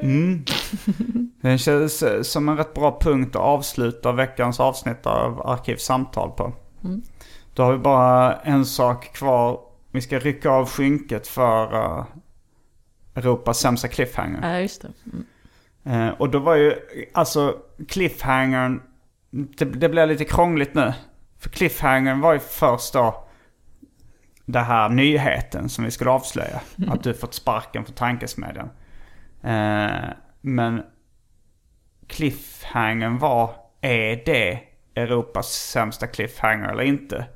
Det 1.42 1.58
känns 1.58 2.04
som 2.32 2.48
en 2.48 2.56
rätt 2.56 2.74
bra 2.74 2.98
punkt 3.00 3.36
att 3.36 3.42
avsluta 3.42 4.12
veckans 4.12 4.60
avsnitt 4.60 5.06
av 5.06 5.46
Arkivsamtal 5.46 6.30
på. 6.30 6.52
Då 7.54 7.62
har 7.62 7.72
vi 7.72 7.78
bara 7.78 8.36
en 8.36 8.66
sak 8.66 9.12
kvar. 9.12 9.60
Vi 9.90 10.00
ska 10.00 10.18
rycka 10.18 10.50
av 10.50 10.68
skynket 10.68 11.26
för 11.26 11.74
uh, 11.74 12.04
Europas 13.14 13.58
sämsta 13.58 13.88
cliffhanger. 13.88 14.52
Ja, 14.52 14.60
just 14.60 14.82
det. 14.82 14.92
Mm. 15.12 15.26
Eh, 15.84 16.14
och 16.14 16.30
då 16.30 16.38
var 16.38 16.54
ju, 16.54 16.74
alltså 17.14 17.58
cliffhangern, 17.88 18.82
det, 19.30 19.64
det 19.64 19.88
blir 19.88 20.06
lite 20.06 20.24
krångligt 20.24 20.74
nu. 20.74 20.92
För 21.38 21.50
cliffhangern 21.50 22.20
var 22.20 22.32
ju 22.32 22.38
först 22.38 22.92
då 22.92 23.28
det 24.44 24.60
här 24.60 24.88
nyheten 24.88 25.68
som 25.68 25.84
vi 25.84 25.90
skulle 25.90 26.10
avslöja. 26.10 26.60
Att 26.88 27.02
du 27.02 27.14
fått 27.14 27.34
sparken 27.34 27.84
för 27.84 27.92
tankesmedjan. 27.92 28.70
Eh, 29.42 30.10
men 30.40 30.82
cliffhangern 32.06 33.18
var, 33.18 33.50
är 33.80 34.22
det 34.26 34.60
Europas 34.94 35.52
sämsta 35.52 36.06
cliffhanger 36.06 36.68
eller 36.68 36.82
inte? 36.82 37.26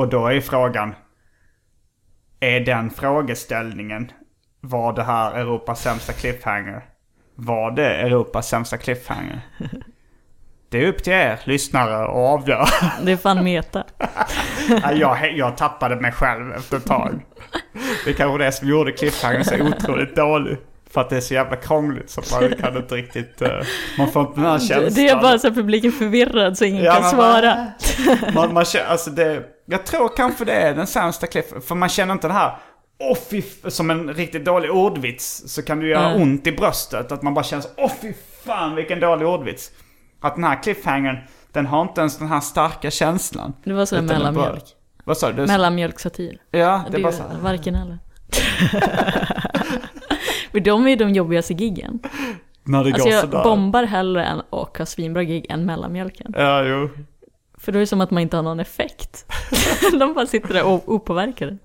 Och 0.00 0.08
då 0.08 0.26
är 0.26 0.40
frågan, 0.40 0.94
är 2.40 2.60
den 2.60 2.90
frågeställningen, 2.90 4.12
var 4.60 4.92
det 4.92 5.02
här 5.02 5.32
Europas 5.32 5.82
sämsta 5.82 6.12
cliffhanger? 6.12 6.84
Var 7.34 7.70
det 7.70 7.94
Europas 7.94 8.48
sämsta 8.48 8.76
cliffhanger? 8.76 9.40
Det 10.70 10.84
är 10.84 10.88
upp 10.88 11.02
till 11.02 11.12
er 11.12 11.40
lyssnare 11.44 11.96
att 12.04 12.10
avgöra. 12.10 12.66
Det 13.02 13.12
är 13.12 13.16
fan 13.16 13.44
meta. 13.44 13.84
Ja, 14.82 14.92
jag, 14.92 15.36
jag 15.36 15.56
tappade 15.56 15.96
mig 15.96 16.12
själv 16.12 16.52
efter 16.52 16.76
ett 16.76 16.86
tag. 16.86 17.20
Det 18.04 18.10
är 18.10 18.14
kanske 18.14 18.44
det 18.44 18.52
som 18.52 18.68
gjorde 18.68 18.92
cliffhangern 18.92 19.44
så 19.44 19.54
otroligt 19.62 20.16
dålig. 20.16 20.58
För 20.90 21.00
att 21.00 21.10
det 21.10 21.16
är 21.16 21.20
så 21.20 21.34
jävla 21.34 21.56
krångligt 21.56 22.10
så 22.10 22.22
man 22.40 22.52
kan 22.58 22.76
inte 22.76 22.94
riktigt... 22.94 23.42
eh, 23.42 23.48
man 23.98 24.08
får 24.08 24.22
inte 24.22 24.40
den 24.40 24.50
här 24.50 24.58
känslan. 24.58 24.94
Det 24.94 25.08
är 25.08 25.22
bara 25.22 25.38
så 25.38 25.48
att 25.48 25.54
publiken 25.54 25.90
är 25.90 25.94
förvirrad 25.94 26.58
så 26.58 26.64
ingen 26.64 26.84
Ja, 26.84 26.92
kan 26.92 27.02
men 27.02 27.10
svara. 27.10 27.66
Man, 28.34 28.54
man 28.54 28.64
alltså 28.88 29.10
det, 29.10 29.44
jag 29.70 29.86
tror 29.86 30.08
kanske 30.16 30.44
det 30.44 30.52
är 30.52 30.74
den 30.74 30.86
sämsta 30.86 31.26
cliff. 31.26 31.44
För 31.66 31.74
man 31.74 31.88
känner 31.88 32.12
inte 32.12 32.28
det 32.28 32.34
här, 32.34 32.56
åh 32.98 33.16
f-" 33.30 33.72
som 33.72 33.90
en 33.90 34.14
riktigt 34.14 34.44
dålig 34.44 34.70
ordvits. 34.70 35.42
Så 35.46 35.62
kan 35.62 35.80
det 35.80 35.86
göra 35.86 36.10
Mm. 36.10 36.22
ont 36.22 36.46
i 36.46 36.52
bröstet. 36.52 37.12
Att 37.12 37.22
man 37.22 37.34
bara 37.34 37.44
känner 37.44 37.64
åh 37.76 37.92
fy 38.02 38.12
fan 38.44 38.74
vilken 38.74 39.00
dålig 39.00 39.28
ordvits. 39.28 39.70
Att 40.20 40.34
den 40.34 40.44
här 40.44 40.62
cliffhangern, 40.62 41.16
den 41.52 41.66
har 41.66 41.82
inte 41.82 42.00
ens 42.00 42.18
den 42.18 42.28
här 42.28 42.40
starka 42.40 42.90
känslan. 42.90 43.52
Det 43.64 43.72
var 43.72 43.86
så 43.86 44.02
mellanmjölk. 44.02 44.64
Vad 45.04 45.18
sa 45.18 45.32
du? 45.32 45.46
Mellanmjölksatir. 45.46 46.38
Ja, 46.50 46.82
det 46.86 46.90
Det 46.90 46.98
är 46.98 47.02
bara 47.02 47.08
är 47.12 47.16
så 47.16 47.22
här. 47.22 47.38
varken 47.42 47.74
eller. 47.74 47.98
För 50.52 50.60
de 50.60 50.86
är 50.86 50.90
ju 50.90 50.96
de 50.96 51.10
jobbigaste 51.10 51.54
giggen. 51.54 51.98
När 52.64 52.84
det 52.84 52.90
Alltså 52.90 53.04
går 53.04 53.12
jag 53.14 53.20
sådär. 53.24 53.44
bombar 53.44 53.82
hellre 53.84 54.24
än 54.24 54.40
och 54.50 54.78
har 54.78 54.84
svinbra 54.84 55.22
gig 55.24 55.46
än 55.50 55.66
mellanmjölken. 55.66 56.34
Ja, 56.36 56.62
jo. 56.62 56.88
För 57.60 57.72
då 57.72 57.78
är 57.78 57.80
det 57.80 57.86
som 57.86 58.00
att 58.00 58.10
man 58.10 58.22
inte 58.22 58.36
har 58.36 58.42
någon 58.42 58.60
effekt. 58.60 59.26
de 59.98 60.14
bara 60.14 60.26
sitter 60.26 60.54
där 60.54 60.64
opåverkade. 60.64 61.58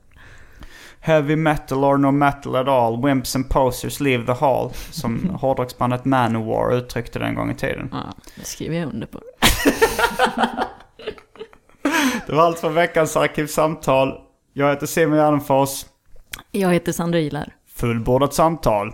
Heavy 0.99 1.35
metal 1.35 1.83
or 1.83 1.97
no 1.97 2.11
metal 2.11 2.55
at 2.55 2.67
all, 2.67 3.03
wimps 3.03 3.35
and 3.35 3.49
posers 3.49 3.99
leave 3.99 4.25
the 4.25 4.31
hall. 4.31 4.71
Som 4.91 5.29
hårdrocksbandet 5.41 6.05
Manowar 6.05 6.75
uttryckte 6.75 7.19
den 7.19 7.35
gång 7.35 7.51
i 7.51 7.55
tiden. 7.55 7.89
Ja, 7.91 8.13
det 8.35 8.45
skriver 8.45 8.75
jag 8.77 8.93
under 8.93 9.07
på. 9.07 9.19
Det 12.27 12.33
var 12.33 12.43
allt 12.43 12.59
för 12.59 12.69
veckans 12.69 13.17
Arkivsamtal. 13.17 14.21
Jag 14.53 14.69
heter 14.69 14.85
Simon 14.85 15.17
Gärdenfors. 15.17 15.85
Jag 16.51 16.73
heter 16.73 16.91
Sandra 16.91 17.19
Ilar. 17.19 17.55
Fullbordat 17.75 18.33
samtal. 18.33 18.93